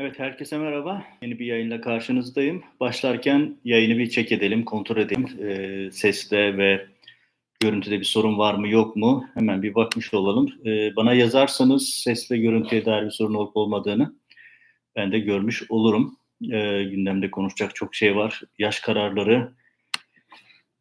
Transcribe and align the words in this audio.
Evet, 0.00 0.18
herkese 0.18 0.58
merhaba. 0.58 1.04
Yeni 1.22 1.38
bir 1.38 1.46
yayınla 1.46 1.80
karşınızdayım. 1.80 2.62
Başlarken 2.80 3.56
yayını 3.64 3.98
bir 3.98 4.10
çek 4.10 4.32
edelim, 4.32 4.64
kontrol 4.64 4.96
edelim. 4.96 5.28
E, 5.48 5.90
seste 5.90 6.56
ve 6.56 6.86
görüntüde 7.60 8.00
bir 8.00 8.04
sorun 8.04 8.38
var 8.38 8.54
mı 8.54 8.68
yok 8.68 8.96
mu? 8.96 9.24
Hemen 9.34 9.62
bir 9.62 9.74
bakmış 9.74 10.14
olalım. 10.14 10.52
E, 10.66 10.96
bana 10.96 11.14
yazarsanız 11.14 11.88
ses 11.88 12.30
ve 12.30 12.38
görüntüye 12.38 12.84
dair 12.84 13.04
bir 13.04 13.10
sorun 13.10 13.34
olup 13.34 13.56
olmadığını 13.56 14.14
ben 14.96 15.12
de 15.12 15.18
görmüş 15.18 15.62
olurum. 15.68 16.18
E, 16.42 16.84
gündemde 16.84 17.30
konuşacak 17.30 17.74
çok 17.74 17.94
şey 17.94 18.16
var. 18.16 18.42
Yaş 18.58 18.80
kararları, 18.80 19.52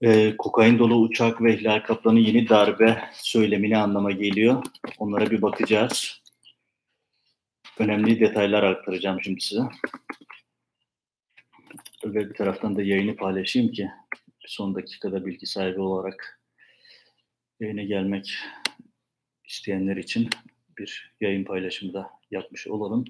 e, 0.02 0.38
kokain 0.38 0.80
dolu 0.80 0.96
uçak 0.96 1.42
ve 1.42 1.58
Hilal 1.58 1.80
Kaplan'ın 1.80 2.20
yeni 2.20 2.50
darbe 2.50 3.04
söylemini 3.14 3.78
anlama 3.78 4.12
geliyor. 4.12 4.64
Onlara 5.00 5.32
bir 5.32 5.42
bakacağız 5.42 6.22
önemli 7.80 8.20
detaylar 8.20 8.64
aktaracağım 8.64 9.22
şimdi 9.22 9.42
size. 9.42 9.62
Ve 12.06 12.30
bir 12.30 12.34
taraftan 12.34 12.76
da 12.76 12.84
yayını 12.84 13.16
paylaşayım 13.16 13.72
ki 13.72 13.90
son 14.46 14.76
dakikada 14.76 15.26
bilgi 15.26 15.46
sahibi 15.46 15.80
olarak 15.82 16.42
yayına 17.60 17.84
gelmek 17.84 18.38
isteyenler 19.46 19.98
için 19.98 20.30
bir 20.78 21.16
yayın 21.22 21.44
paylaşımı 21.44 21.94
da 21.94 22.10
yapmış 22.32 22.68
olalım. 22.68 23.06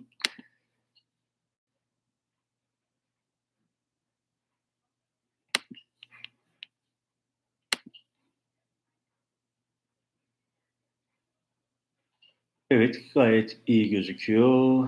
Evet, 12.71 13.01
gayet 13.13 13.57
iyi 13.67 13.89
gözüküyor. 13.89 14.87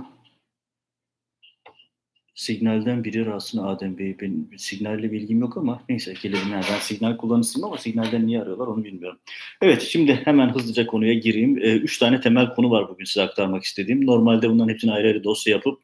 Signalden 2.40 3.04
biri 3.04 3.32
aslında 3.32 3.68
Adem 3.68 3.98
Bey. 3.98 4.20
Benim 4.20 4.50
signalle 4.58 5.12
bilgim 5.12 5.40
yok 5.40 5.58
ama 5.58 5.84
neyse 5.90 6.14
gelelim. 6.22 6.52
Yani 6.52 6.64
ben 6.72 6.80
signal 6.80 7.18
kullanıcısıyım 7.18 7.66
ama 7.68 7.78
signalden 7.78 8.28
niye 8.28 8.42
arıyorlar 8.42 8.68
onu 8.68 8.84
bilmiyorum. 8.84 9.20
Evet 9.62 9.82
şimdi 9.82 10.14
hemen 10.14 10.50
hızlıca 10.50 10.86
konuya 10.86 11.14
gireyim. 11.14 11.58
E, 11.58 11.72
üç 11.76 11.98
tane 11.98 12.22
temel 12.22 12.50
konu 12.50 12.72
var 12.72 12.90
bugün 12.90 13.06
size 13.06 13.22
aktarmak 13.22 13.64
istediğim. 13.64 14.06
Normalde 14.06 14.50
bunların 14.50 14.74
hepsini 14.74 14.92
ayrı 14.92 15.08
ayrı 15.08 15.24
dosya 15.24 15.56
yapıp 15.56 15.80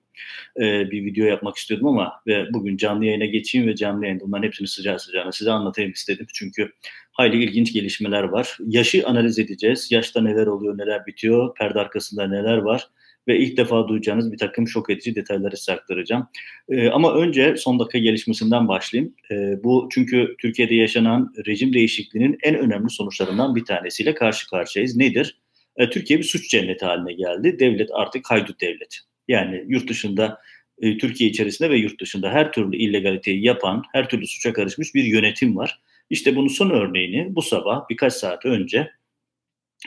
e, 0.59 0.91
bir 0.91 1.05
video 1.05 1.25
yapmak 1.25 1.55
istiyordum 1.55 1.87
ama 1.87 2.13
ve 2.27 2.53
bugün 2.53 2.77
canlı 2.77 3.05
yayına 3.05 3.25
geçeyim 3.25 3.67
ve 3.67 3.75
canlı 3.75 4.05
yayında 4.05 4.23
bunların 4.23 4.47
hepsini 4.47 4.67
sıcağı 4.67 4.99
sıcağına 4.99 5.31
size 5.31 5.51
anlatayım 5.51 5.91
istedim. 5.91 6.27
Çünkü 6.33 6.71
hayli 7.11 7.43
ilginç 7.43 7.73
gelişmeler 7.73 8.23
var. 8.23 8.57
Yaşı 8.67 9.07
analiz 9.07 9.39
edeceğiz. 9.39 9.91
Yaşta 9.91 10.21
neler 10.21 10.47
oluyor, 10.47 10.77
neler 10.77 11.05
bitiyor, 11.05 11.55
perde 11.55 11.79
arkasında 11.79 12.27
neler 12.27 12.57
var 12.57 12.89
ve 13.27 13.39
ilk 13.39 13.57
defa 13.57 13.87
duyacağınız 13.87 14.31
bir 14.31 14.37
takım 14.37 14.67
şok 14.67 14.89
edici 14.89 15.15
detayları 15.15 15.57
size 15.57 15.71
aktaracağım. 15.71 16.27
E, 16.69 16.89
ama 16.89 17.13
önce 17.13 17.55
son 17.57 17.79
dakika 17.79 17.97
gelişmesinden 17.97 18.67
başlayayım. 18.67 19.15
E, 19.31 19.63
bu 19.63 19.89
çünkü 19.91 20.35
Türkiye'de 20.39 20.75
yaşanan 20.75 21.33
rejim 21.47 21.73
değişikliğinin 21.73 22.37
en 22.43 22.55
önemli 22.55 22.89
sonuçlarından 22.89 23.55
bir 23.55 23.65
tanesiyle 23.65 24.13
karşı 24.13 24.49
karşıyayız. 24.49 24.95
Nedir? 24.95 25.39
E, 25.77 25.89
Türkiye 25.89 26.19
bir 26.19 26.23
suç 26.23 26.49
cenneti 26.49 26.85
haline 26.85 27.13
geldi. 27.13 27.59
Devlet 27.59 27.89
artık 27.93 28.31
haydut 28.31 28.61
devlet. 28.61 28.99
Yani 29.27 29.63
yurt 29.67 29.89
dışında 29.89 30.41
e, 30.81 30.97
Türkiye 30.97 31.29
içerisinde 31.29 31.69
ve 31.69 31.77
yurt 31.77 32.01
dışında 32.01 32.31
her 32.31 32.51
türlü 32.51 32.77
illegaliteyi 32.77 33.45
yapan, 33.45 33.83
her 33.93 34.09
türlü 34.09 34.27
suça 34.27 34.53
karışmış 34.53 34.95
bir 34.95 35.03
yönetim 35.03 35.57
var. 35.57 35.79
İşte 36.09 36.35
bunun 36.35 36.47
son 36.47 36.69
örneğini 36.69 37.35
bu 37.35 37.41
sabah 37.41 37.89
birkaç 37.89 38.13
saat 38.13 38.45
önce 38.45 38.91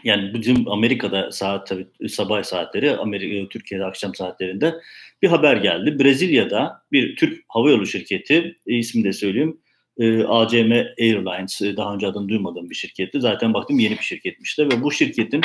yani 0.05 0.35
bizim 0.35 0.69
Amerika'da 0.69 1.33
saat 1.33 1.67
tabii 1.67 1.87
sabah 2.09 2.43
saatleri, 2.43 2.97
Amerika, 2.97 3.49
Türkiye'de 3.49 3.85
akşam 3.85 4.15
saatlerinde 4.15 4.75
bir 5.23 5.29
haber 5.29 5.57
geldi. 5.57 5.99
Brezilya'da 5.99 6.83
bir 6.93 7.17
Türk 7.17 7.45
havayolu 7.49 7.87
şirketi, 7.87 8.57
e, 8.67 8.75
ismini 8.75 9.05
de 9.05 9.13
söyleyeyim, 9.13 9.61
e, 9.99 10.23
ACM 10.23 10.73
Airlines, 11.01 11.63
e, 11.63 11.77
daha 11.77 11.95
önce 11.95 12.07
adını 12.07 12.29
duymadığım 12.29 12.71
bir 12.71 12.75
şirketti. 12.75 13.21
Zaten 13.21 13.55
baktım 13.55 13.79
yeni 13.79 13.99
bir 13.99 14.03
şirketmiş 14.03 14.59
de 14.59 14.67
ve 14.67 14.83
bu 14.83 14.93
şirketin 14.93 15.41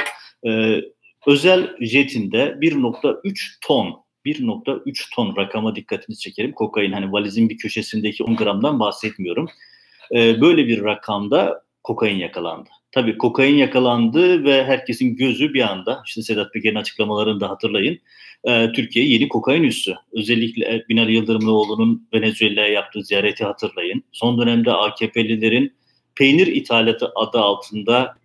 e, 0.47 0.81
özel 1.27 1.75
jetinde 1.81 2.57
1.3 2.61 3.57
ton 3.61 4.03
1.3 4.25 5.15
ton 5.15 5.35
rakama 5.37 5.75
dikkatini 5.75 6.17
çekerim. 6.17 6.51
Kokain 6.51 6.91
hani 6.91 7.11
valizin 7.11 7.49
bir 7.49 7.57
köşesindeki 7.57 8.23
10 8.23 8.35
gramdan 8.35 8.79
bahsetmiyorum. 8.79 9.49
Ee, 10.11 10.41
böyle 10.41 10.67
bir 10.67 10.83
rakamda 10.83 11.63
kokain 11.83 12.17
yakalandı. 12.17 12.69
Tabii 12.93 13.17
kokain 13.17 13.55
yakalandı 13.55 14.43
ve 14.43 14.63
herkesin 14.63 15.15
gözü 15.15 15.53
bir 15.53 15.71
anda, 15.71 16.03
işte 16.05 16.21
Sedat 16.21 16.53
Peker'in 16.53 16.75
açıklamalarını 16.75 17.39
da 17.39 17.49
hatırlayın, 17.49 17.99
e, 18.43 18.71
Türkiye 18.71 19.05
yeni 19.05 19.29
kokain 19.29 19.63
üssü. 19.63 19.95
Özellikle 20.11 20.85
Binali 20.89 21.13
Yıldırımlıoğlu'nun 21.13 22.07
Venezuela'ya 22.13 22.67
yaptığı 22.67 23.03
ziyareti 23.03 23.43
hatırlayın. 23.43 24.03
Son 24.11 24.41
dönemde 24.41 24.71
AKP'lilerin 24.71 25.73
peynir 26.15 26.47
ithalatı 26.47 27.11
adı 27.15 27.39
altında 27.39 28.15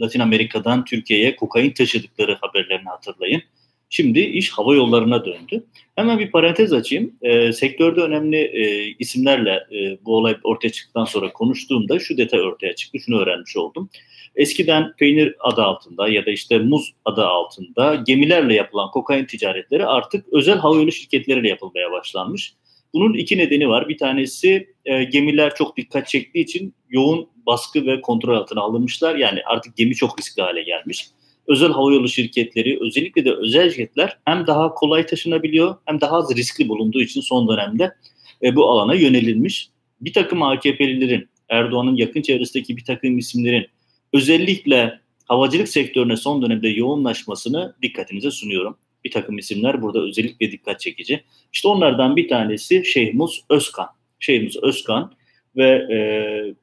Latin 0.00 0.20
Amerika'dan 0.20 0.84
Türkiye'ye 0.84 1.36
kokain 1.36 1.70
taşıdıkları 1.70 2.38
haberlerini 2.40 2.88
hatırlayın. 2.88 3.42
Şimdi 3.90 4.20
iş 4.20 4.50
hava 4.50 4.74
yollarına 4.74 5.24
döndü. 5.24 5.64
Hemen 5.96 6.18
bir 6.18 6.30
parantez 6.30 6.72
açayım. 6.72 7.12
E, 7.22 7.52
sektörde 7.52 8.00
önemli 8.00 8.36
e, 8.36 8.86
isimlerle 8.98 9.50
e, 9.50 10.04
bu 10.04 10.16
olay 10.16 10.36
ortaya 10.44 10.70
çıktıktan 10.70 11.04
sonra 11.04 11.32
konuştuğumda 11.32 11.98
şu 11.98 12.16
detay 12.16 12.40
ortaya 12.40 12.74
çıktı. 12.74 12.98
Şunu 13.00 13.20
öğrenmiş 13.20 13.56
oldum. 13.56 13.90
Eskiden 14.36 14.92
peynir 14.96 15.34
adı 15.40 15.62
altında 15.62 16.08
ya 16.08 16.26
da 16.26 16.30
işte 16.30 16.58
muz 16.58 16.92
adı 17.04 17.26
altında 17.26 17.94
gemilerle 17.94 18.54
yapılan 18.54 18.90
kokain 18.90 19.24
ticaretleri 19.24 19.86
artık 19.86 20.26
özel 20.32 20.58
havayolu 20.58 20.92
şirketleriyle 20.92 21.48
yapılmaya 21.48 21.92
başlanmış. 21.92 22.54
Bunun 22.94 23.14
iki 23.14 23.38
nedeni 23.38 23.68
var. 23.68 23.88
Bir 23.88 23.98
tanesi 23.98 24.74
e, 24.84 25.04
gemiler 25.04 25.54
çok 25.54 25.76
dikkat 25.76 26.08
çektiği 26.08 26.40
için 26.40 26.74
yoğun 26.90 27.28
baskı 27.46 27.86
ve 27.86 28.00
kontrol 28.00 28.36
altına 28.36 28.60
alınmışlar. 28.60 29.16
Yani 29.16 29.40
artık 29.46 29.76
gemi 29.76 29.94
çok 29.94 30.18
riskli 30.18 30.42
hale 30.42 30.62
gelmiş 30.62 31.08
özel 31.48 31.72
havayolu 31.72 32.08
şirketleri 32.08 32.78
özellikle 32.80 33.24
de 33.24 33.32
özel 33.32 33.70
jetler 33.70 34.18
hem 34.24 34.46
daha 34.46 34.74
kolay 34.74 35.06
taşınabiliyor 35.06 35.76
hem 35.84 36.00
daha 36.00 36.16
az 36.16 36.36
riskli 36.36 36.68
bulunduğu 36.68 37.02
için 37.02 37.20
son 37.20 37.48
dönemde 37.48 37.94
e, 38.42 38.56
bu 38.56 38.70
alana 38.70 38.94
yönelilmiş. 38.94 39.68
Bir 40.00 40.12
takım 40.12 40.42
AKP'lilerin, 40.42 41.28
Erdoğan'ın 41.48 41.96
yakın 41.96 42.22
çevresindeki 42.22 42.76
bir 42.76 42.84
takım 42.84 43.18
isimlerin 43.18 43.66
özellikle 44.12 45.00
havacılık 45.28 45.68
sektörüne 45.68 46.16
son 46.16 46.42
dönemde 46.42 46.68
yoğunlaşmasını 46.68 47.74
dikkatinize 47.82 48.30
sunuyorum. 48.30 48.76
Bir 49.04 49.10
takım 49.10 49.38
isimler 49.38 49.82
burada 49.82 50.00
özellikle 50.00 50.52
dikkat 50.52 50.80
çekici. 50.80 51.24
İşte 51.52 51.68
onlardan 51.68 52.16
bir 52.16 52.28
tanesi 52.28 52.84
Şeyhmuz 52.84 53.44
Özkan. 53.48 53.86
Şeyhmuz 54.18 54.56
Özkan 54.62 55.12
ve 55.56 55.68
e, 55.68 55.96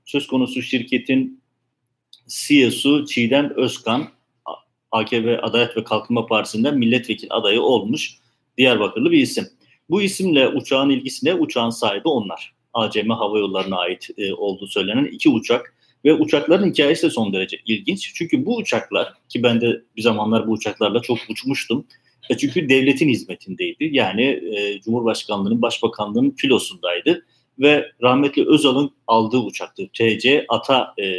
söz 0.05 0.27
konusu 0.27 0.61
şirketin 0.61 1.41
CEO'su 2.27 3.05
Çiğdem 3.05 3.53
Özkan 3.55 4.09
AKP 4.91 5.41
Adalet 5.41 5.77
ve 5.77 5.83
Kalkınma 5.83 6.25
Partisi'nden 6.25 6.77
milletvekili 6.77 7.29
adayı 7.29 7.61
olmuş 7.61 8.19
Diyarbakırlı 8.57 9.11
bir 9.11 9.19
isim. 9.19 9.47
Bu 9.89 10.01
isimle 10.01 10.47
uçağın 10.47 10.89
ilgisine 10.89 11.33
uçağın 11.33 11.69
sahibi 11.69 12.07
onlar. 12.07 12.53
ACM 12.73 13.09
Hava 13.09 13.39
Yolları'na 13.39 13.77
ait 13.77 14.09
e, 14.17 14.33
olduğu 14.33 14.67
söylenen 14.67 15.05
iki 15.05 15.29
uçak 15.29 15.75
ve 16.05 16.13
uçakların 16.13 16.69
hikayesi 16.69 17.03
de 17.03 17.09
son 17.09 17.33
derece 17.33 17.57
ilginç. 17.65 18.11
Çünkü 18.15 18.45
bu 18.45 18.57
uçaklar 18.57 19.13
ki 19.29 19.43
ben 19.43 19.61
de 19.61 19.81
bir 19.97 20.01
zamanlar 20.01 20.47
bu 20.47 20.51
uçaklarla 20.51 21.01
çok 21.01 21.17
uçmuştum. 21.29 21.85
E 22.29 22.37
çünkü 22.37 22.69
devletin 22.69 23.09
hizmetindeydi. 23.09 23.89
Yani 23.91 24.23
e, 24.23 24.81
Cumhurbaşkanlığının, 24.81 25.61
Başbakanlığının 25.61 26.31
filosundaydı. 26.37 27.25
Ve 27.59 27.91
rahmetli 28.01 28.47
Özal'ın 28.47 28.91
aldığı 29.07 29.37
uçaktı. 29.37 29.89
TC 29.93 30.45
ATA 30.49 30.93
e, 30.99 31.15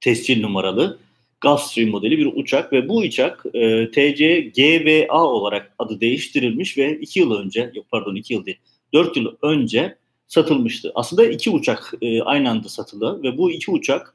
tescil 0.00 0.40
numaralı 0.40 0.98
Gulfstream 1.40 1.90
modeli 1.90 2.18
bir 2.18 2.26
uçak 2.26 2.72
ve 2.72 2.88
bu 2.88 2.96
uçak 2.96 3.44
e, 3.54 3.90
TC 3.90 4.40
GVA 4.40 5.24
olarak 5.24 5.74
adı 5.78 6.00
değiştirilmiş 6.00 6.78
ve 6.78 6.98
2 6.98 7.20
yıl 7.20 7.34
önce, 7.34 7.70
yok 7.74 7.86
pardon 7.90 8.14
2 8.14 8.34
yıl 8.34 8.46
değil, 8.46 8.58
4 8.92 9.16
yıl 9.16 9.36
önce 9.42 9.96
satılmıştı. 10.30 10.92
Aslında 10.94 11.24
iki 11.24 11.50
uçak 11.50 11.94
e, 12.02 12.22
aynı 12.22 12.50
anda 12.50 12.68
satılı 12.68 13.22
ve 13.22 13.38
bu 13.38 13.50
iki 13.50 13.70
uçak 13.70 14.14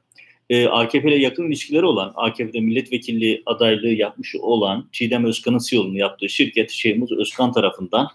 e, 0.50 0.68
AKP 0.68 1.08
ile 1.08 1.16
yakın 1.16 1.48
ilişkileri 1.48 1.86
olan, 1.86 2.14
AKP'de 2.16 2.60
milletvekilliği 2.60 3.44
adaylığı 3.46 3.88
yapmış 3.88 4.36
olan 4.36 4.90
Çiğdem 4.92 5.26
Özkan'ın 5.26 5.60
CEO'luğunu 5.70 5.98
yaptığı 5.98 6.30
şirket 6.30 6.72
Şeyhmuz 6.72 7.12
Özkan 7.12 7.52
tarafından 7.52 8.08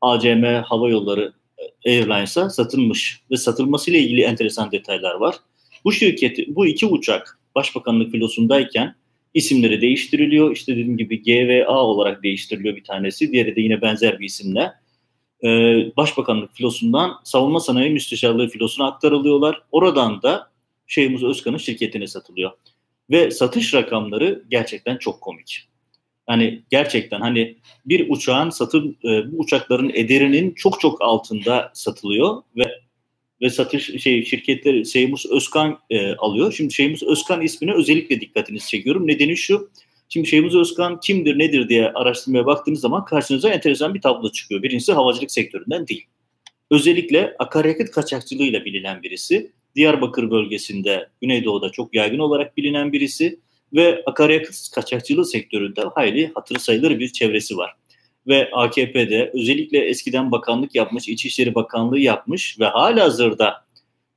ACM 0.00 0.44
Hava 0.44 0.88
Yolları 0.90 1.32
Airlines'a 1.86 2.50
satılmış 2.50 3.20
ve 3.30 3.36
satılmasıyla 3.36 4.00
ilgili 4.00 4.20
enteresan 4.20 4.72
detaylar 4.72 5.14
var. 5.14 5.34
Bu 5.84 5.92
şirket, 5.92 6.38
bu 6.48 6.66
iki 6.66 6.86
uçak 6.86 7.38
başbakanlık 7.54 8.12
filosundayken 8.12 8.94
isimleri 9.34 9.80
değiştiriliyor. 9.80 10.52
İşte 10.52 10.72
dediğim 10.72 10.96
gibi 10.96 11.22
GVA 11.22 11.82
olarak 11.82 12.22
değiştiriliyor 12.22 12.76
bir 12.76 12.84
tanesi. 12.84 13.32
Diğeri 13.32 13.56
de 13.56 13.60
yine 13.60 13.82
benzer 13.82 14.20
bir 14.20 14.26
isimle. 14.26 14.72
Ee, 15.44 15.48
başbakanlık 15.96 16.54
filosundan 16.54 17.20
savunma 17.24 17.60
sanayi 17.60 17.90
müsteşarlığı 17.90 18.48
filosuna 18.48 18.86
aktarılıyorlar. 18.86 19.62
Oradan 19.72 20.22
da 20.22 20.50
Şeyhimiz 20.86 21.22
Özkan'ın 21.22 21.58
şirketine 21.58 22.06
satılıyor. 22.06 22.50
Ve 23.10 23.30
satış 23.30 23.74
rakamları 23.74 24.44
gerçekten 24.50 24.96
çok 24.96 25.20
komik. 25.20 25.68
Yani 26.28 26.62
gerçekten 26.70 27.20
hani 27.20 27.56
bir 27.86 28.10
uçağın 28.10 28.50
satın 28.50 28.96
e, 29.04 29.32
bu 29.32 29.38
uçakların 29.38 29.90
ederinin 29.94 30.54
çok 30.54 30.80
çok 30.80 31.02
altında 31.02 31.70
satılıyor 31.74 32.42
ve 32.56 32.64
ve 33.42 33.50
satış 33.50 34.02
şey 34.02 34.24
şirketleri 34.24 34.84
Seymus 34.84 35.26
Özkan 35.26 35.78
e, 35.90 36.14
alıyor. 36.14 36.52
Şimdi 36.52 36.74
Seymus 36.74 37.02
Özkan 37.02 37.42
ismine 37.42 37.74
özellikle 37.74 38.20
dikkatinizi 38.20 38.68
çekiyorum. 38.68 39.06
Nedeni 39.06 39.36
şu. 39.36 39.70
Şimdi 40.08 40.28
Şeyhmuz 40.28 40.56
Özkan 40.56 41.00
kimdir 41.00 41.38
nedir 41.38 41.68
diye 41.68 41.88
araştırmaya 41.88 42.46
baktığınız 42.46 42.80
zaman 42.80 43.04
karşınıza 43.04 43.50
enteresan 43.50 43.94
bir 43.94 44.00
tablo 44.00 44.32
çıkıyor. 44.32 44.62
Birincisi 44.62 44.92
havacılık 44.92 45.30
sektöründen 45.30 45.86
değil. 45.86 46.06
Özellikle 46.70 47.34
akaryakıt 47.38 47.90
kaçakçılığıyla 47.90 48.64
bilinen 48.64 49.02
birisi. 49.02 49.52
Diyarbakır 49.74 50.30
bölgesinde, 50.30 51.08
Güneydoğu'da 51.20 51.70
çok 51.70 51.94
yaygın 51.94 52.18
olarak 52.18 52.56
bilinen 52.56 52.92
birisi 52.92 53.40
ve 53.74 54.02
akaryakıt 54.06 54.70
kaçakçılığı 54.74 55.24
sektöründe 55.24 55.82
hayli 55.94 56.30
hatırı 56.34 56.60
sayılır 56.60 56.98
bir 56.98 57.08
çevresi 57.08 57.56
var. 57.56 57.70
Ve 58.26 58.50
AKP'de 58.52 59.30
özellikle 59.34 59.78
eskiden 59.78 60.32
bakanlık 60.32 60.74
yapmış, 60.74 61.08
İçişleri 61.08 61.54
Bakanlığı 61.54 61.98
yapmış 61.98 62.60
ve 62.60 62.64
hala 62.64 63.04
hazırda 63.04 63.64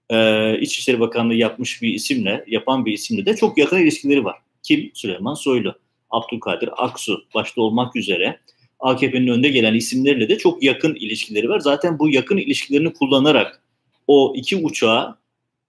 e, 0.09 0.59
İçişleri 0.59 0.99
Bakanlığı 0.99 1.33
yapmış 1.33 1.81
bir 1.81 1.93
isimle, 1.93 2.43
yapan 2.47 2.85
bir 2.85 2.93
isimle 2.93 3.25
de 3.25 3.35
çok 3.35 3.57
yakın 3.57 3.79
ilişkileri 3.79 4.25
var. 4.25 4.35
Kim? 4.63 4.91
Süleyman 4.93 5.33
Soylu, 5.33 5.75
Abdülkadir 6.11 6.69
Aksu 6.77 7.23
başta 7.35 7.61
olmak 7.61 7.95
üzere 7.95 8.39
AKP'nin 8.79 9.27
önde 9.27 9.49
gelen 9.49 9.73
isimlerle 9.73 10.29
de 10.29 10.37
çok 10.37 10.63
yakın 10.63 10.95
ilişkileri 10.95 11.49
var. 11.49 11.59
Zaten 11.59 11.99
bu 11.99 12.09
yakın 12.09 12.37
ilişkilerini 12.37 12.93
kullanarak 12.93 13.61
o 14.07 14.33
iki 14.35 14.55
uçağı 14.57 15.17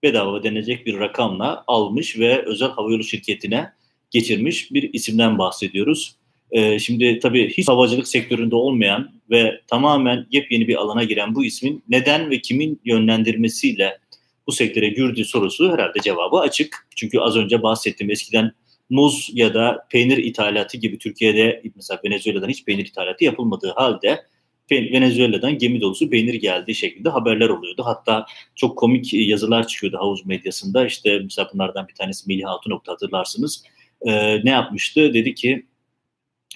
bedava 0.03 0.43
denecek 0.43 0.87
bir 0.87 0.99
rakamla 0.99 1.65
almış 1.67 2.19
ve 2.19 2.43
özel 2.47 2.69
havayolu 2.69 3.05
şirketine 3.05 3.73
geçirmiş 4.11 4.73
bir 4.73 4.93
isimden 4.93 5.39
bahsediyoruz. 5.39 6.17
Ee, 6.50 6.79
şimdi 6.79 7.19
tabii 7.19 7.50
hiç 7.50 7.69
havacılık 7.69 8.09
sektöründe 8.09 8.56
olmayan 8.56 9.11
ve 9.31 9.61
tamamen 9.67 10.27
yepyeni 10.31 10.69
bir 10.69 10.77
alana 10.77 11.05
giren 11.05 11.35
bu 11.35 11.44
ismin 11.44 11.85
neden 11.89 12.31
ve 12.31 12.41
kimin 12.41 12.81
yönlendirmesiyle 12.85 13.99
bu 14.47 14.53
sektöre 14.53 14.89
girdiği 14.89 15.25
sorusu 15.25 15.73
herhalde 15.73 16.00
cevabı 16.03 16.37
açık. 16.37 16.87
Çünkü 16.97 17.19
az 17.19 17.37
önce 17.37 17.62
bahsettiğim 17.62 18.11
eskiden 18.11 18.53
muz 18.90 19.31
ya 19.32 19.55
da 19.55 19.87
peynir 19.90 20.19
ithalatı 20.19 20.76
gibi 20.76 20.99
Türkiye'de 20.99 21.62
mesela 21.76 22.00
Venezuela'dan 22.05 22.49
hiç 22.49 22.64
peynir 22.64 22.87
ithalatı 22.87 23.25
yapılmadığı 23.25 23.70
halde 23.70 24.26
Venezuela'dan 24.70 25.58
gemi 25.58 25.81
dolusu 25.81 26.11
peynir 26.11 26.34
geldiği 26.34 26.75
şeklinde 26.75 27.08
haberler 27.08 27.49
oluyordu. 27.49 27.82
Hatta 27.84 28.26
çok 28.55 28.79
komik 28.79 29.14
yazılar 29.14 29.67
çıkıyordu 29.67 29.96
havuz 29.99 30.26
medyasında. 30.26 30.87
İşte 30.87 31.19
mesela 31.23 31.50
bunlardan 31.55 31.88
bir 31.88 31.94
tanesi 31.94 32.29
Melih 32.29 32.44
Hatunok'ta 32.46 32.93
hatırlarsınız. 32.93 33.64
Ee, 34.06 34.44
ne 34.44 34.50
yapmıştı? 34.50 35.14
Dedi 35.14 35.34
ki 35.34 35.67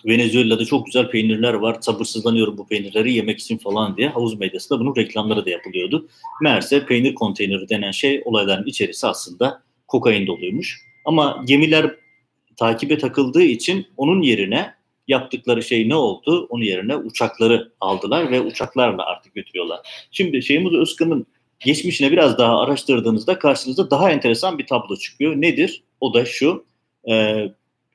Venezuela'da 0.04 0.64
çok 0.64 0.86
güzel 0.86 1.10
peynirler 1.10 1.54
var. 1.54 1.76
Sabırsızlanıyorum 1.80 2.58
bu 2.58 2.66
peynirleri 2.66 3.12
yemek 3.12 3.38
için 3.38 3.58
falan 3.58 3.96
diye. 3.96 4.08
Havuz 4.08 4.38
medyasında 4.38 4.80
bunun 4.80 4.96
reklamları 4.96 5.44
da 5.44 5.50
yapılıyordu. 5.50 6.08
Meğerse 6.42 6.86
peynir 6.86 7.14
konteyneri 7.14 7.68
denen 7.68 7.90
şey 7.90 8.22
olayların 8.24 8.66
içerisi 8.66 9.06
aslında 9.06 9.62
kokain 9.88 10.26
doluymuş. 10.26 10.80
Ama 11.04 11.42
gemiler 11.46 11.94
takibe 12.56 12.98
takıldığı 12.98 13.42
için 13.42 13.86
onun 13.96 14.22
yerine 14.22 14.74
yaptıkları 15.08 15.62
şey 15.62 15.88
ne 15.88 15.94
oldu? 15.94 16.46
Onun 16.50 16.64
yerine 16.64 16.96
uçakları 16.96 17.72
aldılar 17.80 18.30
ve 18.30 18.40
uçaklarla 18.40 19.06
artık 19.06 19.34
götürüyorlar. 19.34 19.80
Şimdi 20.10 20.42
Şeyhmuz 20.42 20.74
Özkan'ın 20.74 21.26
geçmişine 21.60 22.12
biraz 22.12 22.38
daha 22.38 22.60
araştırdığınızda 22.60 23.38
karşınıza 23.38 23.90
daha 23.90 24.10
enteresan 24.10 24.58
bir 24.58 24.66
tablo 24.66 24.96
çıkıyor. 24.96 25.36
Nedir? 25.36 25.82
O 26.00 26.14
da 26.14 26.24
şu. 26.24 26.64
E, 27.10 27.44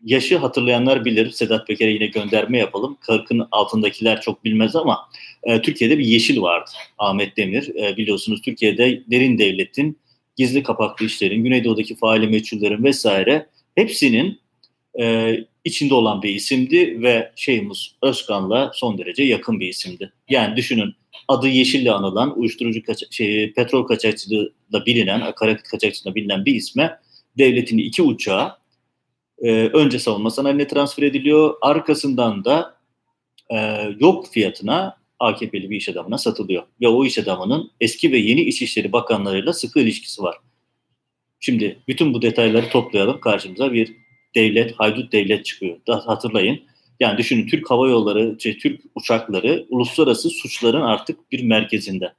yaşı 0.03 0.37
hatırlayanlar 0.37 1.05
bilir. 1.05 1.31
Sedat 1.31 1.67
Peker'e 1.67 1.91
yine 1.91 2.05
gönderme 2.05 2.57
yapalım. 2.57 2.97
Kırkın 3.01 3.47
altındakiler 3.51 4.21
çok 4.21 4.45
bilmez 4.45 4.75
ama 4.75 4.99
e, 5.43 5.61
Türkiye'de 5.61 5.97
bir 5.97 6.05
yeşil 6.05 6.41
vardı. 6.41 6.69
Ahmet 6.97 7.37
Demir. 7.37 7.75
E, 7.75 7.97
biliyorsunuz 7.97 8.41
Türkiye'de 8.41 9.03
derin 9.11 9.37
devletin, 9.37 9.99
gizli 10.37 10.63
kapaklı 10.63 11.05
işlerin, 11.05 11.43
Güneydoğu'daki 11.43 11.95
faali 11.95 12.27
meçhullerin 12.27 12.83
vesaire 12.83 13.47
hepsinin 13.75 14.40
e, 14.99 15.35
içinde 15.65 15.93
olan 15.93 16.21
bir 16.21 16.29
isimdi 16.29 17.01
ve 17.01 17.31
şeyimiz 17.35 17.95
Özkan'la 18.03 18.71
son 18.73 18.97
derece 18.97 19.23
yakın 19.23 19.59
bir 19.59 19.67
isimdi. 19.67 20.13
Yani 20.29 20.55
düşünün 20.55 20.95
adı 21.27 21.47
Yeşil'le 21.47 21.87
anılan 21.87 22.39
uyuşturucu 22.39 22.83
kaça, 22.83 23.05
şey, 23.11 23.53
petrol 23.53 23.83
kaçakçılığıyla 23.83 24.85
bilinen, 24.85 25.21
akaryakıt 25.21 25.67
kaçakçılığıyla 25.67 26.15
bilinen 26.15 26.45
bir 26.45 26.55
isme 26.55 26.99
devletin 27.37 27.77
iki 27.77 28.01
uçağı 28.01 28.57
e, 29.41 29.51
önce 29.51 29.99
savunma 29.99 30.29
sanayine 30.29 30.67
transfer 30.67 31.03
ediliyor. 31.03 31.55
Arkasından 31.61 32.45
da 32.45 32.75
e, 33.49 33.57
yok 33.99 34.27
fiyatına 34.31 34.97
AKP'li 35.19 35.69
bir 35.69 35.77
iş 35.77 35.89
adamına 35.89 36.17
satılıyor. 36.17 36.63
Ve 36.81 36.87
o 36.87 37.05
iş 37.05 37.17
adamının 37.17 37.71
eski 37.81 38.11
ve 38.11 38.17
yeni 38.17 38.41
İçişleri 38.41 38.91
Bakanlarıyla 38.91 39.53
sıkı 39.53 39.79
ilişkisi 39.79 40.21
var. 40.21 40.37
Şimdi 41.39 41.79
bütün 41.87 42.13
bu 42.13 42.21
detayları 42.21 42.69
toplayalım. 42.69 43.19
Karşımıza 43.19 43.73
bir 43.73 44.00
devlet, 44.35 44.73
haydut 44.79 45.11
devlet 45.11 45.45
çıkıyor. 45.45 45.77
Da 45.87 46.07
hatırlayın. 46.07 46.59
Yani 46.99 47.17
düşünün 47.17 47.47
Türk 47.47 47.71
Hava 47.71 47.89
Yolları, 47.89 48.35
şey, 48.39 48.57
Türk 48.57 48.81
uçakları 48.95 49.65
uluslararası 49.69 50.29
suçların 50.29 50.81
artık 50.81 51.31
bir 51.31 51.43
merkezinde. 51.43 52.13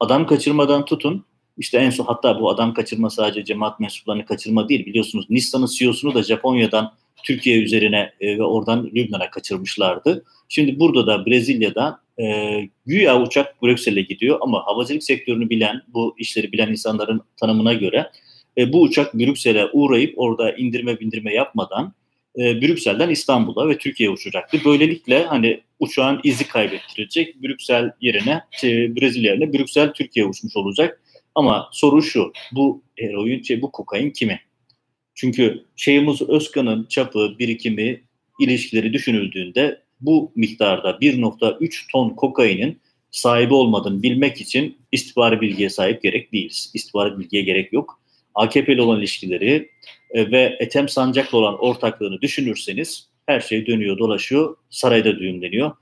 Adam 0.00 0.26
kaçırmadan 0.26 0.84
tutun. 0.84 1.24
İşte 1.58 1.78
en 1.78 1.90
son 1.90 2.04
hatta 2.04 2.40
bu 2.40 2.50
adam 2.50 2.74
kaçırma 2.74 3.10
sadece 3.10 3.44
cemaat 3.44 3.80
mensuplarını 3.80 4.24
kaçırma 4.24 4.68
değil. 4.68 4.86
Biliyorsunuz 4.86 5.26
Nissan'ın 5.30 5.66
CEO'sunu 5.66 6.14
da 6.14 6.22
Japonya'dan 6.22 6.92
Türkiye 7.24 7.62
üzerine 7.62 8.12
e, 8.20 8.38
ve 8.38 8.42
oradan 8.42 8.90
Lübnan'a 8.94 9.30
kaçırmışlardı. 9.30 10.24
Şimdi 10.48 10.80
burada 10.80 11.06
da 11.06 11.26
Brezilya'da 11.26 12.00
e, 12.20 12.56
güya 12.86 13.22
uçak 13.22 13.62
Brüksel'e 13.62 14.00
gidiyor 14.00 14.38
ama 14.40 14.66
havacılık 14.66 15.02
sektörünü 15.02 15.50
bilen, 15.50 15.82
bu 15.88 16.14
işleri 16.18 16.52
bilen 16.52 16.68
insanların 16.68 17.20
tanımına 17.40 17.72
göre 17.72 18.10
e, 18.58 18.72
bu 18.72 18.82
uçak 18.82 19.14
Brüksel'e 19.14 19.66
uğrayıp 19.72 20.14
orada 20.16 20.52
indirme 20.52 21.00
bindirme 21.00 21.34
yapmadan 21.34 21.94
e, 22.38 22.60
Brüksel'den 22.62 23.10
İstanbul'a 23.10 23.68
ve 23.68 23.78
Türkiye'ye 23.78 24.14
uçacaktı. 24.14 24.58
Böylelikle 24.64 25.24
hani 25.24 25.60
uçağın 25.80 26.20
izi 26.24 26.48
kaybettirecek. 26.48 27.42
Brüksel 27.42 27.92
yerine, 28.00 28.42
şey, 28.60 28.96
Brezilya 28.96 29.32
yerine 29.32 29.52
Brüksel 29.52 29.92
Türkiye 29.92 30.26
uçmuş 30.26 30.56
olacak. 30.56 31.02
Ama 31.34 31.68
soru 31.72 32.02
şu, 32.02 32.32
bu 32.52 32.82
heroin, 32.96 33.42
şey, 33.42 33.62
bu 33.62 33.72
kokain 33.72 34.10
kimi? 34.10 34.40
Çünkü 35.14 35.64
Şeyhmuz 35.76 36.22
Özkan'ın 36.22 36.86
çapı, 36.88 37.36
birikimi, 37.38 38.02
ilişkileri 38.40 38.92
düşünüldüğünde 38.92 39.82
bu 40.00 40.32
miktarda 40.34 40.90
1.3 40.90 41.92
ton 41.92 42.10
kokainin 42.10 42.80
sahibi 43.10 43.54
olmadığını 43.54 44.02
bilmek 44.02 44.40
için 44.40 44.78
istihbari 44.92 45.40
bilgiye 45.40 45.70
sahip 45.70 46.02
gerek 46.02 46.32
değiliz. 46.32 46.70
İstihbari 46.74 47.18
bilgiye 47.18 47.42
gerek 47.42 47.72
yok. 47.72 47.99
AKP'li 48.34 48.82
olan 48.82 48.98
ilişkileri 48.98 49.70
e, 50.10 50.30
ve 50.30 50.56
Ethem 50.60 50.88
Sancak'la 50.88 51.38
olan 51.38 51.64
ortaklığını 51.64 52.20
düşünürseniz 52.20 53.08
her 53.26 53.40
şey 53.40 53.66
dönüyor 53.66 53.98
dolaşıyor 53.98 54.56
sarayda 54.70 55.18
düğümleniyor. 55.18 55.72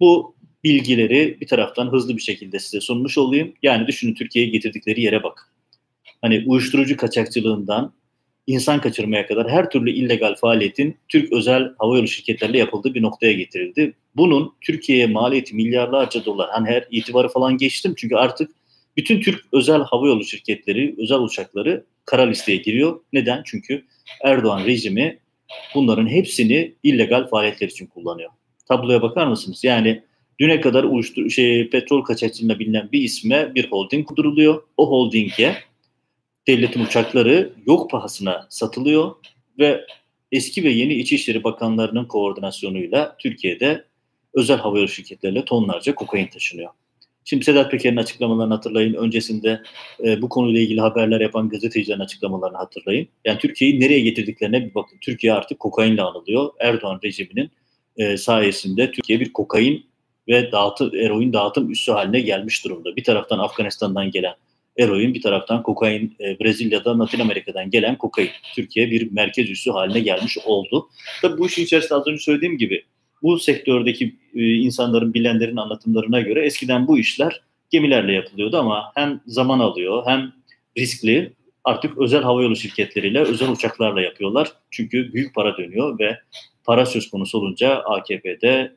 Bu 0.00 0.34
bilgileri 0.64 1.38
bir 1.40 1.46
taraftan 1.46 1.92
hızlı 1.92 2.16
bir 2.16 2.22
şekilde 2.22 2.58
size 2.58 2.80
sunmuş 2.80 3.18
olayım. 3.18 3.54
Yani 3.62 3.86
düşünün 3.86 4.14
Türkiye'ye 4.14 4.50
getirdikleri 4.50 5.00
yere 5.00 5.22
bak. 5.22 5.52
Hani 6.22 6.44
uyuşturucu 6.46 6.96
kaçakçılığından 6.96 7.92
insan 8.46 8.80
kaçırmaya 8.80 9.26
kadar 9.26 9.50
her 9.50 9.70
türlü 9.70 9.90
illegal 9.90 10.34
faaliyetin 10.34 10.96
Türk 11.08 11.32
özel 11.32 11.72
havayolu 11.78 12.08
şirketlerle 12.08 12.58
yapıldığı 12.58 12.94
bir 12.94 13.02
noktaya 13.02 13.32
getirildi. 13.32 13.94
Bunun 14.16 14.52
Türkiye'ye 14.60 15.06
maliyeti 15.06 15.54
milyarlarca 15.54 16.24
dolar. 16.24 16.50
Hani 16.52 16.68
her 16.68 16.84
itibarı 16.90 17.28
falan 17.28 17.56
geçtim 17.56 17.94
çünkü 17.96 18.16
artık 18.16 18.50
bütün 18.96 19.20
Türk 19.20 19.44
özel 19.52 19.80
havayolu 19.80 20.24
şirketleri, 20.24 20.94
özel 20.98 21.18
uçakları 21.18 21.84
kara 22.04 22.22
listeye 22.22 22.58
giriyor. 22.58 23.00
Neden? 23.12 23.42
Çünkü 23.46 23.84
Erdoğan 24.24 24.64
rejimi 24.64 25.18
bunların 25.74 26.06
hepsini 26.06 26.74
illegal 26.82 27.28
faaliyetler 27.28 27.68
için 27.68 27.86
kullanıyor. 27.86 28.30
Tabloya 28.68 29.02
bakar 29.02 29.26
mısınız? 29.26 29.64
Yani 29.64 30.02
düne 30.40 30.60
kadar 30.60 30.84
uyuştur 30.84 31.30
şey 31.30 31.70
petrol 31.70 32.02
kaçakçılığında 32.02 32.58
bilinen 32.58 32.88
bir 32.92 33.02
isme 33.02 33.54
bir 33.54 33.70
holding 33.70 34.08
kurduruluyor. 34.08 34.62
O 34.76 34.90
holdinge 34.90 35.56
devletin 36.46 36.84
uçakları 36.84 37.52
yok 37.66 37.90
pahasına 37.90 38.46
satılıyor 38.50 39.14
ve 39.58 39.86
eski 40.32 40.64
ve 40.64 40.70
yeni 40.70 40.94
İçişleri 40.94 41.44
Bakanlarının 41.44 42.04
koordinasyonuyla 42.04 43.16
Türkiye'de 43.18 43.84
özel 44.34 44.58
havayolu 44.58 44.88
şirketlerle 44.88 45.44
tonlarca 45.44 45.94
kokain 45.94 46.26
taşınıyor. 46.26 46.70
Şimdi 47.28 47.44
Sedat 47.44 47.70
Peker'in 47.70 47.96
açıklamalarını 47.96 48.54
hatırlayın. 48.54 48.94
Öncesinde 48.94 49.62
e, 50.04 50.22
bu 50.22 50.28
konuyla 50.28 50.60
ilgili 50.60 50.80
haberler 50.80 51.20
yapan 51.20 51.48
gazetecilerin 51.48 52.00
açıklamalarını 52.00 52.56
hatırlayın. 52.56 53.08
Yani 53.24 53.38
Türkiye'yi 53.38 53.80
nereye 53.80 54.00
getirdiklerine 54.00 54.64
bir 54.64 54.74
bakın. 54.74 54.98
Türkiye 55.00 55.32
artık 55.32 55.58
kokainle 55.58 56.02
anılıyor. 56.02 56.50
Erdoğan 56.60 57.00
rejiminin 57.04 57.50
e, 57.96 58.16
sayesinde 58.16 58.90
Türkiye 58.90 59.20
bir 59.20 59.32
kokain 59.32 59.86
ve 60.28 60.52
dağıtı, 60.52 60.90
eroin 60.96 61.32
dağıtım 61.32 61.70
üssü 61.70 61.92
haline 61.92 62.20
gelmiş 62.20 62.64
durumda. 62.64 62.96
Bir 62.96 63.04
taraftan 63.04 63.38
Afganistan'dan 63.38 64.10
gelen 64.10 64.34
eroin, 64.76 65.14
bir 65.14 65.22
taraftan 65.22 65.62
kokain, 65.62 66.16
e, 66.20 66.40
Brezilya'da, 66.40 66.98
Latin 66.98 67.20
Amerika'dan 67.20 67.70
gelen 67.70 67.98
kokain. 67.98 68.30
Türkiye 68.54 68.90
bir 68.90 69.12
merkez 69.12 69.50
üssü 69.50 69.70
haline 69.70 70.00
gelmiş 70.00 70.38
oldu. 70.38 70.88
Tabii 71.22 71.38
bu 71.38 71.46
işin 71.46 71.64
içerisinde 71.64 71.94
az 71.94 72.06
önce 72.06 72.22
söylediğim 72.22 72.58
gibi 72.58 72.84
bu 73.22 73.38
sektördeki 73.38 74.16
e, 74.34 74.54
insanların, 74.54 75.14
bilenlerin 75.14 75.56
anlatımlarına 75.56 76.20
göre 76.20 76.46
eskiden 76.46 76.86
bu 76.88 76.98
işler 76.98 77.42
gemilerle 77.70 78.12
yapılıyordu 78.12 78.58
ama 78.58 78.92
hem 78.94 79.20
zaman 79.26 79.58
alıyor 79.58 80.02
hem 80.06 80.32
riskli 80.78 81.32
artık 81.64 81.98
özel 81.98 82.22
havayolu 82.22 82.56
şirketleriyle, 82.56 83.20
özel 83.20 83.48
uçaklarla 83.48 84.00
yapıyorlar. 84.00 84.52
Çünkü 84.70 85.12
büyük 85.12 85.34
para 85.34 85.56
dönüyor 85.56 85.98
ve 85.98 86.18
para 86.64 86.86
söz 86.86 87.10
konusu 87.10 87.38
olunca 87.38 87.74
AKP'de 87.76 88.72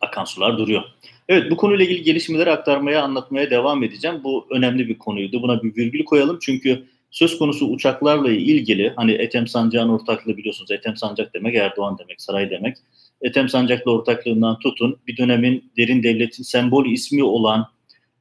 akan 0.00 0.24
sular 0.24 0.58
duruyor. 0.58 0.82
Evet 1.28 1.50
bu 1.50 1.56
konuyla 1.56 1.84
ilgili 1.84 2.02
gelişmeleri 2.02 2.50
aktarmaya, 2.50 3.02
anlatmaya 3.02 3.50
devam 3.50 3.82
edeceğim. 3.82 4.20
Bu 4.24 4.46
önemli 4.50 4.88
bir 4.88 4.98
konuydu. 4.98 5.42
Buna 5.42 5.62
bir 5.62 5.76
virgül 5.76 6.04
koyalım 6.04 6.38
çünkü 6.42 6.86
söz 7.10 7.38
konusu 7.38 7.66
uçaklarla 7.66 8.30
ilgili 8.30 8.92
hani 8.96 9.12
Ethem 9.12 9.46
Sancak'ın 9.46 9.88
ortaklığı 9.88 10.36
biliyorsunuz. 10.36 10.70
Ethem 10.70 10.96
Sancak 10.96 11.34
demek 11.34 11.54
Erdoğan 11.54 11.98
demek, 11.98 12.22
saray 12.22 12.50
demek. 12.50 12.76
Ethem 13.22 13.48
Sancak'la 13.48 13.92
ortaklığından 13.92 14.58
tutun 14.58 14.98
bir 15.06 15.16
dönemin 15.16 15.72
derin 15.76 16.02
devletin 16.02 16.42
sembol 16.42 16.86
ismi 16.86 17.24
olan 17.24 17.68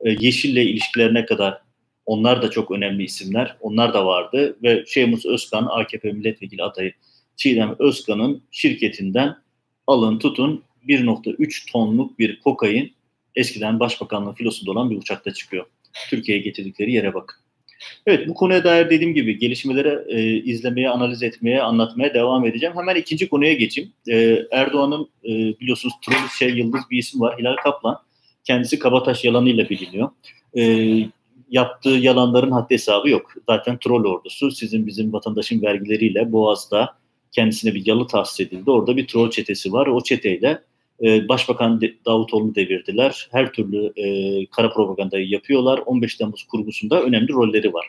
e, 0.02 0.10
Yeşil'le 0.10 0.58
ilişkilerine 0.70 1.25
kadar 1.25 1.62
onlar 2.06 2.42
da 2.42 2.50
çok 2.50 2.72
önemli 2.72 3.04
isimler. 3.04 3.58
Onlar 3.60 3.94
da 3.94 4.06
vardı 4.06 4.58
ve 4.64 4.84
Şeyhmus 4.88 5.25
Özkan, 5.25 5.66
AKP 5.66 6.12
milletvekili 6.12 6.64
adayı 6.64 6.94
Çiğdem 7.36 7.75
Özkan'ın 7.80 8.44
şirketinden 8.52 9.36
alın 9.88 10.20
tutun 10.20 10.64
1.3 10.88 11.72
tonluk 11.72 12.20
bir 12.20 12.40
kokain 12.40 12.94
eskiden 13.36 13.80
Başbakanlığı 13.80 14.34
filosunda 14.34 14.72
olan 14.72 14.90
bir 14.90 14.98
uçakta 14.98 15.34
çıkıyor. 15.34 15.66
Türkiye'ye 16.10 16.44
getirdikleri 16.44 16.92
yere 16.92 17.14
bakın. 17.14 17.45
Evet 18.08 18.27
bu 18.27 18.34
konuya 18.34 18.63
dair 18.63 18.89
dediğim 18.89 19.13
gibi 19.13 19.39
gelişmeleri 19.39 20.00
e, 20.08 20.38
izlemeye, 20.44 20.89
analiz 20.89 21.24
etmeye, 21.24 21.62
anlatmaya 21.62 22.13
devam 22.13 22.46
edeceğim. 22.46 22.75
Hemen 22.77 22.96
ikinci 22.96 23.29
konuya 23.29 23.53
geçeyim. 23.53 23.91
E, 24.10 24.39
Erdoğan'ın 24.51 25.10
e, 25.24 25.29
biliyorsunuz 25.60 25.94
Trollis'e 26.05 26.46
yıldız 26.46 26.82
bir 26.91 26.98
isim 26.98 27.22
var 27.22 27.39
Hilal 27.39 27.55
Kaplan. 27.55 28.00
Kendisi 28.44 28.79
Kabataş 28.79 29.25
yalanıyla 29.25 29.70
biliniyor. 29.70 30.10
E, 30.58 30.63
yaptığı 31.50 31.89
yalanların 31.89 32.51
haddi 32.51 32.74
hesabı 32.74 33.10
yok. 33.10 33.34
Zaten 33.50 33.77
troll 33.79 34.05
ordusu 34.05 34.51
sizin 34.51 34.88
bizim 34.88 35.13
vatandaşın 35.13 35.62
vergileriyle 35.62 36.32
Boğaz'da 36.32 36.96
kendisine 37.32 37.75
bir 37.75 37.86
yalı 37.86 38.08
tahsis 38.08 38.39
edildi. 38.39 38.72
Orada 38.72 38.98
bir 38.98 39.08
troll 39.08 39.29
çetesi 39.29 39.74
var. 39.74 39.88
O 39.88 40.03
çeteyle 40.03 40.62
e, 41.04 41.30
Başbakan 41.30 41.82
Davutoğlu'nu 42.06 42.56
devirdiler. 42.56 43.28
Her 43.32 43.52
türlü 43.52 43.94
e, 43.96 44.46
kara 44.46 44.74
propagandayı 44.74 45.30
yapıyorlar. 45.30 45.80
15 45.86 46.16
Temmuz 46.16 46.44
kurgusunda 46.44 47.02
önemli 47.02 47.34
rolleri 47.34 47.74
var. 47.74 47.88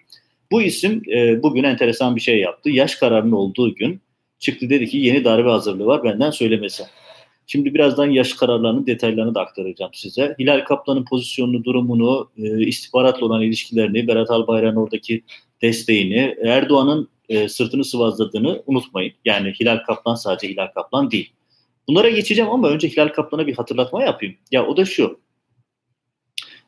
Bu 0.51 0.63
isim 0.63 1.03
e, 1.13 1.43
bugün 1.43 1.65
enteresan 1.65 2.17
bir 2.17 2.21
şey 2.21 2.41
yaptı. 2.41 2.71
Yaş 2.71 2.95
kararının 2.95 3.33
olduğu 3.33 3.75
gün 3.75 4.01
çıktı 4.39 4.71
dedi 4.71 4.87
ki 4.87 4.99
yeni 4.99 5.25
darbe 5.25 5.49
hazırlığı 5.49 5.87
var 5.87 6.05
benden 6.05 6.31
söylemesi. 6.31 6.83
Şimdi 7.47 7.75
birazdan 7.75 8.11
yaş 8.11 8.33
kararlarının 8.33 8.87
detaylarını 8.87 9.35
da 9.35 9.41
aktaracağım 9.41 9.91
size. 9.95 10.37
Hilal 10.39 10.65
Kaplan'ın 10.65 11.05
pozisyonunu, 11.05 11.65
durumunu, 11.65 12.31
e, 12.39 12.67
istihbaratla 12.67 13.27
olan 13.27 13.43
ilişkilerini, 13.43 14.09
Berat 14.09 14.31
Albayrak'ın 14.31 14.77
oradaki 14.77 15.23
desteğini, 15.63 16.37
Erdoğan'ın 16.45 17.09
e, 17.29 17.49
sırtını 17.49 17.85
sıvazladığını 17.85 18.63
unutmayın. 18.67 19.13
Yani 19.25 19.53
Hilal 19.61 19.79
Kaplan 19.79 20.15
sadece 20.15 20.49
Hilal 20.49 20.67
Kaplan 20.67 21.11
değil. 21.11 21.33
Bunlara 21.89 22.11
geçeceğim 22.11 22.51
ama 22.51 22.69
önce 22.69 22.89
Hilal 22.89 23.09
Kaplan'a 23.09 23.47
bir 23.47 23.55
hatırlatma 23.55 24.03
yapayım. 24.03 24.35
Ya 24.51 24.67
o 24.67 24.77
da 24.77 24.85
şu. 24.85 25.21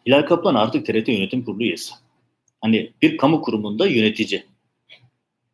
Hilal 0.06 0.22
Kaplan 0.22 0.54
artık 0.54 0.86
TRT 0.86 1.08
Yönetim 1.08 1.44
Kurulu 1.44 1.62
üyesi. 1.62 1.94
Hani 2.60 2.92
bir 3.02 3.16
kamu 3.16 3.42
kurumunda 3.42 3.86
yönetici. 3.86 4.44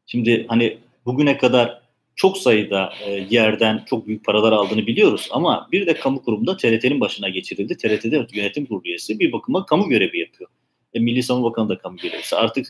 Şimdi 0.06 0.47
hani 0.49 0.78
bugüne 1.06 1.37
kadar 1.37 1.83
çok 2.16 2.38
sayıda 2.38 2.92
e, 3.06 3.26
yerden 3.30 3.85
çok 3.87 4.06
büyük 4.06 4.25
paralar 4.25 4.52
aldığını 4.52 4.87
biliyoruz 4.87 5.28
ama 5.30 5.68
bir 5.73 5.87
de 5.87 5.94
kamu 5.94 6.23
kurumunda 6.23 6.56
TRT'nin 6.56 7.00
başına 7.00 7.28
geçirildi. 7.28 7.76
TRT'de 7.76 8.26
yönetim 8.33 8.66
kurulu 8.66 8.83
üyesi 8.85 9.18
bir 9.18 9.33
bakıma 9.33 9.66
kamu 9.66 9.88
görevi 9.88 10.18
yapıyor. 10.18 10.50
E, 10.95 11.01
Milli 11.01 11.23
Savunma 11.23 11.51
Bakanı 11.51 11.69
da 11.69 11.79
kamu 11.79 11.97
görevlisi. 11.97 12.37
Artık 12.37 12.67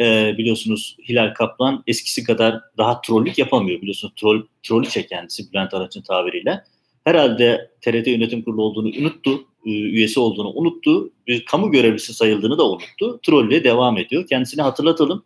e, 0.00 0.34
biliyorsunuz 0.38 0.96
Hilal 1.08 1.34
Kaplan 1.34 1.82
eskisi 1.86 2.24
kadar 2.24 2.60
daha 2.78 3.00
trollük 3.00 3.38
yapamıyor. 3.38 3.80
Biliyorsunuz 3.80 4.14
troll, 4.16 4.42
trolliçe 4.62 5.06
kendisi 5.06 5.52
Bülent 5.52 5.74
Arınç'ın 5.74 6.02
tabiriyle. 6.02 6.64
Herhalde 7.04 7.70
TRT 7.80 8.06
yönetim 8.06 8.42
kurulu 8.42 8.62
olduğunu 8.62 8.88
unuttu, 8.88 9.44
üyesi 9.64 10.20
olduğunu 10.20 10.52
unuttu, 10.54 11.10
bir 11.26 11.44
kamu 11.44 11.70
görevlisi 11.70 12.14
sayıldığını 12.14 12.58
da 12.58 12.70
unuttu. 12.70 13.20
Trolle 13.22 13.64
devam 13.64 13.98
ediyor. 13.98 14.26
Kendisini 14.26 14.62
hatırlatalım. 14.62 15.24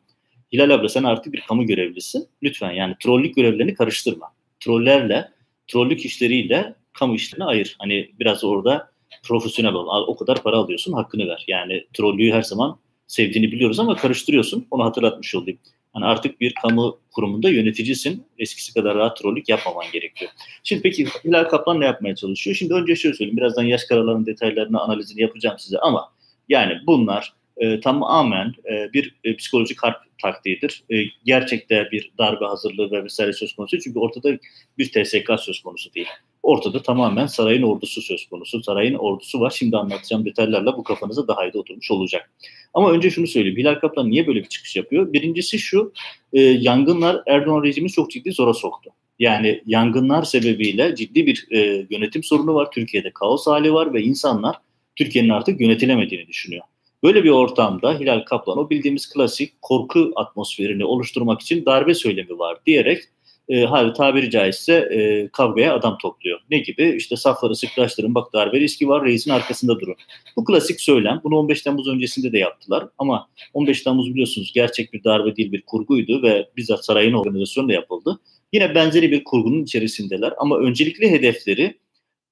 Hilal 0.53 0.71
abla 0.71 0.89
sen 0.89 1.03
artık 1.03 1.33
bir 1.33 1.41
kamu 1.41 1.67
görevlisin. 1.67 2.29
Lütfen 2.43 2.73
yani 2.73 2.95
trollük 3.01 3.37
görevlerini 3.37 3.75
karıştırma. 3.75 4.27
Trollerle, 4.61 5.29
trollük 5.69 6.05
işleriyle 6.05 6.75
kamu 6.93 7.15
işlerini 7.15 7.45
ayır. 7.45 7.77
Hani 7.79 8.11
biraz 8.19 8.45
orada 8.45 8.91
profesyonel 9.29 9.75
ol. 9.75 10.05
O 10.07 10.17
kadar 10.17 10.43
para 10.43 10.57
alıyorsun 10.57 10.93
hakkını 10.93 11.29
ver. 11.29 11.45
Yani 11.49 11.87
trollüğü 11.95 12.33
her 12.33 12.43
zaman 12.43 12.79
sevdiğini 13.07 13.53
biliyoruz 13.53 13.81
ama 13.81 13.97
karıştırıyorsun. 13.97 14.67
Onu 14.71 14.85
hatırlatmış 14.85 15.35
olayım. 15.35 15.59
Hani 15.93 16.05
artık 16.05 16.41
bir 16.41 16.55
kamu 16.63 16.99
kurumunda 17.13 17.49
yöneticisin. 17.49 18.27
Eskisi 18.39 18.75
kadar 18.75 18.95
rahat 18.95 19.17
trollük 19.17 19.49
yapmaman 19.49 19.85
gerekiyor. 19.93 20.31
Şimdi 20.65 20.83
peki 20.83 21.07
Hilal 21.25 21.45
Kaplan 21.45 21.81
ne 21.81 21.85
yapmaya 21.85 22.15
çalışıyor? 22.15 22.57
Şimdi 22.57 22.75
önce 22.75 22.97
şöyle 22.97 23.17
söyleyeyim. 23.17 23.37
Birazdan 23.37 23.63
yaş 23.63 23.85
kararlarının 23.85 24.27
detaylarını, 24.27 24.81
analizini 24.81 25.23
yapacağım 25.23 25.59
size 25.59 25.79
ama 25.79 26.13
yani 26.49 26.73
bunlar 26.87 27.33
e, 27.57 27.81
tamamen 27.81 28.55
e, 28.71 28.93
bir 28.93 29.15
e, 29.25 29.37
psikolojik 29.37 29.83
harp 29.83 29.97
taktiğidir. 30.23 30.85
E, 30.91 31.05
gerçekte 31.25 31.89
bir 31.93 32.13
darbe 32.19 32.45
hazırlığı 32.45 32.91
ve 32.91 33.05
vesaire 33.05 33.33
söz 33.33 33.53
konusu. 33.57 33.79
Çünkü 33.79 33.99
ortada 33.99 34.39
bir 34.79 34.93
TSK 34.93 35.41
söz 35.41 35.63
konusu 35.63 35.95
değil. 35.95 36.09
Ortada 36.49 36.83
tamamen 36.83 37.27
sarayın 37.27 37.63
ordusu 37.63 38.03
söz 38.03 38.27
konusu. 38.27 38.63
Sarayın 38.63 38.95
ordusu 38.95 39.41
var. 39.41 39.51
Şimdi 39.51 39.77
anlatacağım 39.77 40.25
detaylarla 40.25 40.77
bu 40.77 40.83
kafanıza 40.85 41.29
daha 41.29 41.47
iyi 41.47 41.53
de 41.53 41.59
oturmuş 41.59 41.91
olacak. 41.91 42.31
Ama 42.75 42.91
önce 42.91 43.11
şunu 43.11 43.27
söyleyeyim. 43.27 43.59
Hilal 43.59 43.75
Kaplan 43.75 44.11
niye 44.11 44.27
böyle 44.27 44.41
bir 44.41 44.49
çıkış 44.49 44.77
yapıyor? 44.77 45.13
Birincisi 45.13 45.59
şu, 45.59 45.93
e, 46.33 46.41
yangınlar 46.41 47.23
Erdoğan 47.27 47.63
rejimi 47.65 47.91
çok 47.91 48.11
ciddi 48.11 48.33
zora 48.33 48.55
soktu. 48.55 48.91
Yani 49.19 49.63
yangınlar 49.67 50.23
sebebiyle 50.23 50.95
ciddi 50.95 51.27
bir 51.27 51.47
e, 51.51 51.87
yönetim 51.91 52.23
sorunu 52.23 52.55
var. 52.55 52.71
Türkiye'de 52.71 53.11
kaos 53.11 53.47
hali 53.47 53.73
var 53.73 53.95
ve 53.95 54.03
insanlar 54.03 54.57
Türkiye'nin 54.97 55.31
artık 55.31 55.61
yönetilemediğini 55.61 56.27
düşünüyor. 56.27 56.65
Böyle 57.03 57.25
bir 57.25 57.31
ortamda 57.31 57.99
Hilal 57.99 58.21
Kaplan 58.21 58.59
o 58.59 58.71
bildiğimiz 58.71 59.09
klasik 59.09 59.63
korku 59.63 60.13
atmosferini 60.17 60.85
oluşturmak 60.85 61.41
için 61.41 61.67
darbe 61.67 61.95
söylemi 61.95 62.39
var 62.39 62.59
diyerek 62.67 63.03
e, 63.49 63.65
hali 63.65 63.93
tabiri 63.93 64.31
caizse 64.31 64.75
e, 64.75 65.29
kavgaya 65.29 65.75
adam 65.75 65.99
topluyor. 65.99 66.41
Ne 66.51 66.59
gibi? 66.59 66.95
İşte 66.97 67.17
safları 67.17 67.57
sıklaştırın 67.57 68.15
bak 68.15 68.33
darbe 68.33 68.61
riski 68.61 68.89
var 68.89 69.05
reisin 69.05 69.31
arkasında 69.31 69.81
durun. 69.81 69.95
Bu 70.37 70.45
klasik 70.45 70.81
söylem. 70.81 71.21
Bunu 71.25 71.37
15 71.37 71.63
Temmuz 71.63 71.89
öncesinde 71.89 72.33
de 72.33 72.39
yaptılar 72.39 72.89
ama 72.99 73.29
15 73.55 73.83
Temmuz 73.83 74.11
biliyorsunuz 74.11 74.53
gerçek 74.55 74.93
bir 74.93 75.05
darbe 75.05 75.37
değil 75.37 75.53
bir 75.53 75.63
kurguydu 75.63 76.23
ve 76.23 76.49
bizzat 76.57 76.85
sarayın 76.85 77.13
organizasyonu 77.13 77.69
da 77.69 77.73
yapıldı. 77.73 78.21
Yine 78.53 78.75
benzeri 78.75 79.11
bir 79.11 79.25
kurgunun 79.25 79.63
içerisindeler 79.63 80.33
ama 80.39 80.59
öncelikli 80.59 81.11
hedefleri 81.11 81.79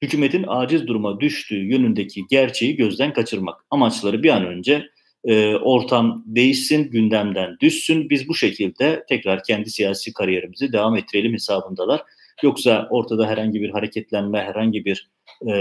hükümetin 0.02 0.44
aciz 0.48 0.86
duruma 0.86 1.20
düştüğü 1.20 1.64
yönündeki 1.64 2.26
gerçeği 2.30 2.76
gözden 2.76 3.12
kaçırmak. 3.12 3.64
Amaçları 3.70 4.22
bir 4.22 4.30
an 4.30 4.46
önce 4.46 4.88
e, 5.26 5.56
ortam 5.56 6.22
değişsin, 6.26 6.90
gündemden 6.90 7.56
düşsün. 7.60 8.10
Biz 8.10 8.28
bu 8.28 8.34
şekilde 8.34 9.04
tekrar 9.08 9.42
kendi 9.42 9.70
siyasi 9.70 10.12
kariyerimizi 10.12 10.72
devam 10.72 10.96
ettirelim 10.96 11.32
hesabındalar. 11.32 12.02
Yoksa 12.42 12.88
ortada 12.90 13.26
herhangi 13.26 13.60
bir 13.60 13.70
hareketlenme, 13.70 14.40
herhangi 14.40 14.84
bir 14.84 15.10
e, 15.42 15.52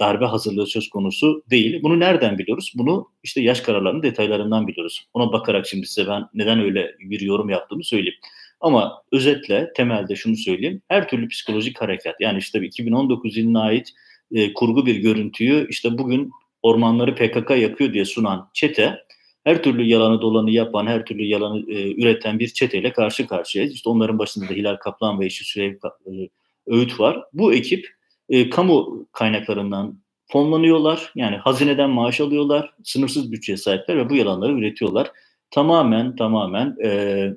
darbe 0.00 0.24
hazırlığı 0.24 0.66
söz 0.66 0.88
konusu 0.88 1.42
değil. 1.50 1.82
Bunu 1.82 2.00
nereden 2.00 2.38
biliyoruz? 2.38 2.72
Bunu 2.76 3.08
işte 3.22 3.40
yaş 3.40 3.60
kararlarının 3.60 4.02
detaylarından 4.02 4.66
biliyoruz. 4.66 5.06
Ona 5.14 5.32
bakarak 5.32 5.66
şimdi 5.66 5.86
size 5.86 6.08
ben 6.08 6.24
neden 6.34 6.60
öyle 6.60 6.94
bir 7.00 7.20
yorum 7.20 7.50
yaptığımı 7.50 7.84
söyleyeyim. 7.84 8.18
Ama 8.60 9.02
özetle 9.12 9.72
temelde 9.76 10.16
şunu 10.16 10.36
söyleyeyim. 10.36 10.82
Her 10.88 11.08
türlü 11.08 11.28
psikolojik 11.28 11.80
harekat 11.80 12.14
yani 12.20 12.38
işte 12.38 12.60
2019 12.60 13.36
yılına 13.36 13.62
ait 13.62 13.88
e, 14.32 14.52
kurgu 14.52 14.86
bir 14.86 14.96
görüntüyü 14.96 15.66
işte 15.70 15.98
bugün 15.98 16.30
ormanları 16.62 17.14
PKK 17.14 17.50
yakıyor 17.50 17.92
diye 17.92 18.04
sunan 18.04 18.50
çete 18.52 18.98
her 19.44 19.62
türlü 19.62 19.84
yalanı 19.84 20.20
dolanı 20.20 20.50
yapan, 20.50 20.86
her 20.86 21.04
türlü 21.04 21.24
yalanı 21.24 21.70
e, 21.70 22.02
üreten 22.02 22.38
bir 22.38 22.48
çeteyle 22.48 22.92
karşı 22.92 23.26
karşıyayız. 23.26 23.74
İşte 23.74 23.90
onların 23.90 24.18
başında 24.18 24.48
da 24.48 24.52
Hilal 24.52 24.76
Kaplan 24.76 25.20
ve 25.20 25.26
eşi 25.26 25.44
Süleyman 25.44 25.92
e, 26.06 26.28
Öğüt 26.66 27.00
var. 27.00 27.22
Bu 27.32 27.54
ekip 27.54 27.88
e, 28.28 28.50
kamu 28.50 29.06
kaynaklarından 29.12 30.00
fonlanıyorlar. 30.26 31.12
Yani 31.14 31.36
hazineden 31.36 31.90
maaş 31.90 32.20
alıyorlar. 32.20 32.74
Sınırsız 32.84 33.32
bütçeye 33.32 33.56
sahipler 33.56 33.96
ve 33.96 34.10
bu 34.10 34.16
yalanları 34.16 34.52
üretiyorlar. 34.52 35.10
Tamamen 35.50 36.16
tamamen 36.16 36.76
e, 36.84 37.30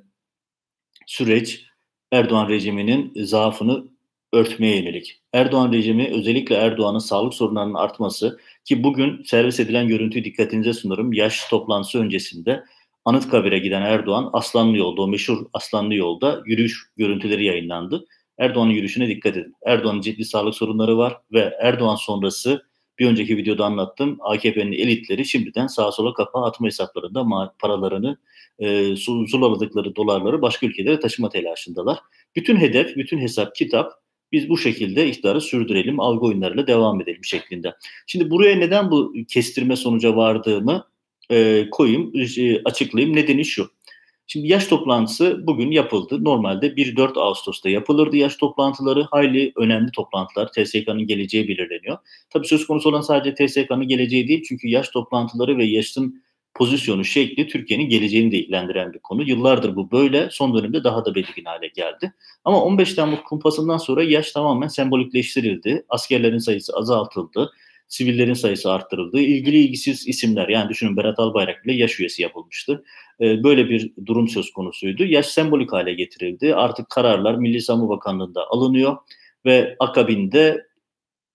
süreç 1.05 1.65
Erdoğan 2.11 2.49
rejiminin 2.49 3.11
zaafını 3.23 3.92
örtmeye 4.33 4.77
yönelik. 4.77 5.21
Erdoğan 5.33 5.73
rejimi 5.73 6.11
özellikle 6.13 6.55
Erdoğan'ın 6.55 6.99
sağlık 6.99 7.33
sorunlarının 7.33 7.73
artması 7.73 8.39
ki 8.65 8.83
bugün 8.83 9.23
servis 9.23 9.59
edilen 9.59 9.87
görüntüyü 9.87 10.25
dikkatinize 10.25 10.73
sunarım. 10.73 11.13
Yaş 11.13 11.49
toplantısı 11.49 11.99
öncesinde 11.99 12.63
Anıtkabir'e 13.05 13.59
giden 13.59 13.81
Erdoğan 13.81 14.29
Aslanlı 14.33 14.77
yolda 14.77 15.01
o 15.01 15.07
meşhur 15.07 15.45
Aslanlı 15.53 15.95
yolda 15.95 16.41
yürüyüş 16.45 16.89
görüntüleri 16.97 17.45
yayınlandı. 17.45 18.05
Erdoğan'ın 18.37 18.71
yürüyüşüne 18.71 19.07
dikkat 19.07 19.37
edin. 19.37 19.55
Erdoğan'ın 19.65 20.01
ciddi 20.01 20.25
sağlık 20.25 20.55
sorunları 20.55 20.97
var 20.97 21.17
ve 21.33 21.53
Erdoğan 21.61 21.95
sonrası 21.95 22.63
bir 22.99 23.07
önceki 23.07 23.37
videoda 23.37 23.65
anlattım. 23.65 24.17
AKP'nin 24.21 24.71
elitleri 24.71 25.25
şimdiden 25.25 25.67
sağa 25.67 25.91
sola 25.91 26.13
kapağı 26.13 26.45
atma 26.45 26.67
hesaplarında 26.67 27.53
paralarını, 27.59 28.17
e, 28.59 28.95
sulaladıkları 28.95 29.95
dolarları 29.95 30.41
başka 30.41 30.65
ülkelere 30.65 30.99
taşıma 30.99 31.29
telaşındalar. 31.29 31.99
Bütün 32.35 32.57
hedef, 32.57 32.95
bütün 32.95 33.17
hesap, 33.17 33.55
kitap 33.55 34.02
biz 34.33 34.49
bu 34.49 34.57
şekilde 34.57 35.07
iktidarı 35.07 35.41
sürdürelim, 35.41 35.99
algı 35.99 36.25
oyunlarıyla 36.25 36.67
devam 36.67 37.01
edelim 37.01 37.23
şeklinde. 37.23 37.73
Şimdi 38.07 38.29
buraya 38.29 38.55
neden 38.55 38.91
bu 38.91 39.13
kestirme 39.27 39.75
sonuca 39.75 40.15
vardığımı 40.15 40.87
e, 41.31 41.67
koyayım, 41.71 42.11
e, 42.37 42.63
açıklayayım. 42.63 43.15
Nedeni 43.15 43.45
şu. 43.45 43.69
Şimdi 44.27 44.47
yaş 44.47 44.67
toplantısı 44.67 45.47
bugün 45.47 45.71
yapıldı. 45.71 46.23
Normalde 46.23 46.67
1-4 46.67 47.19
Ağustos'ta 47.19 47.69
yapılırdı 47.69 48.17
yaş 48.17 48.35
toplantıları. 48.35 49.03
Hayli 49.03 49.51
önemli 49.55 49.91
toplantılar. 49.91 50.51
TSK'nın 50.51 51.07
geleceği 51.07 51.47
belirleniyor. 51.47 51.97
Tabii 52.29 52.47
söz 52.47 52.67
konusu 52.67 52.89
olan 52.89 53.01
sadece 53.01 53.47
TSK'nın 53.47 53.87
geleceği 53.87 54.27
değil. 54.27 54.43
Çünkü 54.47 54.67
yaş 54.67 54.89
toplantıları 54.89 55.57
ve 55.57 55.65
yaşın 55.65 56.22
pozisyonu, 56.55 57.05
şekli 57.05 57.47
Türkiye'nin 57.47 57.89
geleceğini 57.89 58.31
de 58.31 58.37
ilgilendiren 58.37 58.93
bir 58.93 58.99
konu. 58.99 59.23
Yıllardır 59.23 59.75
bu 59.75 59.91
böyle. 59.91 60.29
Son 60.31 60.57
dönemde 60.57 60.83
daha 60.83 61.05
da 61.05 61.15
belirgin 61.15 61.45
hale 61.45 61.67
geldi. 61.67 62.13
Ama 62.45 62.63
15 62.63 62.93
Temmuz 62.93 63.19
kumpasından 63.23 63.77
sonra 63.77 64.03
yaş 64.03 64.31
tamamen 64.31 64.67
sembolikleştirildi. 64.67 65.85
Askerlerin 65.89 66.37
sayısı 66.37 66.73
azaltıldı 66.73 67.51
sivillerin 67.93 68.33
sayısı 68.33 68.71
arttırıldı. 68.71 69.19
İlgili 69.19 69.57
ilgisiz 69.57 70.07
isimler 70.07 70.47
yani 70.47 70.69
düşünün 70.69 70.97
Berat 70.97 71.19
Albayrak 71.19 71.65
bile 71.65 71.73
yaş 71.73 71.99
üyesi 71.99 72.21
yapılmıştı. 72.21 72.83
Ee, 73.21 73.43
böyle 73.43 73.69
bir 73.69 73.93
durum 74.05 74.27
söz 74.27 74.51
konusuydu. 74.51 75.03
Yaş 75.05 75.25
sembolik 75.25 75.73
hale 75.73 75.93
getirildi. 75.93 76.55
Artık 76.55 76.89
kararlar 76.89 77.35
Milli 77.35 77.61
Savunma 77.61 77.89
Bakanlığı'nda 77.89 78.47
alınıyor 78.49 78.97
ve 79.45 79.75
akabinde 79.79 80.67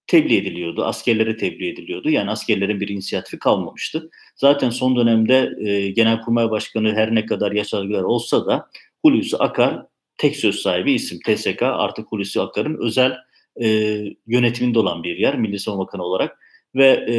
tebliğ 0.08 0.36
ediliyordu. 0.36 0.84
Askerlere 0.84 1.36
tebliğ 1.36 1.68
ediliyordu. 1.68 2.10
Yani 2.10 2.30
askerlerin 2.30 2.80
bir 2.80 2.88
inisiyatifi 2.88 3.38
kalmamıştı. 3.38 4.10
Zaten 4.36 4.70
son 4.70 4.96
dönemde 4.96 5.52
e, 5.60 5.90
Genelkurmay 5.90 6.50
Başkanı 6.50 6.94
her 6.94 7.14
ne 7.14 7.26
kadar 7.26 7.52
yaş 7.52 7.74
algılar 7.74 8.02
olsa 8.02 8.46
da 8.46 8.68
Hulusi 9.02 9.36
Akar 9.36 9.86
tek 10.18 10.36
söz 10.36 10.56
sahibi 10.56 10.92
isim. 10.92 11.18
TSK 11.26 11.62
artık 11.62 12.12
Hulusi 12.12 12.40
Akar'ın 12.40 12.78
özel 12.80 13.16
e, 13.62 13.68
yönetiminde 14.26 14.78
olan 14.78 15.02
bir 15.02 15.16
yer 15.16 15.38
Milli 15.38 15.58
Savunma 15.58 15.86
Bakanı 15.86 16.02
olarak 16.02 16.38
ve 16.74 16.86
e, 16.86 17.16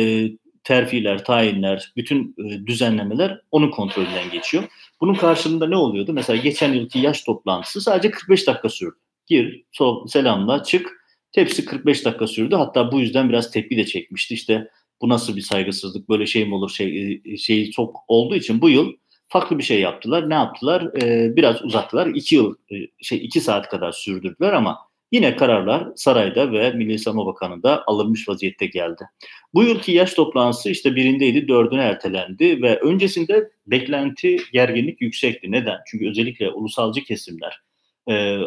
terfiler, 0.63 1.25
tayinler, 1.25 1.93
bütün 1.95 2.35
e, 2.37 2.67
düzenlemeler 2.67 3.41
onun 3.51 3.71
kontrolünden 3.71 4.31
geçiyor. 4.31 4.63
Bunun 5.01 5.13
karşılığında 5.13 5.67
ne 5.67 5.75
oluyordu? 5.75 6.13
Mesela 6.13 6.37
geçen 6.37 6.73
yılki 6.73 6.99
yaş 6.99 7.23
toplantısı 7.23 7.81
sadece 7.81 8.11
45 8.11 8.47
dakika 8.47 8.69
sürdü. 8.69 8.95
Gir, 9.27 9.63
sol, 9.71 10.07
selamla, 10.07 10.63
çık. 10.63 10.98
Tepsi 11.31 11.65
45 11.65 12.05
dakika 12.05 12.27
sürdü. 12.27 12.55
Hatta 12.55 12.91
bu 12.91 12.99
yüzden 12.99 13.29
biraz 13.29 13.51
tepki 13.51 13.77
de 13.77 13.85
çekmişti. 13.85 14.33
İşte 14.33 14.69
bu 15.01 15.09
nasıl 15.09 15.35
bir 15.35 15.41
saygısızlık, 15.41 16.09
böyle 16.09 16.25
şey 16.25 16.45
mi 16.45 16.55
olur 16.55 16.69
şey, 16.69 17.21
e, 17.25 17.37
şey 17.37 17.71
çok 17.71 18.03
olduğu 18.07 18.35
için 18.35 18.61
bu 18.61 18.69
yıl 18.69 18.93
farklı 19.27 19.57
bir 19.57 19.63
şey 19.63 19.79
yaptılar. 19.79 20.29
Ne 20.29 20.33
yaptılar? 20.33 21.01
Ee, 21.01 21.35
biraz 21.35 21.65
uzattılar. 21.65 22.07
İki 22.07 22.35
yıl, 22.35 22.55
e, 22.71 22.75
şey 23.01 23.17
iki 23.17 23.41
saat 23.41 23.69
kadar 23.69 23.91
sürdürdüler 23.91 24.53
ama 24.53 24.89
Yine 25.11 25.35
kararlar 25.35 25.87
sarayda 25.95 26.51
ve 26.51 26.71
Milli 26.71 26.99
Savunma 26.99 27.25
Bakanı'nda 27.25 27.83
alınmış 27.87 28.29
vaziyette 28.29 28.65
geldi. 28.65 29.03
Bu 29.53 29.63
yılki 29.63 29.91
yaş 29.91 30.13
toplantısı 30.13 30.69
işte 30.69 30.95
birindeydi, 30.95 31.47
dördüne 31.47 31.81
ertelendi 31.81 32.61
ve 32.61 32.79
öncesinde 32.79 33.51
beklenti, 33.67 34.37
gerginlik 34.53 35.01
yüksekti. 35.01 35.51
Neden? 35.51 35.77
Çünkü 35.87 36.09
özellikle 36.09 36.49
ulusalcı 36.49 37.03
kesimler, 37.03 37.61
e, 38.09 38.37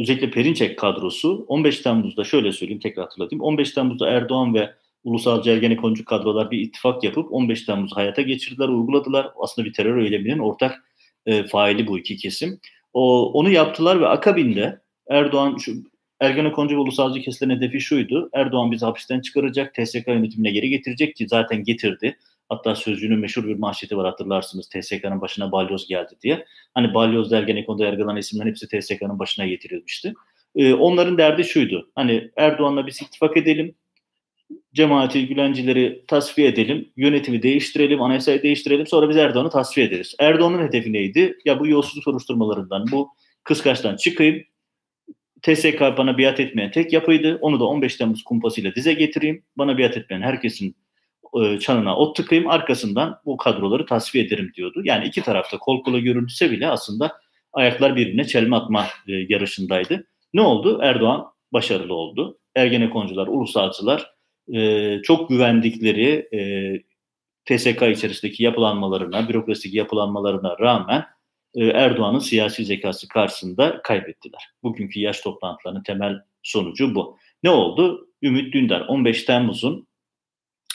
özellikle 0.00 0.30
Perinçek 0.30 0.78
kadrosu 0.78 1.44
15 1.48 1.80
Temmuz'da 1.80 2.24
şöyle 2.24 2.52
söyleyeyim 2.52 2.80
tekrar 2.80 3.04
hatırlatayım. 3.04 3.42
15 3.42 3.70
Temmuz'da 3.70 4.10
Erdoğan 4.10 4.54
ve 4.54 4.74
Ulusalcı 5.04 5.50
Ergenekoncu 5.50 6.04
kadrolar 6.04 6.50
bir 6.50 6.60
ittifak 6.60 7.04
yapıp 7.04 7.32
15 7.32 7.62
Temmuz'u 7.62 7.96
hayata 7.96 8.22
geçirdiler, 8.22 8.68
uyguladılar. 8.68 9.30
Aslında 9.36 9.68
bir 9.68 9.72
terör 9.72 10.02
eyleminin 10.02 10.38
ortak 10.38 10.84
e, 11.26 11.44
faili 11.44 11.86
bu 11.86 11.98
iki 11.98 12.16
kesim. 12.16 12.60
O, 12.92 13.32
onu 13.32 13.50
yaptılar 13.50 14.00
ve 14.00 14.08
akabinde 14.08 14.80
Erdoğan 15.10 15.56
şu 15.56 15.72
Ergenekon 16.20 16.68
ve 16.68 16.76
ulusalcı 16.76 17.20
kesilen 17.20 17.56
hedefi 17.56 17.80
şuydu. 17.80 18.30
Erdoğan 18.32 18.72
bizi 18.72 18.84
hapisten 18.84 19.20
çıkaracak, 19.20 19.74
TSK 19.74 20.08
yönetimine 20.08 20.50
geri 20.50 20.68
getirecek 20.70 21.16
ki 21.16 21.28
zaten 21.28 21.64
getirdi. 21.64 22.16
Hatta 22.48 22.74
sözcüğünün 22.74 23.18
meşhur 23.18 23.44
bir 23.44 23.58
manşeti 23.58 23.96
var 23.96 24.06
hatırlarsınız. 24.06 24.68
TSK'nın 24.68 25.20
başına 25.20 25.52
balyoz 25.52 25.88
geldi 25.88 26.14
diye. 26.22 26.44
Hani 26.74 26.94
balyoz 26.94 27.32
Ergenekon'da 27.32 27.84
yargılanan 27.84 28.16
isimlerin 28.16 28.48
hepsi 28.48 28.68
TSK'nın 28.68 29.18
başına 29.18 29.46
getirilmişti. 29.46 30.14
Ee, 30.56 30.74
onların 30.74 31.18
derdi 31.18 31.44
şuydu. 31.44 31.90
Hani 31.94 32.30
Erdoğan'la 32.36 32.86
biz 32.86 33.02
ittifak 33.02 33.36
edelim. 33.36 33.74
Cemaati, 34.74 35.26
Gülencileri 35.26 36.04
tasfiye 36.06 36.48
edelim. 36.48 36.92
Yönetimi 36.96 37.42
değiştirelim, 37.42 38.02
anayasayı 38.02 38.42
değiştirelim. 38.42 38.86
Sonra 38.86 39.08
biz 39.08 39.16
Erdoğan'ı 39.16 39.50
tasfiye 39.50 39.86
ederiz. 39.86 40.14
Erdoğan'ın 40.18 40.68
hedefi 40.68 40.92
neydi? 40.92 41.38
Ya 41.44 41.60
bu 41.60 41.66
yolsuzluk 41.66 42.04
soruşturmalarından, 42.04 42.86
bu 42.92 43.08
kıskaçtan 43.44 43.96
çıkayım 43.96 44.42
TSK 45.42 45.80
bana 45.80 46.18
biat 46.18 46.40
etmeyen 46.40 46.70
tek 46.70 46.92
yapıydı. 46.92 47.38
Onu 47.40 47.60
da 47.60 47.64
15 47.64 47.96
Temmuz 47.96 48.24
kumpasıyla 48.24 48.74
dize 48.74 48.92
getireyim. 48.92 49.42
Bana 49.58 49.78
biat 49.78 49.96
etmeyen 49.96 50.22
herkesin 50.22 50.76
e, 51.42 51.58
çanına 51.58 51.96
ot 51.96 52.16
tıkayım. 52.16 52.48
Arkasından 52.48 53.20
bu 53.24 53.36
kadroları 53.36 53.86
tasfiye 53.86 54.24
ederim 54.24 54.52
diyordu. 54.56 54.80
Yani 54.84 55.06
iki 55.06 55.22
tarafta 55.22 55.58
kol 55.58 55.82
kola 55.82 55.98
görüldüse 55.98 56.50
bile 56.50 56.68
aslında 56.68 57.12
ayaklar 57.52 57.96
birbirine 57.96 58.24
çelme 58.24 58.56
atma 58.56 58.86
e, 59.08 59.12
yarışındaydı. 59.12 60.06
Ne 60.34 60.40
oldu? 60.40 60.80
Erdoğan 60.82 61.26
başarılı 61.52 61.94
oldu. 61.94 62.38
Ergenekoncular, 62.54 63.26
ulusalcılar 63.26 64.10
e, 64.54 65.02
çok 65.02 65.28
güvendikleri 65.28 66.28
TSK 67.44 67.82
içerisindeki 67.82 68.44
yapılanmalarına, 68.44 69.28
bürokrasideki 69.28 69.76
yapılanmalarına 69.76 70.58
rağmen 70.60 71.04
e, 71.54 71.64
Erdoğan'ın 71.64 72.18
siyasi 72.18 72.64
zekası 72.64 73.08
karşısında 73.08 73.82
kaybettiler. 73.82 74.40
Bugünkü 74.62 75.00
yaş 75.00 75.20
toplantılarının 75.20 75.82
temel 75.82 76.14
sonucu 76.42 76.94
bu. 76.94 77.18
Ne 77.42 77.50
oldu? 77.50 78.08
Ümit 78.22 78.54
Dündar 78.54 78.80
15 78.80 79.24
Temmuz'un 79.24 79.86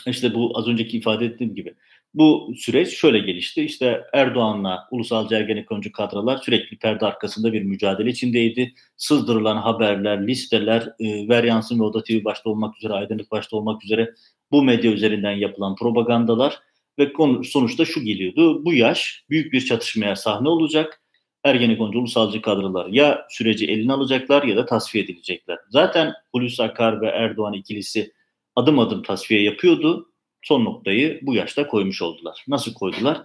işte 0.09 0.33
bu 0.33 0.57
az 0.57 0.67
önceki 0.67 0.97
ifade 0.97 1.25
ettiğim 1.25 1.55
gibi 1.55 1.75
bu 2.13 2.53
süreç 2.57 2.89
şöyle 2.89 3.19
gelişti. 3.19 3.63
İşte 3.63 4.03
Erdoğan'la 4.13 4.87
ulusalcı 4.91 5.35
ergenekoncu 5.35 5.91
kadrolar 5.91 6.37
sürekli 6.37 6.77
perde 6.77 7.05
arkasında 7.05 7.53
bir 7.53 7.61
mücadele 7.61 8.09
içindeydi. 8.09 8.73
Sızdırılan 8.97 9.57
haberler, 9.57 10.27
listeler, 10.27 10.81
e, 10.99 11.29
Veryans'ın 11.29 11.79
ve 11.79 11.83
Oda 11.83 12.03
TV 12.03 12.23
başta 12.23 12.49
olmak 12.49 12.77
üzere, 12.77 12.93
Aydınlık 12.93 13.31
başta 13.31 13.57
olmak 13.57 13.83
üzere 13.83 14.13
bu 14.51 14.63
medya 14.63 14.91
üzerinden 14.91 15.31
yapılan 15.31 15.75
propagandalar 15.75 16.59
ve 16.99 17.13
konu, 17.13 17.43
sonuçta 17.43 17.85
şu 17.85 18.03
geliyordu. 18.03 18.65
Bu 18.65 18.73
yaş 18.73 19.25
büyük 19.29 19.53
bir 19.53 19.65
çatışmaya 19.65 20.15
sahne 20.15 20.49
olacak. 20.49 21.01
Ergenekon 21.43 21.93
ulusalcı 21.93 22.41
kadrolar 22.41 22.87
ya 22.87 23.25
süreci 23.29 23.65
eline 23.65 23.93
alacaklar 23.93 24.43
ya 24.43 24.57
da 24.57 24.65
tasfiye 24.65 25.03
edilecekler. 25.03 25.57
Zaten 25.69 26.13
Hulusi 26.31 26.63
Akar 26.63 27.01
ve 27.01 27.07
Erdoğan 27.07 27.53
ikilisi 27.53 28.11
adım 28.55 28.79
adım 28.79 29.03
tasfiye 29.03 29.41
yapıyordu. 29.43 30.11
Son 30.41 30.65
noktayı 30.65 31.19
bu 31.21 31.35
yaşta 31.35 31.67
koymuş 31.67 32.01
oldular. 32.01 32.45
Nasıl 32.47 32.73
koydular? 32.73 33.21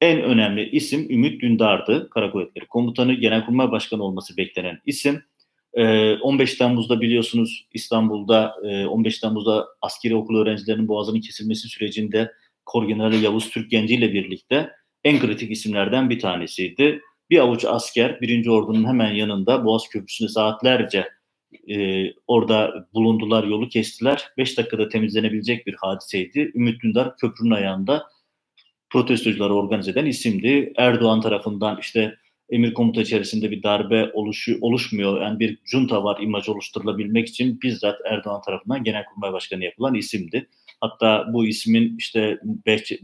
En 0.00 0.22
önemli 0.22 0.70
isim 0.70 1.10
Ümit 1.10 1.42
Dündar'dı. 1.42 2.10
Kara 2.10 2.30
Kuvvetleri 2.30 2.66
Komutanı, 2.66 3.12
Genelkurmay 3.12 3.70
Başkanı 3.70 4.02
olması 4.02 4.36
beklenen 4.36 4.80
isim. 4.86 5.22
15 5.74 6.54
ee, 6.54 6.58
Temmuz'da 6.58 7.00
biliyorsunuz 7.00 7.68
İstanbul'da 7.74 8.54
15 8.88 9.16
e, 9.16 9.20
Temmuz'da 9.20 9.66
askeri 9.82 10.16
okul 10.16 10.36
öğrencilerinin 10.36 10.88
boğazının 10.88 11.20
kesilmesi 11.20 11.68
sürecinde 11.68 12.32
Korgeneral 12.66 13.22
Yavuz 13.22 13.50
Türkgenci 13.50 13.94
ile 13.94 14.12
birlikte 14.12 14.70
en 15.04 15.20
kritik 15.20 15.50
isimlerden 15.50 16.10
bir 16.10 16.18
tanesiydi. 16.18 17.00
Bir 17.30 17.38
avuç 17.38 17.64
asker 17.64 18.20
birinci 18.20 18.50
Ordu'nun 18.50 18.84
hemen 18.84 19.12
yanında 19.12 19.64
Boğaz 19.64 19.88
Köprüsü'nde 19.88 20.28
saatlerce 20.28 21.08
e, 21.68 22.06
orada 22.26 22.88
bulundular, 22.94 23.44
yolu 23.44 23.68
kestiler. 23.68 24.28
Beş 24.38 24.58
dakikada 24.58 24.88
temizlenebilecek 24.88 25.66
bir 25.66 25.74
hadiseydi. 25.74 26.52
Ümit 26.54 26.82
Dündar 26.82 27.16
köprünün 27.16 27.50
ayağında 27.50 28.06
protestocuları 28.90 29.54
organize 29.54 29.90
eden 29.90 30.06
isimdi. 30.06 30.72
Erdoğan 30.76 31.20
tarafından 31.20 31.78
işte 31.80 32.14
emir 32.50 32.74
komuta 32.74 33.00
içerisinde 33.00 33.50
bir 33.50 33.62
darbe 33.62 34.10
oluşu, 34.12 34.58
oluşmuyor. 34.60 35.22
Yani 35.22 35.38
bir 35.38 35.58
junta 35.64 36.04
var 36.04 36.20
imaj 36.20 36.48
oluşturulabilmek 36.48 37.28
için 37.28 37.60
bizzat 37.62 38.00
Erdoğan 38.04 38.42
tarafından 38.42 38.84
Genelkurmay 38.84 39.32
Başkanı 39.32 39.64
yapılan 39.64 39.94
isimdi. 39.94 40.48
Hatta 40.80 41.26
bu 41.32 41.46
ismin 41.46 41.96
işte 41.98 42.40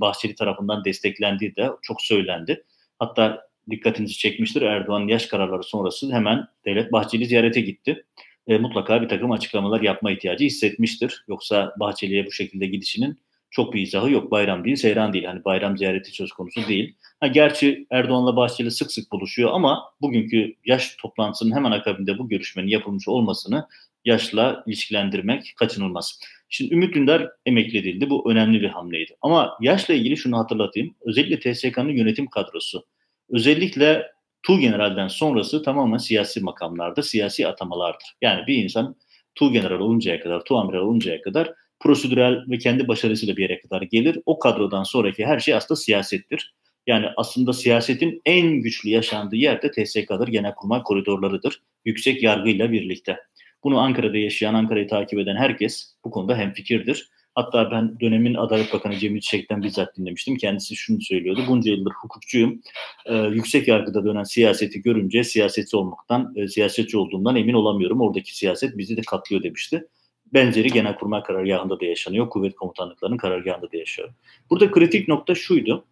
Bahçeli 0.00 0.34
tarafından 0.34 0.84
desteklendiği 0.84 1.56
de 1.56 1.70
çok 1.82 2.02
söylendi. 2.02 2.64
Hatta 2.98 3.48
dikkatinizi 3.70 4.14
çekmiştir 4.18 4.62
Erdoğan'ın 4.62 5.08
yaş 5.08 5.26
kararları 5.26 5.62
sonrası 5.62 6.12
hemen 6.12 6.46
Devlet 6.64 6.92
Bahçeli 6.92 7.26
ziyarete 7.26 7.60
gitti. 7.60 8.04
E, 8.46 8.58
mutlaka 8.58 9.02
bir 9.02 9.08
takım 9.08 9.30
açıklamalar 9.30 9.80
yapma 9.80 10.10
ihtiyacı 10.12 10.44
hissetmiştir. 10.44 11.24
Yoksa 11.28 11.74
Bahçeli'ye 11.80 12.26
bu 12.26 12.32
şekilde 12.32 12.66
gidişinin 12.66 13.18
çok 13.50 13.74
bir 13.74 13.80
izahı 13.80 14.10
yok. 14.10 14.30
Bayram 14.30 14.64
değil, 14.64 14.76
seyran 14.76 15.12
değil. 15.12 15.24
Hani 15.24 15.44
bayram 15.44 15.78
ziyareti 15.78 16.10
söz 16.10 16.32
konusu 16.32 16.68
değil. 16.68 16.94
Ha, 17.20 17.26
gerçi 17.26 17.86
Erdoğan'la 17.90 18.36
Bahçeli 18.36 18.70
sık 18.70 18.92
sık 18.92 19.12
buluşuyor 19.12 19.50
ama 19.52 19.82
bugünkü 20.00 20.54
yaş 20.64 20.96
toplantısının 20.96 21.54
hemen 21.54 21.70
akabinde 21.70 22.18
bu 22.18 22.28
görüşmenin 22.28 22.68
yapılmış 22.68 23.08
olmasını 23.08 23.66
yaşla 24.04 24.64
ilişkilendirmek 24.66 25.54
kaçınılmaz. 25.56 26.20
Şimdi 26.48 26.74
Ümit 26.74 26.94
Dündar 26.94 27.30
emekli 27.46 27.78
edildi. 27.78 28.10
Bu 28.10 28.30
önemli 28.30 28.60
bir 28.60 28.68
hamleydi. 28.68 29.16
Ama 29.22 29.58
yaşla 29.60 29.94
ilgili 29.94 30.16
şunu 30.16 30.38
hatırlatayım. 30.38 30.94
Özellikle 31.00 31.52
TSK'nın 31.52 31.92
yönetim 31.92 32.26
kadrosu. 32.26 32.86
Özellikle 33.30 34.13
Tu 34.46 34.58
General'den 34.58 35.08
sonrası 35.08 35.62
tamamen 35.62 35.98
siyasi 35.98 36.40
makamlarda, 36.40 37.02
siyasi 37.02 37.48
atamalardır. 37.48 38.16
Yani 38.22 38.46
bir 38.46 38.56
insan 38.56 38.96
Tu 39.34 39.52
General 39.52 39.80
oluncaya 39.80 40.20
kadar, 40.20 40.44
Tu 40.44 40.58
Amiral 40.58 40.80
oluncaya 40.80 41.22
kadar 41.22 41.54
prosedürel 41.80 42.44
ve 42.50 42.58
kendi 42.58 42.88
başarısıyla 42.88 43.36
bir 43.36 43.42
yere 43.42 43.60
kadar 43.60 43.82
gelir. 43.82 44.18
O 44.26 44.38
kadrodan 44.38 44.82
sonraki 44.82 45.26
her 45.26 45.40
şey 45.40 45.54
aslında 45.54 45.80
siyasettir. 45.80 46.54
Yani 46.86 47.06
aslında 47.16 47.52
siyasetin 47.52 48.22
en 48.24 48.46
güçlü 48.52 48.90
yaşandığı 48.90 49.36
yerde 49.36 49.70
TSK'dır, 49.70 50.28
genelkurmay 50.28 50.82
koridorlarıdır. 50.82 51.62
Yüksek 51.84 52.22
yargıyla 52.22 52.72
birlikte. 52.72 53.16
Bunu 53.64 53.78
Ankara'da 53.78 54.16
yaşayan, 54.16 54.54
Ankara'yı 54.54 54.88
takip 54.88 55.18
eden 55.18 55.36
herkes 55.36 55.94
bu 56.04 56.10
konuda 56.10 56.36
hemfikirdir. 56.36 57.08
Hatta 57.34 57.70
ben 57.70 58.00
dönemin 58.00 58.34
Adalet 58.34 58.72
Bakanı 58.72 58.98
Cemil 58.98 59.20
Çiçek'ten 59.20 59.62
bizzat 59.62 59.96
dinlemiştim. 59.96 60.36
Kendisi 60.36 60.76
şunu 60.76 61.00
söylüyordu. 61.00 61.40
Bunca 61.48 61.72
yıldır 61.72 61.92
hukukçuyum. 61.92 62.60
Ee, 63.06 63.16
yüksek 63.16 63.68
yargıda 63.68 64.04
dönen 64.04 64.22
siyaseti 64.22 64.82
görünce 64.82 65.24
siyasetçi 65.24 65.76
olmaktan, 65.76 66.32
e, 66.36 66.48
siyasetçi 66.48 66.98
olduğumdan 66.98 67.36
emin 67.36 67.54
olamıyorum. 67.54 68.00
Oradaki 68.00 68.36
siyaset 68.36 68.78
bizi 68.78 68.96
de 68.96 69.00
katlıyor 69.00 69.42
demişti. 69.42 69.88
Benzeri 70.34 70.68
Genelkurmay 70.68 71.22
karargahında 71.22 71.80
da 71.80 71.84
yaşanıyor. 71.84 72.30
Kuvvet 72.30 72.54
komutanlıklarının 72.54 73.16
karargahında 73.16 73.72
da 73.72 73.76
yaşıyor. 73.76 74.08
Burada 74.50 74.70
kritik 74.70 75.08
nokta 75.08 75.34
şuydu. 75.34 75.84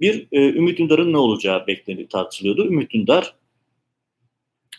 Bir, 0.00 0.26
e, 0.32 0.48
Ümit 0.48 0.78
Dündar'ın 0.78 1.12
ne 1.12 1.18
olacağı 1.18 1.66
bekleniyor, 1.66 2.08
tartışılıyordu. 2.08 2.66
Ümit 2.66 2.90
Dündar 2.90 3.34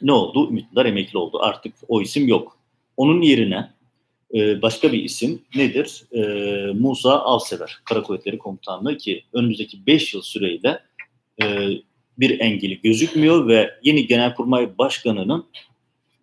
ne 0.01 0.11
oldu? 0.11 0.49
Ümit 0.49 0.71
Dündar 0.71 0.85
emekli 0.85 1.17
oldu. 1.17 1.39
Artık 1.41 1.73
o 1.87 2.01
isim 2.01 2.27
yok. 2.27 2.57
Onun 2.97 3.21
yerine 3.21 3.71
e, 4.33 4.61
başka 4.61 4.91
bir 4.91 5.03
isim 5.03 5.41
nedir? 5.55 6.03
E, 6.11 6.21
Musa 6.73 7.19
Avsever, 7.19 7.77
Kara 7.85 8.03
Kuvvetleri 8.03 8.37
Komutanlığı 8.37 8.97
ki 8.97 9.23
önümüzdeki 9.33 9.85
5 9.87 10.13
yıl 10.13 10.21
süreyle 10.21 10.79
e, 11.43 11.69
bir 12.17 12.39
engeli 12.39 12.81
gözükmüyor 12.81 13.47
ve 13.47 13.71
yeni 13.83 14.07
Genelkurmay 14.07 14.77
Başkanı'nın 14.77 15.45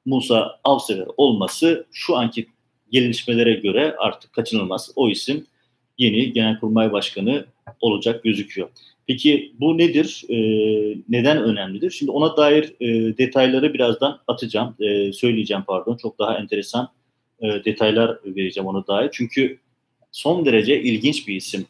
Musa 0.07 0.59
Avsever 0.65 1.07
olması 1.17 1.87
şu 1.93 2.17
anki 2.17 2.47
gelişmelere 2.93 3.53
göre 3.53 3.95
artık 3.99 4.33
kaçınılmaz. 4.33 4.93
O 4.97 5.09
isim 5.09 5.47
yeni 5.99 6.33
Genelkurmay 6.33 6.93
Başkanı 6.93 7.47
olacak 7.81 8.25
gözüküyor. 8.25 8.69
Peki 9.07 9.53
bu 9.61 9.79
nedir? 9.79 10.25
E, 10.29 10.37
neden 11.09 11.43
önemlidir? 11.43 11.91
Şimdi 11.91 12.11
ona 12.11 12.37
dair 12.37 12.75
e, 12.81 13.19
detayları 13.19 13.75
birazdan 13.75 14.19
atacağım, 14.27 14.75
e, 14.81 15.13
söyleyeceğim 15.13 15.65
pardon. 15.67 15.97
Çok 15.97 16.19
daha 16.19 16.39
enteresan 16.39 16.89
e, 17.43 17.65
detaylar 17.65 18.19
vereceğim 18.25 18.67
ona 18.67 18.87
dair. 18.87 19.11
Çünkü 19.13 19.59
son 20.13 20.47
derece 20.47 20.83
ilginç 20.83 21.29
bir 21.29 21.37
isim 21.37 21.67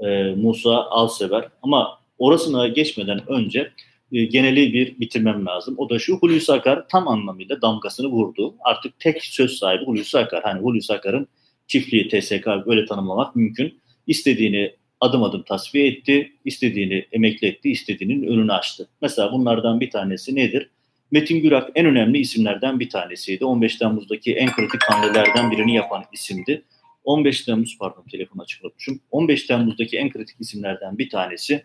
e, 0.00 0.34
Musa 0.36 0.84
Alsever. 0.84 1.48
Ama 1.62 1.98
orasına 2.18 2.68
geçmeden 2.68 3.30
önce 3.30 3.70
e, 4.12 4.24
geneli 4.24 4.72
bir 4.72 5.00
bitirmem 5.00 5.46
lazım. 5.46 5.74
O 5.78 5.90
da 5.90 5.98
şu 5.98 6.16
Hulusi 6.16 6.52
Akar 6.52 6.88
tam 6.88 7.08
anlamıyla 7.08 7.62
damgasını 7.62 8.06
vurdu. 8.06 8.54
Artık 8.60 9.00
tek 9.00 9.24
söz 9.24 9.58
sahibi 9.58 9.84
Hulusi 9.84 10.18
Akar. 10.18 10.42
Hani 10.42 10.60
Hulusi 10.60 10.92
Akar'ın 10.92 11.28
çiftliği 11.66 12.08
TSK 12.08 12.46
öyle 12.66 12.86
tanımlamak 12.86 13.36
mümkün. 13.36 13.80
İstediğini 14.06 14.74
adım 15.00 15.22
adım 15.22 15.42
tasfiye 15.42 15.86
etti, 15.86 16.32
istediğini 16.44 17.06
emekli 17.12 17.46
etti, 17.48 17.70
istediğinin 17.70 18.26
önünü 18.26 18.52
açtı. 18.52 18.88
Mesela 19.02 19.32
bunlardan 19.32 19.80
bir 19.80 19.90
tanesi 19.90 20.34
nedir? 20.34 20.70
Metin 21.10 21.42
Gürak 21.42 21.70
en 21.74 21.86
önemli 21.86 22.18
isimlerden 22.18 22.80
bir 22.80 22.88
tanesiydi. 22.88 23.44
15 23.44 23.76
Temmuz'daki 23.76 24.34
en 24.34 24.52
kritik 24.52 24.82
hamlelerden 24.82 25.50
birini 25.50 25.74
yapan 25.74 26.04
isimdi. 26.12 26.62
15 27.04 27.42
Temmuz 27.42 27.78
pardon 27.80 28.04
telefonu 28.10 28.42
açık 28.42 28.64
unutmuşum. 28.64 29.00
15 29.10 29.44
Temmuz'daki 29.44 29.96
en 29.96 30.10
kritik 30.10 30.36
isimlerden 30.40 30.98
bir 30.98 31.10
tanesi 31.10 31.64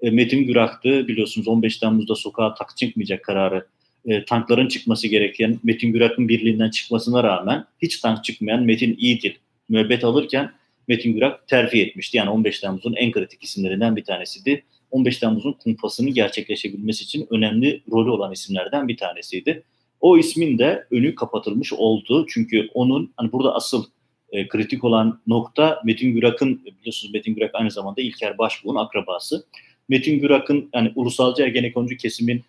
e, 0.00 0.10
Metin 0.10 0.46
Gürak'tı. 0.46 1.08
Biliyorsunuz 1.08 1.48
15 1.48 1.76
Temmuz'da 1.76 2.14
sokağa 2.14 2.54
tak 2.54 2.76
çıkmayacak 2.76 3.24
kararı 3.24 3.66
e, 4.06 4.24
tankların 4.24 4.68
çıkması 4.68 5.08
gereken 5.08 5.60
Metin 5.64 5.92
Gürak'ın 5.92 6.28
birliğinden 6.28 6.70
çıkmasına 6.70 7.22
rağmen 7.22 7.64
hiç 7.82 8.00
tank 8.00 8.24
çıkmayan 8.24 8.62
Metin 8.62 8.96
İyidil 8.98 9.34
müebbet 9.68 10.04
alırken 10.04 10.52
Metin 10.88 11.12
Gürak 11.12 11.48
terfi 11.48 11.82
etmişti. 11.82 12.16
Yani 12.16 12.30
15 12.30 12.60
Temmuz'un 12.60 12.94
en 12.94 13.12
kritik 13.12 13.42
isimlerinden 13.42 13.96
bir 13.96 14.04
tanesiydi. 14.04 14.64
15 14.92 15.18
Temmuz'un 15.18 15.52
kumpasını 15.52 16.10
gerçekleşebilmesi 16.10 17.04
için 17.04 17.26
önemli 17.30 17.82
rolü 17.92 18.10
olan 18.10 18.32
isimlerden 18.32 18.88
bir 18.88 18.96
tanesiydi. 18.96 19.62
O 20.00 20.18
ismin 20.18 20.58
de 20.58 20.86
önü 20.90 21.14
kapatılmış 21.14 21.72
oldu. 21.72 22.26
Çünkü 22.28 22.68
onun 22.74 23.12
hani 23.16 23.32
burada 23.32 23.54
asıl 23.54 23.84
e, 24.30 24.48
kritik 24.48 24.84
olan 24.84 25.20
nokta 25.26 25.82
Metin 25.84 26.12
Gürak'ın 26.12 26.64
biliyorsunuz 26.64 27.14
Metin 27.14 27.34
Gürak 27.34 27.54
aynı 27.54 27.70
zamanda 27.70 28.00
İlker 28.00 28.38
Başbuğ'un 28.38 28.76
akrabası. 28.76 29.46
Metin 29.88 30.20
Gürak'ın 30.20 30.70
yani 30.74 30.92
ulusalcı 30.94 31.42
ergenekoncu 31.42 31.96
kesimin 31.96 32.44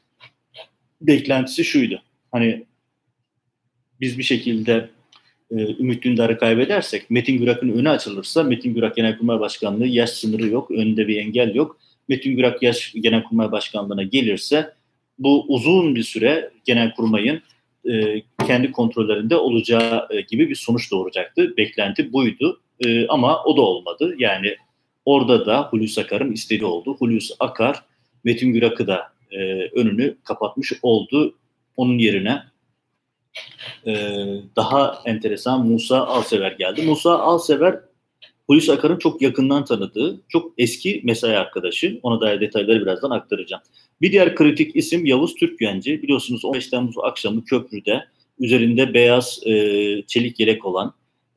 beklentisi 1.01 1.63
şuydu. 1.63 2.01
Hani 2.31 2.65
biz 4.01 4.17
bir 4.17 4.23
şekilde 4.23 4.89
e, 5.51 5.55
Ümit 5.55 6.03
Dündar'ı 6.03 6.37
kaybedersek, 6.37 7.09
Metin 7.09 7.37
Gürak'ın 7.37 7.69
önü 7.69 7.89
açılırsa, 7.89 8.43
Metin 8.43 8.73
Gürak 8.73 8.95
Genelkurmay 8.95 9.39
Başkanlığı 9.39 9.87
yaş 9.87 10.09
sınırı 10.09 10.47
yok, 10.47 10.71
önünde 10.71 11.07
bir 11.07 11.17
engel 11.17 11.55
yok. 11.55 11.79
Metin 12.07 12.35
Gürak 12.35 12.63
yaş 12.63 12.93
Genelkurmay 12.93 13.51
Başkanlığı'na 13.51 14.03
gelirse 14.03 14.73
bu 15.19 15.45
uzun 15.47 15.95
bir 15.95 16.03
süre 16.03 16.51
Genelkurmay'ın 16.65 17.41
e, 17.91 18.21
kendi 18.47 18.71
kontrollerinde 18.71 19.37
olacağı 19.37 20.07
e, 20.09 20.21
gibi 20.21 20.49
bir 20.49 20.55
sonuç 20.55 20.91
doğuracaktı. 20.91 21.57
Beklenti 21.57 22.13
buydu 22.13 22.61
e, 22.85 23.07
ama 23.07 23.43
o 23.43 23.57
da 23.57 23.61
olmadı. 23.61 24.15
Yani 24.17 24.55
orada 25.05 25.45
da 25.45 25.61
Hulusi 25.61 26.01
Akar'ın 26.01 26.31
istediği 26.31 26.65
oldu. 26.65 26.95
Hulusi 26.99 27.33
Akar 27.39 27.83
Metin 28.23 28.53
Gürak'ı 28.53 28.87
da 28.87 29.13
e, 29.31 29.37
önünü 29.63 30.17
kapatmış 30.23 30.73
oldu. 30.81 31.35
Onun 31.77 31.97
yerine 31.97 32.43
e, 33.87 33.93
daha 34.55 35.01
enteresan 35.05 35.67
Musa 35.67 36.07
Alsever 36.07 36.51
geldi. 36.51 36.81
Musa 36.81 37.19
Alsever 37.19 37.79
Hulusi 38.47 38.71
Akar'ın 38.71 38.97
çok 38.97 39.21
yakından 39.21 39.65
tanıdığı, 39.65 40.21
çok 40.29 40.53
eski 40.57 41.01
mesai 41.03 41.37
arkadaşı. 41.37 41.99
Ona 42.03 42.21
dair 42.21 42.41
detayları 42.41 42.81
birazdan 42.81 43.09
aktaracağım. 43.09 43.63
Bir 44.01 44.11
diğer 44.11 44.35
kritik 44.35 44.75
isim 44.75 45.05
Yavuz 45.05 45.35
Türkgenci. 45.35 46.01
Biliyorsunuz 46.01 46.45
15 46.45 46.67
Temmuz 46.67 46.95
akşamı 47.03 47.45
köprüde 47.45 48.03
üzerinde 48.39 48.93
beyaz 48.93 49.39
e, 49.45 49.51
çelik 50.07 50.39
yelek 50.39 50.65
olan, 50.65 50.93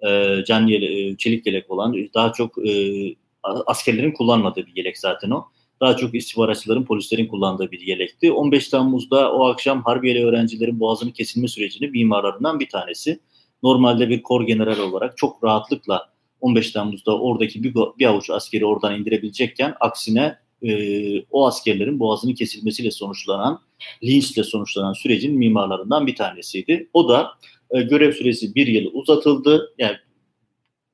e, 0.07 0.39
can 0.47 0.67
yele, 0.67 1.09
e, 1.09 1.17
çelik 1.17 1.47
yelek 1.47 1.71
olan, 1.71 1.97
daha 2.15 2.33
çok 2.33 2.69
e, 2.69 3.15
askerlerin 3.43 4.13
kullanmadığı 4.13 4.67
bir 4.67 4.77
yelek 4.77 4.99
zaten 4.99 5.31
o 5.31 5.45
daha 5.81 5.97
çok 5.97 6.15
istihbaratçıların, 6.15 6.85
polislerin 6.85 7.27
kullandığı 7.27 7.71
bir 7.71 7.81
yelekti. 7.81 8.33
15 8.33 8.69
Temmuz'da 8.69 9.33
o 9.33 9.47
akşam 9.47 9.83
Harbiyeli 9.83 10.25
öğrencilerin 10.25 10.81
boğazını 10.81 11.13
kesilme 11.13 11.49
sürecinin 11.49 11.91
mimarlarından 11.91 12.61
bir 12.61 12.69
tanesi. 12.69 13.21
Normalde 13.63 14.09
bir 14.09 14.23
kor 14.23 14.47
general 14.47 14.79
olarak 14.79 15.17
çok 15.17 15.45
rahatlıkla 15.45 16.16
15 16.41 16.71
Temmuz'da 16.71 17.21
oradaki 17.21 17.63
bir, 17.63 17.75
bir 17.99 18.07
avuç 18.07 18.31
askeri 18.31 18.67
oradan 18.67 19.01
indirebilecekken 19.01 19.75
aksine 19.81 20.39
e, 20.63 21.23
o 21.31 21.47
askerlerin 21.47 22.01
boğazını 22.01 22.35
kesilmesiyle 22.35 22.91
sonuçlanan, 22.91 23.61
linçle 24.05 24.45
sonuçlanan 24.45 24.93
sürecin 24.93 25.39
mimarlarından 25.39 26.07
bir 26.07 26.17
tanesiydi. 26.17 26.89
O 26.93 27.09
da 27.09 27.31
e, 27.71 27.83
görev 27.83 28.13
süresi 28.13 28.55
bir 28.55 28.67
yıl 28.67 28.91
uzatıldı. 28.93 29.75
Yani 29.79 29.97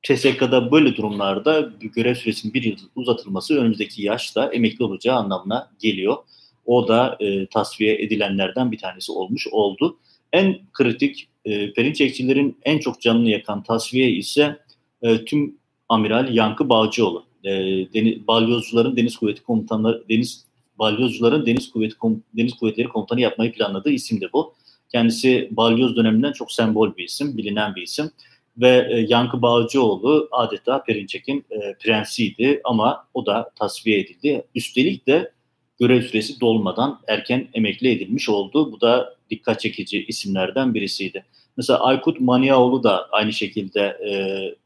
TSK'da 0.03 0.71
böyle 0.71 0.95
durumlarda 0.95 1.73
görev 1.79 2.15
süresinin 2.15 2.53
bir 2.53 2.63
yıl 2.63 2.77
uzatılması 2.95 3.59
önümüzdeki 3.59 4.03
yaşta 4.03 4.53
emekli 4.53 4.85
olacağı 4.85 5.15
anlamına 5.15 5.71
geliyor. 5.79 6.17
O 6.65 6.87
da 6.87 7.17
e, 7.19 7.47
tasfiye 7.47 7.95
edilenlerden 7.95 8.71
bir 8.71 8.77
tanesi 8.77 9.11
olmuş 9.11 9.47
oldu. 9.51 9.99
En 10.33 10.59
kritik 10.73 11.29
e, 11.45 11.73
Perinçekçilerin 11.73 12.57
en 12.63 12.79
çok 12.79 13.01
canını 13.01 13.29
yakan 13.29 13.63
tasfiye 13.63 14.11
ise 14.11 14.59
e, 15.03 15.25
tüm 15.25 15.55
amiral 15.89 16.33
Yankı 16.33 16.69
Bağcıoğlu. 16.69 17.23
E, 17.43 17.51
deniz, 17.93 18.27
balyozcuların 18.27 18.97
deniz 18.97 19.17
kuvveti 19.17 19.43
komutanları 19.43 20.03
deniz 20.09 20.45
balyozcuların 20.79 21.45
deniz 21.45 21.71
kuvveti 21.71 21.97
kom, 21.97 22.23
deniz 22.37 22.53
kuvvetleri 22.53 22.87
komutanı 22.87 23.21
yapmayı 23.21 23.51
planladığı 23.51 23.89
isim 23.91 24.21
de 24.21 24.33
bu. 24.33 24.53
Kendisi 24.91 25.47
balyoz 25.51 25.95
döneminden 25.95 26.31
çok 26.31 26.51
sembol 26.51 26.97
bir 26.97 27.03
isim, 27.03 27.37
bilinen 27.37 27.75
bir 27.75 27.81
isim 27.81 28.11
ve 28.57 28.87
e, 28.91 29.05
Yankı 29.09 29.41
Bağcıoğlu 29.41 30.29
adeta 30.31 30.83
Perinçek'in 30.83 31.45
e, 31.51 31.75
prensiydi 31.79 32.61
ama 32.63 33.07
o 33.13 33.25
da 33.25 33.51
tasfiye 33.55 33.99
edildi. 33.99 34.43
Üstelik 34.55 35.07
de 35.07 35.31
görev 35.79 36.01
süresi 36.01 36.39
dolmadan 36.39 36.99
erken 37.07 37.47
emekli 37.53 37.91
edilmiş 37.91 38.29
oldu. 38.29 38.71
Bu 38.71 38.81
da 38.81 39.15
dikkat 39.29 39.59
çekici 39.59 40.05
isimlerden 40.05 40.73
birisiydi. 40.73 41.25
Mesela 41.57 41.79
Aykut 41.79 42.19
Maniaoğlu 42.19 42.83
da 42.83 43.07
aynı 43.11 43.33
şekilde 43.33 43.81
e, 43.81 44.11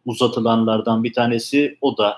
uzatılanlardan 0.06 1.04
bir 1.04 1.14
tanesi. 1.14 1.78
O 1.82 1.98
da 1.98 2.18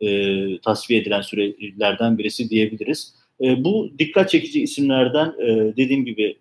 e, 0.00 0.58
tasfiye 0.58 1.00
edilen 1.00 1.20
sürelerden 1.20 2.18
birisi 2.18 2.50
diyebiliriz. 2.50 3.14
E, 3.40 3.64
bu 3.64 3.90
dikkat 3.98 4.30
çekici 4.30 4.62
isimlerden 4.62 5.34
e, 5.38 5.76
dediğim 5.76 6.04
gibi 6.04 6.36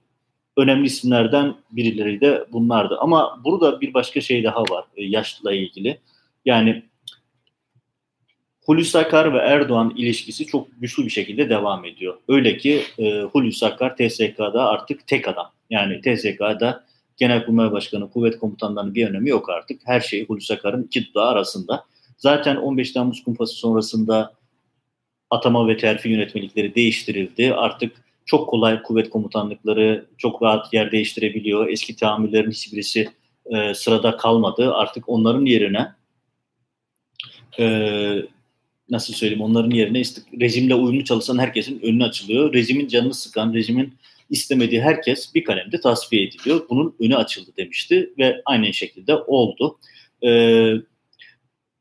önemli 0.57 0.85
isimlerden 0.85 1.55
birileri 1.71 2.21
de 2.21 2.45
bunlardı. 2.51 2.97
Ama 2.99 3.41
burada 3.45 3.81
bir 3.81 3.93
başka 3.93 4.21
şey 4.21 4.43
daha 4.43 4.61
var 4.61 4.85
e, 4.95 5.05
yaşla 5.05 5.53
ilgili. 5.53 5.99
Yani 6.45 6.83
Hulusi 8.65 8.97
Akar 8.97 9.33
ve 9.33 9.37
Erdoğan 9.37 9.93
ilişkisi 9.97 10.45
çok 10.45 10.67
güçlü 10.81 11.05
bir 11.05 11.09
şekilde 11.09 11.49
devam 11.49 11.85
ediyor. 11.85 12.17
Öyle 12.27 12.57
ki 12.57 12.81
e, 12.99 13.21
Hulusi 13.21 13.65
Akar 13.65 13.95
TSK'da 13.95 14.69
artık 14.69 15.07
tek 15.07 15.27
adam. 15.27 15.51
Yani 15.69 16.01
TSK'da 16.01 16.83
Genelkurmay 17.19 17.71
Başkanı, 17.71 18.09
kuvvet 18.09 18.39
komutanlarının 18.39 18.95
bir 18.95 19.07
önemi 19.07 19.29
yok 19.29 19.49
artık. 19.49 19.81
Her 19.85 19.99
şey 19.99 20.27
Hulusi 20.27 20.53
Akar'ın 20.53 20.83
iki 20.83 21.05
dudağı 21.05 21.27
arasında. 21.27 21.85
Zaten 22.17 22.55
15 22.55 22.91
Temmuz 22.91 23.23
kumpası 23.23 23.53
sonrasında 23.55 24.33
atama 25.29 25.67
ve 25.67 25.77
terfi 25.77 26.09
yönetmelikleri 26.09 26.75
değiştirildi. 26.75 27.53
Artık 27.53 27.91
çok 28.25 28.49
kolay 28.49 28.81
kuvvet 28.81 29.09
komutanlıkları 29.09 30.05
çok 30.17 30.43
rahat 30.43 30.73
yer 30.73 30.91
değiştirebiliyor. 30.91 31.67
Eski 31.69 31.95
tahammüllerin 31.95 32.51
hiçbirisi 32.51 33.09
e, 33.45 33.73
sırada 33.73 34.17
kalmadı. 34.17 34.73
Artık 34.73 35.09
onların 35.09 35.45
yerine 35.45 35.91
e, 37.59 37.65
nasıl 38.89 39.13
söyleyeyim 39.13 39.43
onların 39.43 39.71
yerine 39.71 40.01
rejimle 40.41 40.75
uyumlu 40.75 41.03
çalışan 41.03 41.37
herkesin 41.37 41.79
önüne 41.83 42.03
açılıyor. 42.03 42.53
Rejimin 42.53 42.87
canını 42.87 43.13
sıkan, 43.13 43.53
rejimin 43.53 43.93
istemediği 44.29 44.81
herkes 44.81 45.35
bir 45.35 45.43
kalemde 45.43 45.79
tasfiye 45.79 46.23
ediliyor. 46.23 46.65
Bunun 46.69 46.95
önü 46.99 47.15
açıldı 47.15 47.51
demişti 47.57 48.13
ve 48.17 48.41
aynı 48.45 48.73
şekilde 48.73 49.15
oldu. 49.15 49.79
Ee, 50.25 50.73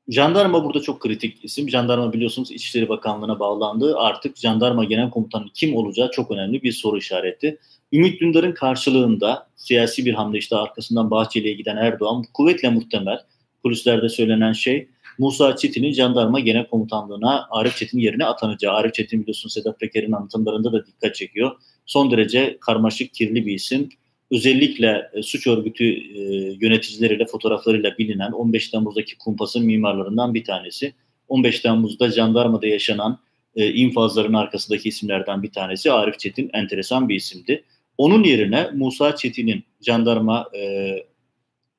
jandarma 0.08 0.64
burada 0.64 0.82
çok 0.82 1.00
kritik 1.00 1.44
isim. 1.44 1.70
Jandarma 1.70 2.12
biliyorsunuz 2.12 2.50
İçişleri 2.50 2.88
Bakanlığı'na 2.88 3.38
bağlandı. 3.38 3.96
Artık 3.96 4.36
jandarma 4.36 4.84
genel 4.84 5.10
komutanı 5.10 5.46
kim 5.54 5.76
olacağı 5.76 6.10
çok 6.10 6.30
önemli 6.30 6.62
bir 6.62 6.72
soru 6.72 6.98
işareti. 6.98 7.58
Ümit 7.92 8.20
Dündar'ın 8.20 8.52
karşılığında 8.52 9.48
siyasi 9.56 10.06
bir 10.06 10.14
hamle 10.14 10.38
işte 10.38 10.56
arkasından 10.56 11.10
Bahçeli'ye 11.10 11.54
giden 11.54 11.76
Erdoğan 11.76 12.24
kuvvetle 12.34 12.70
muhtemel 12.70 13.18
polislerde 13.62 14.08
söylenen 14.08 14.52
şey 14.52 14.88
Musa 15.18 15.56
Çetin'in 15.56 15.92
jandarma 15.92 16.40
genel 16.40 16.66
komutanlığına 16.66 17.46
Arif 17.50 17.76
Çetin 17.76 17.98
yerine 17.98 18.24
atanacağı. 18.24 18.74
Arif 18.74 18.94
Çetin 18.94 19.22
biliyorsun 19.22 19.48
Sedat 19.48 19.80
Peker'in 19.80 20.12
anlatımlarında 20.12 20.72
da 20.72 20.86
dikkat 20.86 21.14
çekiyor. 21.14 21.56
Son 21.88 22.10
derece 22.10 22.58
karmaşık, 22.60 23.14
kirli 23.14 23.46
bir 23.46 23.54
isim. 23.54 23.88
Özellikle 24.30 25.10
e, 25.14 25.22
suç 25.22 25.46
örgütü 25.46 25.84
e, 25.84 26.20
yöneticileriyle, 26.60 27.26
fotoğraflarıyla 27.26 27.98
bilinen 27.98 28.32
15 28.32 28.68
Temmuz'daki 28.68 29.18
kumpasın 29.18 29.66
mimarlarından 29.66 30.34
bir 30.34 30.44
tanesi. 30.44 30.94
15 31.28 31.60
Temmuz'da 31.60 32.10
jandarmada 32.10 32.66
yaşanan 32.66 33.18
e, 33.56 33.72
infazların 33.72 34.34
arkasındaki 34.34 34.88
isimlerden 34.88 35.42
bir 35.42 35.50
tanesi 35.50 35.92
Arif 35.92 36.18
Çetin 36.18 36.50
enteresan 36.52 37.08
bir 37.08 37.14
isimdi. 37.14 37.64
Onun 37.98 38.24
yerine 38.24 38.70
Musa 38.74 39.16
Çetin'in 39.16 39.64
jandarma 39.80 40.48
e, 40.56 40.96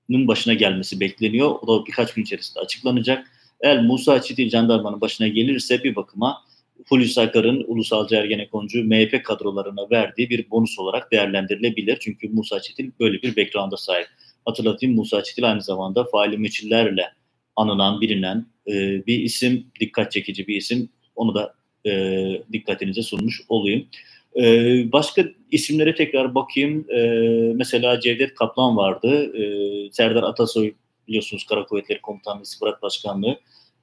başına 0.09 0.53
gelmesi 0.53 0.99
bekleniyor. 0.99 1.49
O 1.61 1.67
da 1.67 1.85
birkaç 1.85 2.13
gün 2.13 2.23
içerisinde 2.23 2.59
açıklanacak. 2.59 3.31
Eğer 3.61 3.83
Musa 3.83 4.21
Çetin 4.21 4.49
jandarmanın 4.49 5.01
başına 5.01 5.27
gelirse 5.27 5.83
bir 5.83 5.95
bakıma 5.95 6.41
Hulusi 6.89 7.21
Akar'ın 7.21 7.63
Ulusalcı 7.67 8.15
Ergenekoncu 8.15 8.83
MHP 8.83 9.23
kadrolarına 9.23 9.89
verdiği 9.91 10.29
bir 10.29 10.51
bonus 10.51 10.79
olarak 10.79 11.11
değerlendirilebilir. 11.11 11.97
Çünkü 11.99 12.29
Musa 12.29 12.61
Çetin 12.61 12.93
böyle 12.99 13.21
bir 13.21 13.35
background'a 13.35 13.77
sahip. 13.77 14.07
Hatırlatayım 14.45 14.95
Musa 14.95 15.23
Çetin 15.23 15.43
aynı 15.43 15.61
zamanda 15.61 16.03
faali 16.03 16.37
meçillerle 16.37 17.13
anılan, 17.55 18.01
bilinen 18.01 18.45
e, 18.67 19.05
bir 19.07 19.19
isim, 19.19 19.65
dikkat 19.79 20.11
çekici 20.11 20.47
bir 20.47 20.55
isim. 20.55 20.89
Onu 21.15 21.35
da 21.35 21.53
e, 21.85 22.43
dikkatinize 22.51 23.01
sunmuş 23.01 23.41
olayım. 23.49 23.87
Ee, 24.35 24.91
başka 24.91 25.23
isimlere 25.51 25.95
tekrar 25.95 26.35
bakayım. 26.35 26.85
Ee, 26.89 27.53
mesela 27.55 27.99
Cevdet 27.99 28.35
Kaplan 28.35 28.77
vardı. 28.77 29.37
Ee, 29.37 29.91
Serdar 29.91 30.23
Atasoy 30.23 30.73
biliyorsunuz 31.07 31.43
Kara 31.43 31.65
Kuvvetleri 31.65 32.01
Komutanlığı 32.01 32.43
İstihbarat 32.43 32.81
Başkanlığı 32.81 33.39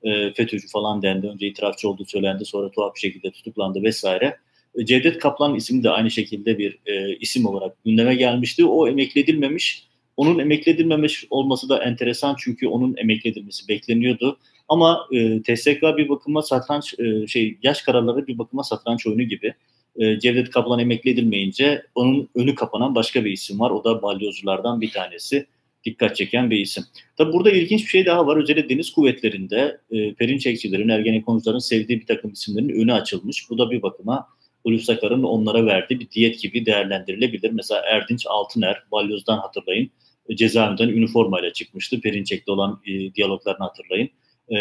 e, 0.06 0.32
FETÖ'cü 0.32 0.68
falan 0.68 1.02
dendi. 1.02 1.26
Önce 1.26 1.46
itirafçı 1.46 1.88
olduğu 1.88 2.04
söylendi. 2.04 2.44
Sonra 2.44 2.70
tuhaf 2.70 2.94
bir 2.94 3.00
şekilde 3.00 3.30
tutuklandı 3.30 3.82
vesaire. 3.82 4.36
E, 4.74 4.86
Cevdet 4.86 5.18
Kaplan 5.18 5.54
ismi 5.54 5.82
de 5.82 5.90
aynı 5.90 6.10
şekilde 6.10 6.58
bir 6.58 6.78
e, 6.86 7.16
isim 7.16 7.46
olarak 7.46 7.84
gündeme 7.84 8.14
gelmişti. 8.14 8.64
O 8.64 8.88
emekli 8.88 9.20
edilmemiş. 9.20 9.86
Onun 10.16 10.38
emekli 10.38 10.72
edilmemiş 10.72 11.26
olması 11.30 11.68
da 11.68 11.84
enteresan 11.84 12.36
çünkü 12.38 12.68
onun 12.68 12.96
emekli 12.96 13.30
edilmesi 13.30 13.68
bekleniyordu. 13.68 14.38
Ama 14.68 15.06
e, 15.12 15.42
TSK 15.42 15.82
bir 15.82 16.08
bakıma 16.08 16.42
satranç 16.42 16.94
e, 16.98 17.26
şey 17.26 17.58
yaş 17.62 17.82
kararları 17.82 18.26
bir 18.26 18.38
bakıma 18.38 18.62
satranç 18.64 19.06
oyunu 19.06 19.22
gibi 19.22 19.54
e, 19.96 20.20
Cevdet 20.20 20.50
Kaplan 20.50 20.78
emekli 20.78 21.10
edilmeyince 21.10 21.82
onun 21.94 22.28
önü 22.34 22.54
kapanan 22.54 22.94
başka 22.94 23.24
bir 23.24 23.30
isim 23.30 23.60
var. 23.60 23.70
O 23.70 23.84
da 23.84 24.02
balyozculardan 24.02 24.80
bir 24.80 24.90
tanesi. 24.90 25.46
Dikkat 25.86 26.16
çeken 26.16 26.50
bir 26.50 26.58
isim. 26.58 26.84
Tabi 27.16 27.32
burada 27.32 27.50
ilginç 27.50 27.82
bir 27.82 27.88
şey 27.88 28.06
daha 28.06 28.26
var. 28.26 28.36
Özellikle 28.36 28.68
deniz 28.68 28.90
kuvvetlerinde 28.92 29.80
e, 29.90 30.14
Perinçekçilerin, 30.14 30.88
Ergenekoncuların 30.88 31.58
sevdiği 31.58 32.00
bir 32.00 32.06
takım 32.06 32.32
isimlerin 32.32 32.82
önü 32.82 32.92
açılmış. 32.92 33.50
Bu 33.50 33.58
da 33.58 33.70
bir 33.70 33.82
bakıma 33.82 34.26
Hulusi 34.62 34.92
Akar'ın 34.92 35.22
onlara 35.22 35.66
verdiği 35.66 36.00
bir 36.00 36.10
diyet 36.10 36.40
gibi 36.40 36.66
değerlendirilebilir. 36.66 37.50
Mesela 37.50 37.82
Erdinç 37.82 38.26
Altıner, 38.26 38.82
Balyoz'dan 38.92 39.38
hatırlayın. 39.38 39.90
E, 40.28 40.36
cezaevinden 40.36 40.88
üniformayla 40.88 41.52
çıkmıştı. 41.52 42.00
Perinçek'te 42.00 42.52
olan 42.52 42.80
e, 42.86 43.14
diyaloglarını 43.14 43.64
hatırlayın. 43.64 44.10
E, 44.50 44.56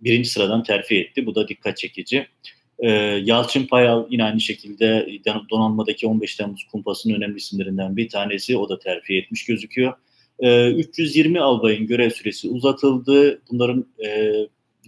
birinci 0.00 0.30
sıradan 0.30 0.62
terfi 0.62 0.98
etti. 0.98 1.26
Bu 1.26 1.34
da 1.34 1.48
dikkat 1.48 1.76
çekici. 1.76 2.26
Ee, 2.82 2.88
Yalçın 3.24 3.66
Payal 3.66 4.06
yine 4.10 4.24
aynı 4.24 4.40
şekilde 4.40 5.08
donanmadaki 5.50 6.06
15 6.06 6.36
Temmuz 6.36 6.64
kumpasının 6.72 7.14
önemli 7.14 7.36
isimlerinden 7.36 7.96
bir 7.96 8.08
tanesi. 8.08 8.56
O 8.56 8.68
da 8.68 8.78
terfi 8.78 9.16
etmiş 9.16 9.44
gözüküyor. 9.44 9.92
Ee, 10.40 10.70
320 10.70 11.40
albayın 11.40 11.86
görev 11.86 12.10
süresi 12.10 12.48
uzatıldı. 12.48 13.42
Bunların 13.50 13.86
e, 14.04 14.32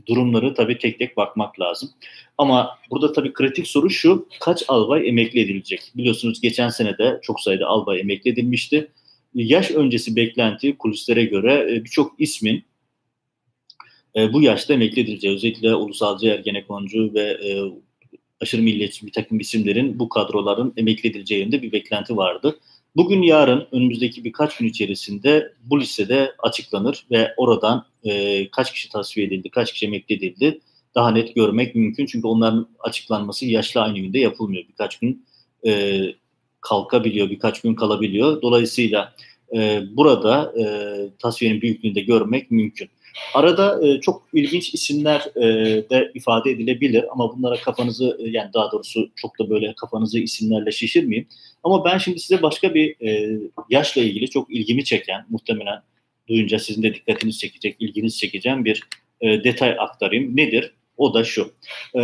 durumları 0.07 0.55
tabii 0.55 0.79
tek 0.79 0.99
tek 0.99 1.17
bakmak 1.17 1.61
lazım. 1.61 1.91
Ama 2.39 2.79
burada 2.91 3.13
tabii 3.13 3.33
kritik 3.33 3.67
soru 3.67 3.91
şu, 3.91 4.29
kaç 4.41 4.65
albay 4.69 5.09
emekli 5.09 5.41
edilecek? 5.41 5.93
Biliyorsunuz 5.97 6.41
geçen 6.41 6.69
sene 6.69 6.99
de 6.99 7.21
çok 7.23 7.41
sayıda 7.41 7.67
albay 7.67 8.01
emekli 8.01 8.31
edilmişti. 8.31 8.91
Yaş 9.35 9.71
öncesi 9.71 10.17
beklenti 10.17 10.79
kulislere 10.79 11.25
göre 11.25 11.75
e, 11.75 11.85
birçok 11.85 12.15
ismin 12.19 12.65
e, 14.17 14.33
bu 14.33 14.43
yaşta 14.43 14.75
emekli 14.75 15.03
edileceği 15.03 15.35
özellikle 15.35 15.75
ulusalcı 15.75 16.27
Ergenekoncu 16.27 17.15
ve 17.15 17.21
e, 17.21 17.61
aşırı 18.41 18.63
milliyetçi 18.63 19.07
bir 19.07 19.13
takım 19.13 19.41
isimlerin 19.41 19.99
bu 19.99 20.09
kadroların 20.09 20.73
emekli 20.77 21.09
edileceğinde 21.09 21.63
bir 21.63 21.73
beklenti 21.73 22.17
vardı. 22.17 22.59
Bugün 22.97 23.23
yarın 23.23 23.67
önümüzdeki 23.73 24.25
birkaç 24.25 24.57
gün 24.57 24.67
içerisinde 24.67 25.53
bu 25.65 25.81
listede 25.81 26.33
açıklanır 26.39 27.07
ve 27.11 27.35
oradan 27.37 27.87
e, 28.05 28.51
kaç 28.51 28.73
kişi 28.73 28.89
tasfiye 28.89 29.27
edildi, 29.27 29.51
kaç 29.51 29.73
kişi 29.73 29.87
emekli 29.87 30.15
edildi 30.15 30.61
daha 30.95 31.11
net 31.11 31.35
görmek 31.35 31.75
mümkün. 31.75 32.07
Çünkü 32.07 32.27
onların 32.27 32.69
açıklanması 32.81 33.47
yaşlı 33.47 33.81
aynı 33.81 33.99
günde 33.99 34.19
yapılmıyor. 34.19 34.65
Birkaç 34.69 34.99
gün 34.99 35.27
e, 35.67 36.01
kalkabiliyor, 36.61 37.31
birkaç 37.31 37.61
gün 37.61 37.75
kalabiliyor. 37.75 38.43
Dolayısıyla 38.43 39.15
e, 39.57 39.83
burada 39.93 40.53
e, 40.61 40.65
tasfiyenin 41.19 41.61
büyüklüğünde 41.61 42.01
görmek 42.01 42.51
mümkün. 42.51 42.89
Arada 43.35 43.87
e, 43.87 44.01
çok 44.01 44.23
ilginç 44.33 44.75
isimler 44.75 45.21
e, 45.37 45.43
de 45.91 46.11
ifade 46.15 46.51
edilebilir 46.51 47.05
ama 47.11 47.37
bunlara 47.37 47.57
kafanızı 47.57 48.19
e, 48.21 48.31
yani 48.31 48.53
daha 48.55 48.73
doğrusu 48.73 49.11
çok 49.17 49.39
da 49.39 49.51
böyle 49.51 49.75
kafanızı 49.75 50.19
isimlerle 50.19 50.73
şişirmeyeyim. 50.73 51.29
Ama 51.65 51.85
ben 51.85 51.99
şimdi 51.99 52.21
size 52.21 52.43
başka 52.43 52.75
bir 52.75 53.07
e, 53.09 53.41
yaşla 53.71 54.03
ilgili 54.03 54.31
çok 54.31 54.55
ilgimi 54.55 54.85
çeken 54.85 55.27
muhtemelen 55.31 55.83
duyunca 56.29 56.59
sizin 56.59 56.83
de 56.83 56.95
dikkatinizi 56.95 57.39
çekecek, 57.39 57.77
ilginizi 57.81 58.19
çekeceğim 58.19 58.65
bir 58.65 58.83
e, 59.21 59.45
detay 59.45 59.77
aktarayım. 59.79 60.37
Nedir? 60.37 60.75
O 60.97 61.15
da 61.15 61.25
şu. 61.25 61.53
E, 61.97 62.03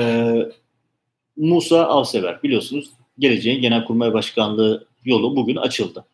Musa 1.37 1.87
Avsever 1.87 2.43
biliyorsunuz 2.43 2.91
geleceğin 3.19 3.63
Genelkurmay 3.63 4.13
Başkanlığı 4.13 4.87
yolu 5.05 5.37
bugün 5.37 5.57
açıldı. 5.57 6.05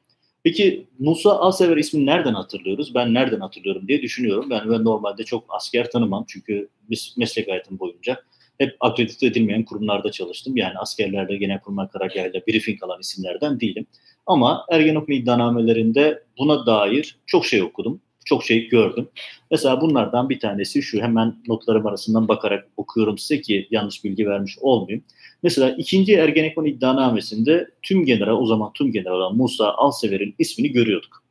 Peki 0.45 0.87
Musa 0.99 1.41
Asever 1.41 1.77
ismini 1.77 2.07
nereden 2.07 2.35
hatırlıyoruz? 2.35 2.95
Ben 2.95 3.15
nereden 3.15 3.41
hatırlıyorum 3.41 3.89
diye 3.89 4.03
düşünüyorum. 4.03 4.51
Ben, 4.51 4.71
ben 4.71 4.85
normalde 4.85 5.25
çok 5.25 5.45
asker 5.49 5.91
tanımam 5.91 6.25
çünkü 6.29 6.69
biz 6.91 7.15
meslek 7.17 7.49
hayatım 7.49 7.79
boyunca 7.79 8.23
hep 8.59 8.77
akredite 8.81 9.27
edilmeyen 9.27 9.65
kurumlarda 9.65 10.11
çalıştım. 10.11 10.57
Yani 10.57 10.79
askerlerde 10.79 11.37
genelkurmay 11.37 11.89
karargahıyla 11.89 12.41
briefing 12.49 12.83
alan 12.83 13.01
isimlerden 13.01 13.61
değilim. 13.61 13.87
Ama 14.27 14.67
Ergenekon 14.71 15.13
iddianamelerinde 15.13 16.23
buna 16.39 16.67
dair 16.67 17.17
çok 17.27 17.47
şey 17.47 17.63
okudum. 17.63 18.01
Çok 18.25 18.45
şey 18.45 18.69
gördüm. 18.69 19.09
Mesela 19.51 19.81
bunlardan 19.81 20.31
bir 20.31 20.41
tanesi 20.41 20.83
şu 20.83 21.03
hemen 21.03 21.37
notlarım 21.49 21.87
arasından 21.87 22.29
bakarak 22.29 22.69
okuyorum 22.77 23.19
size 23.19 23.41
ki 23.41 23.69
yanlış 23.71 24.05
bilgi 24.05 24.27
vermiş 24.27 24.59
olmayayım. 24.61 25.05
Mesela 25.43 25.71
ikinci 25.71 26.15
Ergenekon 26.15 26.65
iddianamesinde 26.65 27.71
tüm 27.83 28.05
general, 28.05 28.37
o 28.37 28.47
zaman 28.47 28.73
tüm 28.73 28.93
general 28.93 29.31
Musa 29.31 29.73
Alsever'in 29.73 30.35
ismini 30.39 30.73
görüyorduk. 30.73 31.23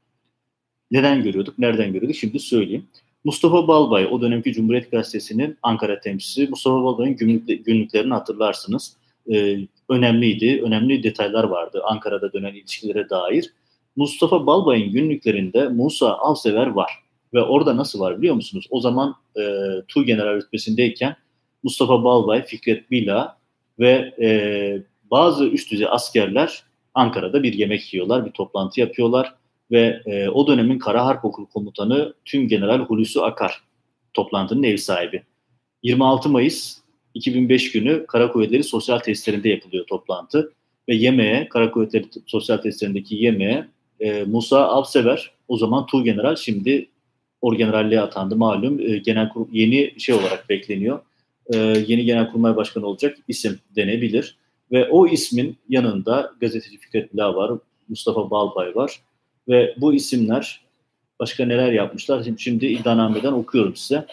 Neden 0.92 1.24
görüyorduk? 1.24 1.60
Nereden 1.60 1.94
görüyorduk? 1.94 2.16
Şimdi 2.16 2.40
söyleyeyim. 2.40 2.88
Mustafa 3.26 3.68
Balbay, 3.68 4.08
o 4.12 4.22
dönemki 4.22 4.54
Cumhuriyet 4.54 4.92
Gazetesi'nin 4.92 5.58
Ankara 5.64 6.00
temsilcisi. 6.00 6.50
Mustafa 6.50 6.84
Balbay'ın 6.84 7.16
günlük, 7.16 7.66
günlüklerini 7.66 8.14
hatırlarsınız. 8.14 8.98
Ee, 9.34 9.58
önemliydi, 9.90 10.62
önemli 10.66 11.04
detaylar 11.04 11.44
vardı 11.44 11.82
Ankara'da 11.84 12.34
dönen 12.34 12.54
ilişkilere 12.54 13.10
dair. 13.10 13.54
Mustafa 13.96 14.46
Balbay'ın 14.46 14.92
günlüklerinde 14.92 15.68
Musa 15.68 16.14
Avsever 16.14 16.68
var. 16.68 16.92
Ve 17.34 17.42
orada 17.42 17.78
nasıl 17.78 18.00
var 18.00 18.18
biliyor 18.18 18.36
musunuz? 18.36 18.68
O 18.70 18.80
zaman 18.80 19.16
e, 19.38 19.42
Tu 19.88 20.06
General 20.06 20.36
rütbesindeyken 20.36 21.16
Mustafa 21.64 22.04
Balbay, 22.04 22.46
Fikret 22.46 22.92
Bila 22.92 23.38
ve 23.80 24.14
e, 24.22 24.30
bazı 25.12 25.46
üst 25.46 25.72
düzey 25.72 25.88
askerler 25.90 26.64
Ankara'da 26.94 27.44
bir 27.44 27.54
yemek 27.54 27.94
yiyorlar, 27.94 28.26
bir 28.26 28.32
toplantı 28.32 28.80
yapıyorlar 28.80 29.36
ve 29.72 30.02
e, 30.06 30.30
o 30.30 30.48
dönemin 30.48 30.80
Kara 30.80 31.06
Harp 31.06 31.26
Okulu 31.26 31.50
Komutanı 31.50 32.14
Tüm 32.26 32.48
General 32.48 32.80
Hulusi 32.80 33.22
Akar 33.22 33.62
toplantının 34.14 34.64
ev 34.64 34.78
sahibi. 34.78 35.24
26 35.84 36.30
Mayıs 36.30 36.78
2005 37.14 37.72
günü 37.72 38.06
Kara 38.08 38.32
Kuvvetleri 38.32 38.64
Sosyal 38.64 39.00
Tesislerinde 39.00 39.50
yapılıyor 39.50 39.86
toplantı 39.88 40.54
ve 40.90 40.96
yemeğe, 40.96 41.50
Kara 41.50 41.72
Kuvvetleri 41.72 42.06
Sosyal 42.26 42.58
Tesislerindeki 42.58 43.16
yemeğe 43.16 43.68
e, 44.00 44.24
Musa 44.24 44.68
Avsever 44.68 45.32
o 45.48 45.58
zaman 45.58 45.86
Tu 45.86 46.04
General 46.04 46.36
şimdi 46.36 46.90
Orgeneralliğe 47.42 48.02
atandı 48.02 48.36
malum. 48.36 48.80
E, 48.80 48.98
genel 48.98 49.30
yeni 49.52 50.00
şey 50.00 50.16
olarak 50.16 50.50
bekleniyor. 50.50 51.00
E, 51.54 51.58
yeni 51.88 52.06
Genelkurmay 52.06 52.56
Başkanı 52.56 52.86
olacak 52.86 53.18
isim 53.28 53.60
denebilir. 53.76 54.38
Ve 54.72 54.90
o 54.90 55.08
ismin 55.08 55.58
yanında 55.70 56.32
gazeteci 56.42 56.78
Fikret 56.78 57.14
Bila 57.14 57.36
var, 57.36 57.52
Mustafa 57.90 58.32
Balbay 58.32 58.76
var. 58.76 59.00
Ve 59.48 59.76
bu 59.78 59.94
isimler 59.94 60.62
başka 61.20 61.46
neler 61.46 61.72
yapmışlar? 61.72 62.24
Şimdi, 62.24 62.42
şimdi 62.42 62.66
iddianameden 62.66 63.32
okuyorum 63.32 63.76
size. 63.76 64.06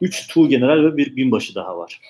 Üç 0.00 0.28
Tu 0.28 0.48
General 0.48 0.84
ve 0.84 0.96
bir 0.96 1.16
binbaşı 1.16 1.54
daha 1.54 1.78
var. 1.78 2.00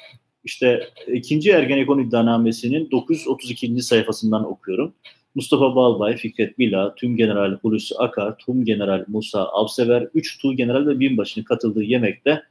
İşte 0.44 0.88
ikinci 1.06 1.50
Ergenekon 1.50 1.98
iddianamesinin 1.98 2.90
932. 2.90 3.82
sayfasından 3.82 4.44
okuyorum. 4.44 4.94
Mustafa 5.34 5.76
Balbay, 5.76 6.16
Fikret 6.16 6.58
Bila, 6.58 6.94
Tüm 6.94 7.16
General 7.16 7.58
Hulusi 7.62 7.94
Akar, 7.98 8.38
Tüm 8.38 8.64
General 8.64 9.04
Musa 9.08 9.44
Avsever, 9.44 10.08
3 10.14 10.38
Tu 10.38 10.56
General 10.56 10.86
ve 10.86 11.00
binbaşının 11.00 11.44
katıldığı 11.44 11.82
yemekte 11.82 12.42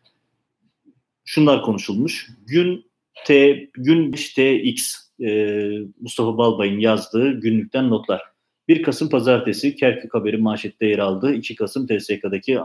şunlar 1.26 1.62
konuşulmuş. 1.62 2.30
Gün 2.48 2.86
T, 3.26 3.54
gün 3.74 4.14
5 4.14 4.34
TX 4.34 4.96
e, 5.22 5.62
Mustafa 6.00 6.38
Balbay'ın 6.38 6.80
yazdığı 6.80 7.40
günlükten 7.40 7.90
notlar. 7.90 8.22
1 8.68 8.84
Kasım 8.84 9.10
Pazartesi 9.10 9.76
Kerkük 9.76 10.14
haberi 10.14 10.38
manşette 10.38 10.86
yer 10.86 11.00
aldı. 11.00 11.34
2 11.34 11.56
Kasım 11.56 11.88
TSK'daki 11.88 12.60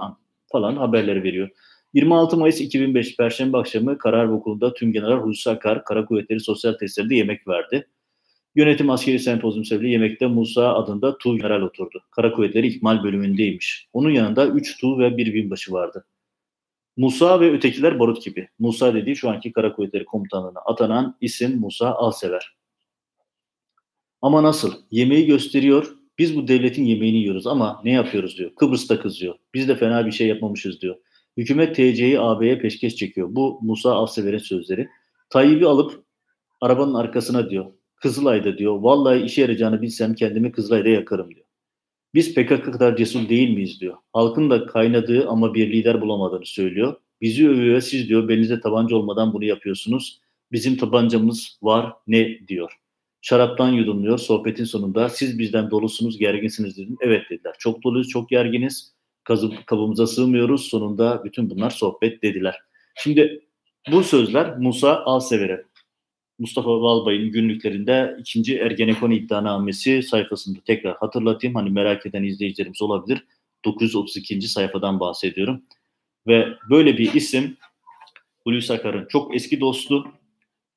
falan 0.53 0.77
haberleri 0.77 1.23
veriyor. 1.23 1.49
26 1.95 2.37
Mayıs 2.37 2.61
2005 2.61 3.17
Perşembe 3.17 3.57
akşamı 3.57 3.99
Karar 3.99 4.29
Okulu'nda 4.29 4.75
Tüm 4.75 4.93
General 4.93 5.19
Hulusi 5.19 5.51
Akar 5.51 5.85
Kara 5.85 6.05
Kuvvetleri 6.05 6.41
Sosyal 6.41 6.73
Tesislerinde 6.73 7.15
yemek 7.15 7.49
verdi. 7.49 7.89
Yönetim 8.55 8.91
Askeri 8.91 9.19
Sempozyum 9.19 9.65
sebebiyle 9.65 9.93
yemekte 9.93 10.27
Musa 10.27 10.75
adında 10.75 11.19
Tu 11.19 11.37
General 11.37 11.63
oturdu. 11.63 12.03
Kara 12.11 12.33
Kuvvetleri 12.33 12.67
İkmal 12.67 13.05
bölümündeymiş. 13.05 13.89
Onun 13.93 14.11
yanında 14.11 14.47
3 14.47 14.81
Tu 14.81 14.99
ve 14.99 15.17
1 15.17 15.35
binbaşı 15.35 15.73
vardı. 15.73 16.07
Musa 16.97 17.41
ve 17.41 17.53
ötekiler 17.53 17.99
barut 17.99 18.25
gibi. 18.25 18.49
Musa 18.59 18.95
dediği 18.95 19.17
şu 19.17 19.31
anki 19.31 19.53
Kara 19.53 19.73
Kuvvetleri 19.73 20.05
Komutanlığı'na 20.05 20.61
atanan 20.61 21.17
isim 21.21 21.61
Musa 21.61 21.95
Alsever. 21.95 22.57
Ama 24.23 24.43
nasıl? 24.43 24.73
Yemeği 24.91 25.27
gösteriyor. 25.27 25.97
Biz 26.19 26.37
bu 26.37 26.49
devletin 26.49 26.85
yemeğini 26.85 27.17
yiyoruz 27.17 27.47
ama 27.47 27.81
ne 27.85 27.93
yapıyoruz 27.93 28.39
diyor. 28.39 28.55
Kıbrıs'ta 28.55 29.01
kızıyor. 29.01 29.35
Biz 29.55 29.69
de 29.69 29.77
fena 29.77 30.07
bir 30.07 30.13
şey 30.13 30.27
yapmamışız 30.27 30.81
diyor. 30.81 30.97
Hükümet 31.37 31.77
TC'yi 31.77 32.21
AB'ye 32.21 32.59
peşkeş 32.59 32.97
çekiyor. 32.97 33.29
Bu 33.31 33.59
Musa 33.63 33.93
Alsever'in 33.93 34.39
sözleri. 34.39 34.89
Tayyip'i 35.31 35.67
alıp 35.67 36.05
arabanın 36.61 36.95
arkasına 36.95 37.51
diyor. 37.51 37.73
Kızılay'da 37.97 38.59
diyor. 38.59 38.79
Vallahi 38.81 39.23
işe 39.23 39.41
yarayacağını 39.41 39.83
bilsem 39.83 40.15
kendimi 40.15 40.53
Kızılay'da 40.53 40.89
yakarım 40.89 41.35
diyor. 41.35 41.47
Biz 42.15 42.35
PKK 42.35 42.65
kadar 42.65 42.97
cesur 42.97 43.29
değil 43.29 43.51
miyiz 43.51 43.81
diyor. 43.81 43.97
Halkın 44.13 44.51
da 44.51 44.67
kaynadığı 44.67 45.29
ama 45.29 45.55
bir 45.55 45.73
lider 45.73 46.01
bulamadığını 46.01 46.47
söylüyor. 46.47 46.97
Bizi 47.21 47.49
övüyor 47.49 47.81
siz 47.81 48.09
diyor 48.09 48.29
belinizde 48.29 48.61
tabanca 48.61 48.97
olmadan 48.97 49.33
bunu 49.33 49.45
yapıyorsunuz. 49.45 50.21
Bizim 50.53 50.77
tabancamız 50.77 51.59
var 51.63 51.93
ne 52.07 52.49
diyor. 52.49 52.73
Şaraptan 53.29 53.69
yudumluyor 53.69 54.19
sohbetin 54.19 54.65
sonunda. 54.65 55.09
Siz 55.09 55.39
bizden 55.39 55.71
dolusunuz 55.71 56.19
gerginsiniz 56.19 56.79
dedim. 56.79 56.97
Evet 57.01 57.31
dediler. 57.31 57.55
Çok 57.59 57.83
doluyuz 57.83 58.09
çok 58.09 58.29
gerginiz. 58.29 58.93
Kazıp, 59.25 59.67
kabımıza 59.67 60.07
sığmıyoruz. 60.07 60.65
Sonunda 60.65 61.25
bütün 61.25 61.51
bunlar 61.51 61.71
sohbet 61.71 62.23
dediler. 62.23 62.59
Şimdi 62.95 63.41
bu 63.93 64.03
sözler 64.03 64.59
Musa 64.59 65.05
Alsever'e 65.05 65.65
Mustafa 66.39 66.69
Balbay'ın 66.69 67.33
günlüklerinde 67.33 68.17
ikinci 68.21 68.59
Ergenekon 68.59 69.11
iddianamesi 69.11 70.03
sayfasında 70.03 70.59
tekrar 70.67 70.97
hatırlatayım. 70.97 71.55
Hani 71.55 71.71
merak 71.71 72.07
eden 72.07 72.23
izleyicilerimiz 72.23 72.83
olabilir. 72.83 73.25
932. 73.65 74.41
sayfadan 74.43 75.01
bahsediyorum. 75.01 75.63
Ve 76.27 76.49
böyle 76.71 76.99
bir 76.99 77.15
isim 77.15 77.57
Hulusi 78.45 78.73
Akar'ın 78.73 79.07
çok 79.07 79.37
eski 79.37 79.61
dostu 79.61 80.09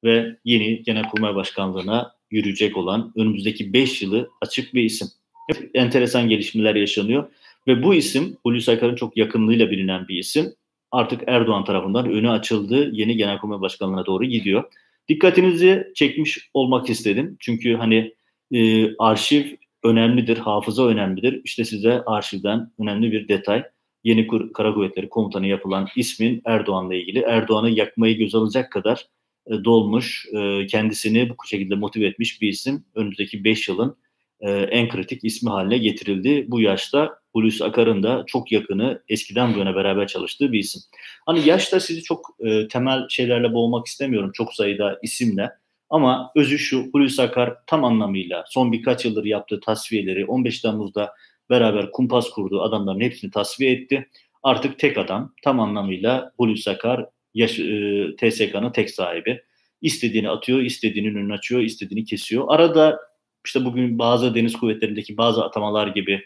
ve 0.03 0.38
yeni 0.45 0.83
Genelkurmay 0.83 1.35
Başkanlığı'na 1.35 2.18
yürüyecek 2.31 2.77
olan 2.77 3.13
önümüzdeki 3.15 3.73
5 3.73 4.01
yılı 4.01 4.29
açık 4.41 4.73
bir 4.73 4.83
isim. 4.83 5.07
Hep 5.47 5.71
enteresan 5.73 6.29
gelişmeler 6.29 6.75
yaşanıyor 6.75 7.29
ve 7.67 7.83
bu 7.83 7.95
isim 7.95 8.37
Hulusi 8.43 8.71
Akar'ın 8.71 8.95
çok 8.95 9.17
yakınlığıyla 9.17 9.71
bilinen 9.71 10.07
bir 10.07 10.17
isim. 10.17 10.53
Artık 10.91 11.21
Erdoğan 11.27 11.63
tarafından 11.63 12.11
önü 12.11 12.29
açıldı. 12.29 12.89
Yeni 12.93 13.17
Genelkurmay 13.17 13.61
Başkanlığı'na 13.61 14.05
doğru 14.05 14.25
gidiyor. 14.25 14.63
Dikkatinizi 15.09 15.87
çekmiş 15.95 16.49
olmak 16.53 16.89
istedim. 16.89 17.37
Çünkü 17.39 17.75
hani 17.75 18.13
e, 18.51 18.89
arşiv 18.95 19.45
önemlidir, 19.83 20.37
hafıza 20.37 20.85
önemlidir. 20.87 21.41
İşte 21.43 21.65
size 21.65 22.03
arşivden 22.05 22.71
önemli 22.79 23.11
bir 23.11 23.27
detay. 23.27 23.63
Yeni 24.03 24.27
Kara 24.53 24.73
Kuvvetleri 24.73 25.09
Komutanı 25.09 25.47
yapılan 25.47 25.87
ismin 25.95 26.41
Erdoğan'la 26.45 26.95
ilgili. 26.95 27.19
Erdoğan'ı 27.19 27.69
yakmayı 27.69 28.17
göz 28.17 28.35
alacak 28.35 28.71
kadar 28.71 29.05
e, 29.49 29.63
dolmuş, 29.63 30.25
e, 30.33 30.67
kendisini 30.67 31.29
bu 31.29 31.35
şekilde 31.47 31.75
motive 31.75 32.05
etmiş 32.05 32.41
bir 32.41 32.47
isim. 32.47 32.85
Önümüzdeki 32.95 33.43
5 33.43 33.67
yılın 33.67 33.97
e, 34.41 34.51
en 34.51 34.89
kritik 34.89 35.23
ismi 35.23 35.49
haline 35.49 35.77
getirildi. 35.77 36.45
Bu 36.47 36.62
yaşta 36.62 37.19
Hulusi 37.33 37.63
Akar'ın 37.63 38.03
da 38.03 38.23
çok 38.27 38.51
yakını 38.51 39.03
eskiden 39.09 39.55
bu 39.55 39.59
yana 39.59 39.75
beraber 39.75 40.07
çalıştığı 40.07 40.51
bir 40.51 40.59
isim. 40.59 40.81
Hani 41.25 41.47
yaşta 41.47 41.79
sizi 41.79 42.03
çok 42.03 42.38
temel 42.69 43.09
şeylerle 43.09 43.53
boğmak 43.53 43.88
istemiyorum 43.88 44.31
çok 44.33 44.53
sayıda 44.53 44.99
isimle. 45.03 45.49
Ama 45.89 46.31
özü 46.35 46.59
şu 46.59 46.89
Hulusi 46.93 47.21
Akar 47.21 47.55
tam 47.67 47.83
anlamıyla 47.83 48.43
son 48.47 48.71
birkaç 48.71 49.05
yıldır 49.05 49.25
yaptığı 49.25 49.59
tasfiyeleri 49.59 50.25
15 50.25 50.59
Temmuz'da 50.59 51.13
beraber 51.49 51.91
kumpas 51.91 52.29
kurduğu 52.29 52.62
adamların 52.62 52.99
hepsini 52.99 53.31
tasfiye 53.31 53.71
etti. 53.71 54.09
Artık 54.43 54.79
tek 54.79 54.97
adam 54.97 55.33
tam 55.43 55.59
anlamıyla 55.59 56.31
Hulusi 56.38 56.69
Akar 56.69 57.05
yaş, 57.39 57.60
e, 57.60 58.15
TSK'nın 58.15 58.71
tek 58.71 58.89
sahibi. 58.89 59.41
İstediğini 59.82 60.30
atıyor, 60.30 60.60
istediğinin 60.60 61.15
önünü 61.15 61.34
açıyor, 61.34 61.62
istediğini 61.62 62.06
kesiyor. 62.06 62.45
Arada 62.47 62.99
işte 63.45 63.65
bugün 63.65 63.99
bazı 63.99 64.36
deniz 64.36 64.54
kuvvetlerindeki 64.54 65.17
bazı 65.17 65.43
atamalar 65.43 65.88
gibi 65.88 66.23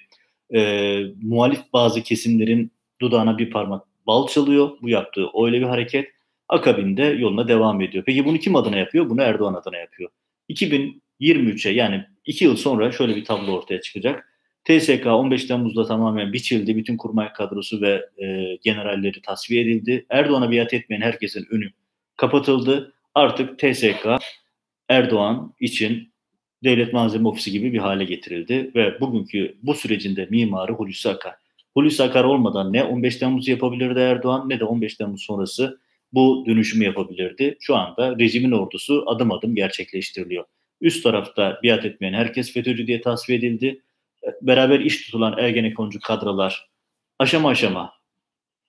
e, 0.56 1.00
muhalif 1.22 1.60
bazı 1.74 2.04
kesimlerin 2.04 2.72
dudağına 3.02 3.38
bir 3.38 3.50
parmak 3.50 3.84
bal 4.08 4.28
çalıyor. 4.28 4.72
Bu 4.82 4.90
yaptığı 4.90 5.28
öyle 5.44 5.58
bir 5.60 5.66
hareket. 5.66 6.10
Akabinde 6.50 7.04
yoluna 7.04 7.48
devam 7.48 7.82
ediyor. 7.82 8.04
Peki 8.08 8.26
bunu 8.26 8.38
kim 8.38 8.56
adına 8.56 8.78
yapıyor? 8.78 9.10
Bunu 9.10 9.22
Erdoğan 9.22 9.54
adına 9.54 9.78
yapıyor. 9.78 10.10
2023'e 10.50 11.72
yani 11.72 12.06
2 12.26 12.46
yıl 12.46 12.56
sonra 12.56 12.92
şöyle 12.92 13.16
bir 13.16 13.26
tablo 13.26 13.52
ortaya 13.52 13.82
çıkacak. 13.82 14.33
TSK 14.66 15.06
15 15.06 15.46
Temmuz'da 15.46 15.86
tamamen 15.86 16.34
biçildi. 16.34 16.76
Bütün 16.76 16.98
kurmay 16.98 17.34
kadrosu 17.34 17.82
ve 17.82 18.06
e, 18.18 18.58
generalleri 18.64 19.22
tasfiye 19.22 19.62
edildi. 19.62 20.06
Erdoğan'a 20.10 20.52
biat 20.52 20.74
etmeyen 20.74 21.02
herkesin 21.02 21.48
önü 21.52 21.70
kapatıldı. 22.18 22.94
Artık 23.16 23.60
TSK 23.60 24.08
Erdoğan 24.90 25.54
için 25.60 26.14
devlet 26.64 26.94
malzeme 26.94 27.28
ofisi 27.28 27.52
gibi 27.52 27.74
bir 27.74 27.78
hale 27.78 28.04
getirildi 28.04 28.72
ve 28.76 29.00
bugünkü 29.02 29.58
bu 29.64 29.74
sürecinde 29.74 30.28
mimarı 30.30 30.74
Hulusi 30.74 31.10
Akar. 31.10 31.34
Hulusi 31.74 32.04
Akar 32.04 32.24
olmadan 32.24 32.74
ne 32.74 32.84
15 32.84 33.18
Temmuz 33.18 33.48
yapabilirdi 33.48 34.00
Erdoğan 34.00 34.50
ne 34.50 34.60
de 34.60 34.66
15 34.66 34.96
Temmuz 34.96 35.24
sonrası 35.24 35.80
bu 36.14 36.44
dönüşümü 36.48 36.86
yapabilirdi. 36.86 37.58
Şu 37.60 37.76
anda 37.76 38.20
rejimin 38.20 38.52
ordusu 38.52 39.04
adım 39.08 39.32
adım 39.32 39.56
gerçekleştiriliyor. 39.56 40.46
Üst 40.82 41.04
tarafta 41.04 41.60
biat 41.64 41.86
etmeyen 41.86 42.14
herkes 42.14 42.54
FETÖ'cü 42.54 42.88
diye 42.88 43.02
tasfiye 43.02 43.40
edildi. 43.40 43.82
Beraber 44.42 44.80
iş 44.80 45.06
tutulan 45.06 45.38
Ergenekoncu 45.38 46.00
kadrolar 46.00 46.70
aşama 47.20 47.50
aşama 47.50 47.94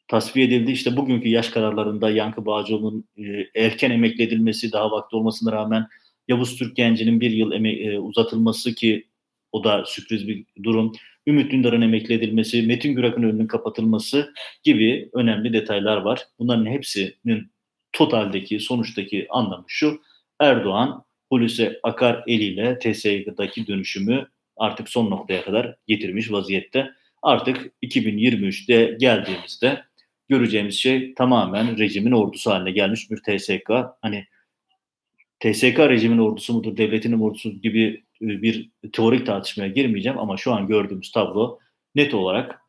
tasfiye 0.08 0.46
edildi. 0.46 0.72
İşte 0.72 0.96
bugünkü 0.96 1.28
yaş 1.28 1.48
kararlarında 1.48 2.10
Yankı 2.10 2.46
Bağcıoğlu'nun 2.46 3.08
e, 3.16 3.46
erken 3.54 3.90
emekli 3.90 4.24
edilmesi 4.24 4.72
daha 4.72 4.90
vakti 4.90 5.16
olmasına 5.16 5.52
rağmen 5.52 5.86
Yavuz 6.28 6.56
Türk 6.56 6.76
Genci'nin 6.76 7.20
bir 7.20 7.30
yıl 7.30 7.52
eme- 7.52 7.92
e, 7.92 7.98
uzatılması 7.98 8.74
ki 8.74 9.08
o 9.52 9.64
da 9.64 9.84
sürpriz 9.86 10.28
bir 10.28 10.44
durum. 10.62 10.92
Ümit 11.26 11.52
Dündar'ın 11.52 11.82
emekli 11.82 12.14
edilmesi, 12.14 12.62
Metin 12.62 12.94
Gürak'ın 12.94 13.22
önünün 13.22 13.46
kapatılması 13.46 14.32
gibi 14.62 15.10
önemli 15.12 15.52
detaylar 15.52 15.96
var. 15.96 16.20
Bunların 16.38 16.66
hepsinin 16.66 17.52
totaldeki, 17.92 18.60
sonuçtaki 18.60 19.26
anlamı 19.30 19.64
şu. 19.68 20.00
Erdoğan 20.40 21.04
Hulusi 21.28 21.78
Akar 21.82 22.24
eliyle 22.26 22.78
TSK'daki 22.78 23.66
dönüşümü 23.66 24.26
artık 24.56 24.88
son 24.88 25.10
noktaya 25.10 25.44
kadar 25.44 25.76
getirmiş 25.86 26.32
vaziyette. 26.32 26.90
Artık 27.22 27.72
2023'te 27.82 28.96
geldiğimizde 29.00 29.84
göreceğimiz 30.28 30.74
şey 30.74 31.14
tamamen 31.14 31.78
rejimin 31.78 32.12
ordusu 32.12 32.50
haline 32.50 32.70
gelmiş 32.70 33.10
bir 33.10 33.16
TSK. 33.16 33.70
Hani 34.02 34.26
TSK 35.40 35.78
rejimin 35.78 36.18
ordusu 36.18 36.52
mudur, 36.52 36.76
devletin 36.76 37.20
ordusu 37.20 37.50
gibi 37.50 38.04
e, 38.22 38.42
bir 38.42 38.70
teorik 38.92 39.26
tartışmaya 39.26 39.68
girmeyeceğim 39.68 40.18
ama 40.18 40.36
şu 40.36 40.52
an 40.52 40.66
gördüğümüz 40.66 41.12
tablo 41.12 41.58
net 41.94 42.14
olarak 42.14 42.60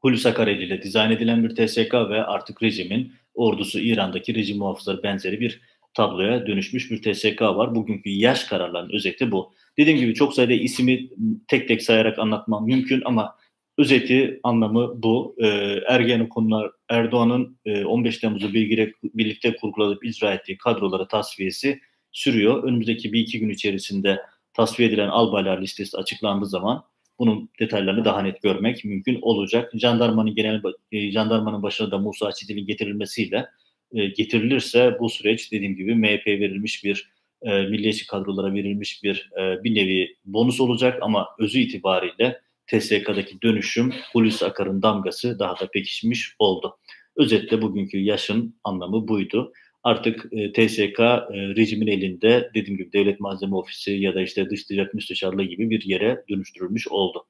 Hulusi 0.00 0.28
Akar 0.28 0.46
ile 0.46 0.82
dizayn 0.82 1.10
edilen 1.10 1.44
bir 1.44 1.56
TSK 1.56 1.94
ve 1.94 2.24
artık 2.24 2.62
rejimin 2.62 3.12
ordusu 3.34 3.80
İran'daki 3.80 4.34
rejim 4.34 4.58
muhafızları 4.58 5.02
benzeri 5.02 5.40
bir 5.40 5.60
tabloya 5.94 6.46
dönüşmüş 6.46 6.90
bir 6.90 7.02
TSK 7.02 7.42
var. 7.42 7.74
Bugünkü 7.74 8.10
yaş 8.10 8.44
kararlarının 8.44 8.92
özeti 8.92 9.30
bu. 9.30 9.52
Dediğim 9.78 9.98
gibi 9.98 10.14
çok 10.14 10.34
sayıda 10.34 10.52
ismi 10.52 11.08
tek 11.48 11.68
tek 11.68 11.82
sayarak 11.82 12.18
anlatmam 12.18 12.66
mümkün 12.66 13.02
ama 13.04 13.36
özeti 13.78 14.40
anlamı 14.42 15.02
bu. 15.02 15.36
Ee, 15.42 15.46
Ergenekonlar 15.88 16.70
Erdoğan'ın 16.88 17.58
e, 17.64 17.84
15 17.84 18.18
Temmuz'u 18.18 18.54
birlikte 18.54 19.56
kurgulayıp 19.56 20.04
icra 20.04 20.34
ettiği 20.34 20.58
kadrolara 20.58 21.08
tasfiyesi 21.08 21.80
sürüyor. 22.12 22.64
Önümüzdeki 22.64 23.12
bir 23.12 23.20
iki 23.20 23.40
gün 23.40 23.48
içerisinde 23.48 24.20
tasfiye 24.54 24.88
edilen 24.88 25.08
albaylar 25.08 25.62
listesi 25.62 25.96
açıklandığı 25.96 26.46
zaman 26.46 26.84
bunun 27.18 27.50
detaylarını 27.60 28.04
daha 28.04 28.22
net 28.22 28.42
görmek 28.42 28.84
mümkün 28.84 29.18
olacak. 29.22 29.72
Jandarmanın 29.74 30.34
genel 30.34 30.62
e, 30.92 31.10
jandarmanın 31.10 31.62
başına 31.62 31.90
da 31.90 31.98
Musa 31.98 32.32
Çetin'in 32.32 32.66
getirilmesiyle 32.66 33.46
e, 33.92 34.06
getirilirse 34.06 34.96
bu 35.00 35.08
süreç 35.08 35.52
dediğim 35.52 35.76
gibi 35.76 35.94
MHP 35.94 36.26
verilmiş 36.26 36.84
bir 36.84 37.10
e, 37.42 37.62
milliyetçi 37.62 38.06
kadrolara 38.06 38.54
verilmiş 38.54 39.04
bir 39.04 39.30
e, 39.40 39.64
bir 39.64 39.74
nevi 39.74 40.16
bonus 40.24 40.60
olacak 40.60 40.98
ama 41.02 41.28
özü 41.38 41.58
itibariyle 41.58 42.40
TSK'daki 42.66 43.42
dönüşüm 43.42 43.92
Hulusi 44.12 44.46
Akar'ın 44.46 44.82
damgası 44.82 45.38
daha 45.38 45.60
da 45.60 45.70
pekişmiş 45.70 46.34
oldu. 46.38 46.78
Özetle 47.16 47.62
bugünkü 47.62 47.98
yaşın 47.98 48.54
anlamı 48.64 49.08
buydu. 49.08 49.52
Artık 49.82 50.26
e, 50.32 50.52
TSK 50.52 51.00
e, 51.00 51.32
rejimin 51.56 51.86
elinde 51.86 52.50
dediğim 52.54 52.78
gibi 52.78 52.92
devlet 52.92 53.20
malzeme 53.20 53.56
ofisi 53.56 53.90
ya 53.90 54.14
da 54.14 54.22
işte 54.22 54.50
dış 54.50 54.64
ticaret 54.64 54.94
müsteşarlığı 54.94 55.42
gibi 55.42 55.70
bir 55.70 55.84
yere 55.84 56.24
dönüştürülmüş 56.30 56.88
oldu. 56.88 57.26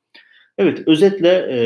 Evet 0.58 0.88
özetle 0.88 1.46
e, 1.50 1.58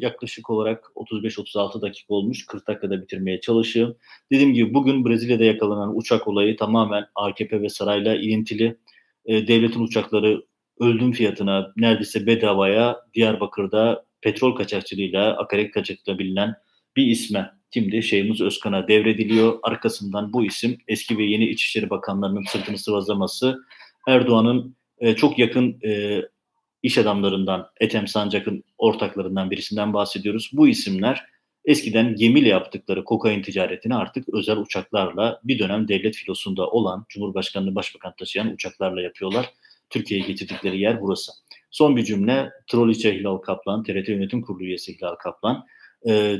yaklaşık 0.00 0.50
olarak 0.50 0.84
35-36 0.96 1.82
dakika 1.82 2.14
olmuş 2.14 2.46
40 2.46 2.66
dakikada 2.66 3.02
bitirmeye 3.02 3.40
çalışıyorum. 3.40 3.96
Dediğim 4.32 4.54
gibi 4.54 4.74
bugün 4.74 5.04
Brezilya'da 5.04 5.44
yakalanan 5.44 5.96
uçak 5.96 6.28
olayı 6.28 6.56
tamamen 6.56 7.04
AKP 7.14 7.62
ve 7.62 7.68
sarayla 7.68 8.14
ilintili. 8.14 8.76
E, 9.24 9.46
devletin 9.46 9.80
uçakları 9.80 10.42
öldüm 10.80 11.12
fiyatına 11.12 11.72
neredeyse 11.76 12.26
bedavaya 12.26 13.00
Diyarbakır'da 13.14 14.04
petrol 14.20 14.54
kaçakçılığıyla, 14.54 15.36
akaryakıt 15.36 15.74
kaçakçılığıyla 15.74 16.18
bilinen 16.18 16.54
bir 16.96 17.06
isme 17.06 17.50
kimdi? 17.70 18.02
Şeyhimiz 18.02 18.40
Özkan'a 18.40 18.88
devrediliyor. 18.88 19.58
Arkasından 19.62 20.32
bu 20.32 20.44
isim 20.44 20.78
eski 20.88 21.18
ve 21.18 21.24
yeni 21.24 21.46
İçişleri 21.46 21.90
Bakanlarının 21.90 22.44
sırtını 22.48 22.78
sıvazlaması 22.78 23.58
Erdoğan'ın 24.08 24.76
e, 24.98 25.16
çok 25.16 25.38
yakın 25.38 25.78
e, 25.84 26.22
iş 26.82 26.98
adamlarından, 26.98 27.68
Ethem 27.80 28.08
Sancak'ın 28.08 28.64
ortaklarından 28.78 29.50
birisinden 29.50 29.94
bahsediyoruz. 29.94 30.50
Bu 30.52 30.68
isimler 30.68 31.26
eskiden 31.64 32.14
gemiyle 32.16 32.48
yaptıkları 32.48 33.04
kokain 33.04 33.42
ticaretini 33.42 33.94
artık 33.94 34.28
özel 34.34 34.56
uçaklarla 34.56 35.40
bir 35.44 35.58
dönem 35.58 35.88
devlet 35.88 36.16
filosunda 36.16 36.66
olan 36.70 37.06
Cumhurbaşkanlığı 37.08 37.74
Başbakan 37.74 38.14
taşıyan 38.18 38.52
uçaklarla 38.52 39.02
yapıyorlar. 39.02 39.50
Türkiye'ye 39.90 40.26
getirdikleri 40.26 40.80
yer 40.80 41.00
burası. 41.00 41.32
Son 41.70 41.96
bir 41.96 42.04
cümle 42.04 42.50
Troliçe 42.66 43.14
Hilal 43.14 43.36
Kaplan, 43.36 43.82
TRT 43.82 44.08
Yönetim 44.08 44.42
Kurulu 44.42 44.64
üyesi 44.64 44.96
Hilal 44.98 45.14
Kaplan. 45.14 45.66
E, 46.08 46.36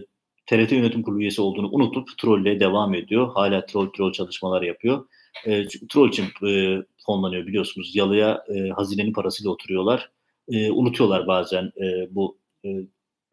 TRT 0.47 0.73
Yönetim 0.73 1.03
Kurulu 1.03 1.21
üyesi 1.21 1.43
olduğunu 1.43 1.69
unutup 1.73 2.09
trolle 2.19 2.61
devam 2.61 2.95
ediyor. 2.95 3.29
Hala 3.35 3.67
troll 3.67 3.91
troll 3.93 4.13
çalışmalar 4.13 4.63
yapıyor. 4.63 5.07
E, 5.47 5.69
troll 5.69 6.09
için 6.09 6.25
e, 6.49 6.83
fonlanıyor 7.07 7.47
biliyorsunuz. 7.47 7.97
Yalıya 7.97 8.45
e, 8.49 8.69
hazinenin 8.69 9.13
parasıyla 9.13 9.51
oturuyorlar. 9.51 10.11
E, 10.49 10.71
unutuyorlar 10.71 11.27
bazen 11.27 11.65
e, 11.65 12.15
bu 12.15 12.39
e, 12.65 12.69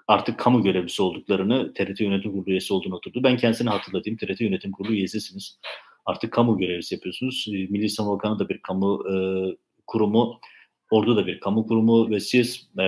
artık 0.08 0.40
kamu 0.40 0.64
görevlisi 0.64 1.02
olduklarını, 1.02 1.74
TRT 1.74 2.02
Yönetim 2.02 2.32
Kurulu 2.32 2.50
üyesi 2.50 2.74
olduğunu 2.74 2.96
oturdu. 2.96 3.24
Ben 3.24 3.38
kendisini 3.38 3.70
hatırlatayım. 3.70 4.18
TRT 4.18 4.42
Yönetim 4.42 4.72
Kurulu 4.72 4.94
üyesisiniz. 4.94 5.60
Artık 6.06 6.34
kamu 6.34 6.58
görevlisi 6.58 6.96
yapıyorsunuz. 6.96 7.46
E, 7.48 7.52
Milli 7.52 7.90
Savunma 7.90 8.16
Bakanı 8.16 8.40
da 8.40 8.50
bir 8.50 8.62
kamu 8.62 9.04
e, 9.10 9.16
kurumu, 9.88 10.40
ordu 10.92 11.18
da 11.18 11.28
bir 11.28 11.40
kamu 11.40 11.68
kurumu 11.68 12.10
ve 12.10 12.20
siz 12.20 12.70
e, 12.80 12.86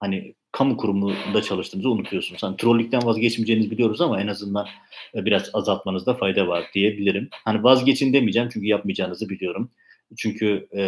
hani 0.00 0.34
kamu 0.52 0.76
kurumunda 0.76 1.42
çalıştığınızı 1.42 1.90
unutuyorsunuz. 1.90 2.42
Hani 2.42 2.56
trollükten 2.56 3.06
vazgeçmeyeceğinizi 3.06 3.70
biliyoruz 3.70 4.00
ama 4.00 4.20
en 4.20 4.26
azından 4.26 4.66
e, 5.14 5.24
biraz 5.24 5.50
azaltmanızda 5.54 6.14
fayda 6.14 6.48
var 6.48 6.64
diyebilirim. 6.74 7.28
Hani 7.44 7.62
vazgeçin 7.62 8.12
demeyeceğim 8.12 8.48
çünkü 8.52 8.66
yapmayacağınızı 8.66 9.28
biliyorum. 9.28 9.70
Çünkü 10.16 10.68
e, 10.76 10.82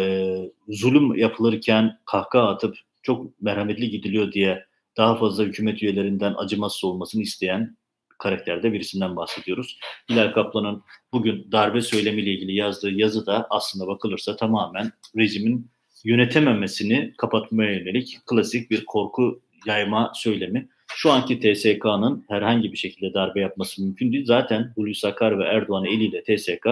zulüm 0.69 1.15
yapılırken 1.15 1.99
kahkaha 2.05 2.47
atıp 2.49 2.75
çok 3.03 3.41
merhametli 3.41 3.89
gidiliyor 3.89 4.31
diye 4.31 4.65
daha 4.97 5.15
fazla 5.15 5.43
hükümet 5.43 5.83
üyelerinden 5.83 6.33
acımasız 6.37 6.83
olmasını 6.83 7.21
isteyen 7.21 7.77
karakterde 8.17 8.73
birisinden 8.73 9.15
bahsediyoruz. 9.15 9.79
Hilal 10.09 10.33
Kaplan'ın 10.33 10.83
bugün 11.13 11.51
darbe 11.51 11.81
söylemiyle 11.81 12.31
ilgili 12.31 12.55
yazdığı 12.55 12.91
yazı 12.91 13.25
da 13.25 13.47
aslında 13.49 13.87
bakılırsa 13.87 14.35
tamamen 14.35 14.91
rejimin 15.17 15.71
yönetememesini 16.03 17.13
kapatmaya 17.17 17.71
yönelik 17.71 18.19
klasik 18.25 18.71
bir 18.71 18.85
korku 18.85 19.41
yayma 19.65 20.11
söylemi. 20.15 20.69
Şu 20.97 21.11
anki 21.11 21.39
TSK'nın 21.39 22.25
herhangi 22.29 22.71
bir 22.71 22.77
şekilde 22.77 23.13
darbe 23.13 23.39
yapması 23.39 23.83
mümkün 23.83 24.11
değil. 24.11 24.25
Zaten 24.25 24.71
Hulusi 24.75 25.07
Akar 25.07 25.39
ve 25.39 25.43
Erdoğan 25.43 25.85
eliyle 25.85 26.23
TSK 26.23 26.67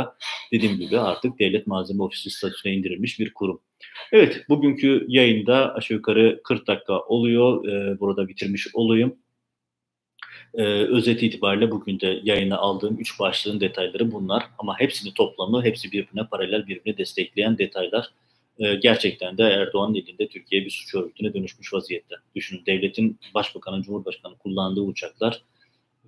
dediğim 0.52 0.78
gibi 0.78 1.00
artık 1.00 1.40
Devlet 1.40 1.68
Malzeme 1.68 2.04
Ofisi 2.04 2.30
statüsüne 2.30 2.74
indirilmiş 2.74 3.20
bir 3.20 3.34
kurum. 3.34 3.62
Evet 4.12 4.46
bugünkü 4.50 5.06
yayında 5.08 5.76
aşağı 5.76 5.96
yukarı 5.96 6.42
40 6.44 6.68
dakika 6.68 7.00
oluyor. 7.00 7.68
Ee, 7.68 8.00
burada 8.00 8.28
bitirmiş 8.28 8.68
olayım. 8.74 9.16
Ee, 10.54 10.64
özet 10.64 11.24
itibariyle 11.24 11.72
bugün 11.72 12.00
de 12.00 12.20
yayına 12.24 12.58
aldığım 12.58 13.00
3 13.00 13.20
başlığın 13.20 13.60
detayları 13.60 14.12
bunlar. 14.12 14.44
Ama 14.60 14.80
hepsini 14.80 15.14
toplamı, 15.14 15.64
hepsi 15.64 15.92
birbirine 15.92 16.28
paralel, 16.32 16.68
birbirini 16.68 16.98
destekleyen 16.98 17.58
detaylar 17.58 18.10
e, 18.60 18.76
gerçekten 18.76 19.38
de 19.38 19.44
Erdoğan'ın 19.44 19.96
elinde 19.96 20.28
Türkiye 20.28 20.66
bir 20.66 20.70
suç 20.70 20.96
örgütüne 20.96 21.34
dönüşmüş 21.34 21.74
vaziyette. 21.74 22.16
Düşünün 22.36 22.66
devletin 22.66 23.20
başbakanı, 23.34 23.84
cumhurbaşkanı 23.84 24.38
kullandığı 24.38 24.82
uçaklar 24.82 25.42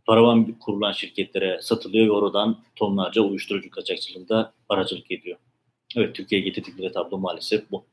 paravan 0.05 0.59
kurulan 0.59 0.91
şirketlere 0.91 1.59
satılıyor 1.61 2.05
ve 2.05 2.11
oradan 2.11 2.59
tonlarca 2.75 3.21
uyuşturucu 3.21 3.69
kaçakçılığında 3.69 4.53
aracılık 4.69 5.11
ediyor. 5.11 5.37
Evet 5.95 6.15
Türkiye 6.15 6.41
getirdikleri 6.41 6.91
tablo 6.91 7.17
maalesef 7.17 7.71
bu. 7.71 7.85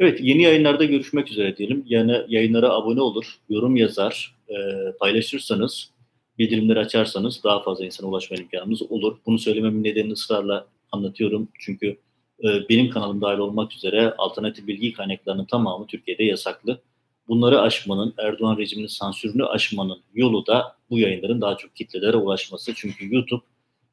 Evet 0.00 0.20
yeni 0.22 0.42
yayınlarda 0.42 0.84
görüşmek 0.84 1.30
üzere 1.30 1.56
diyelim. 1.56 1.84
Yani 1.86 2.16
yayınlara 2.28 2.70
abone 2.70 3.00
olur, 3.00 3.38
yorum 3.48 3.76
yazar, 3.76 4.36
e, 4.48 4.54
paylaşırsanız, 5.00 5.90
bildirimleri 6.38 6.78
açarsanız 6.78 7.44
daha 7.44 7.62
fazla 7.62 7.84
insana 7.84 8.08
ulaşma 8.08 8.36
imkanımız 8.36 8.82
olur. 8.82 9.18
Bunu 9.26 9.38
söylememin 9.38 9.84
nedenini 9.84 10.12
ısrarla 10.12 10.66
anlatıyorum. 10.92 11.48
Çünkü 11.58 11.96
benim 12.42 12.90
kanalım 12.90 13.20
dahil 13.20 13.38
olmak 13.38 13.72
üzere 13.72 14.14
alternatif 14.18 14.66
bilgi 14.66 14.92
kaynaklarının 14.92 15.44
tamamı 15.44 15.86
Türkiye'de 15.86 16.24
yasaklı. 16.24 16.80
Bunları 17.28 17.60
aşmanın, 17.60 18.14
Erdoğan 18.18 18.58
rejiminin 18.58 18.86
sansürünü 18.86 19.44
aşmanın 19.44 20.00
yolu 20.14 20.46
da 20.46 20.76
bu 20.90 20.98
yayınların 20.98 21.40
daha 21.40 21.56
çok 21.56 21.76
kitlelere 21.76 22.16
ulaşması. 22.16 22.72
Çünkü 22.74 23.14
YouTube 23.14 23.42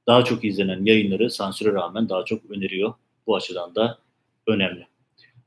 daha 0.07 0.23
çok 0.23 0.43
izlenen 0.43 0.85
yayınları 0.85 1.31
sansüre 1.31 1.73
rağmen 1.73 2.09
daha 2.09 2.25
çok 2.25 2.51
öneriyor. 2.51 2.93
Bu 3.27 3.35
açıdan 3.35 3.75
da 3.75 3.97
önemli. 4.47 4.87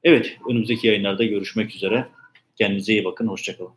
Evet, 0.05 0.37
önümüzdeki 0.51 0.87
yayınlarda 0.87 1.25
görüşmek 1.25 1.75
üzere. 1.75 2.09
Kendinize 2.57 2.93
iyi 2.93 3.05
bakın, 3.05 3.27
hoşçakalın. 3.27 3.73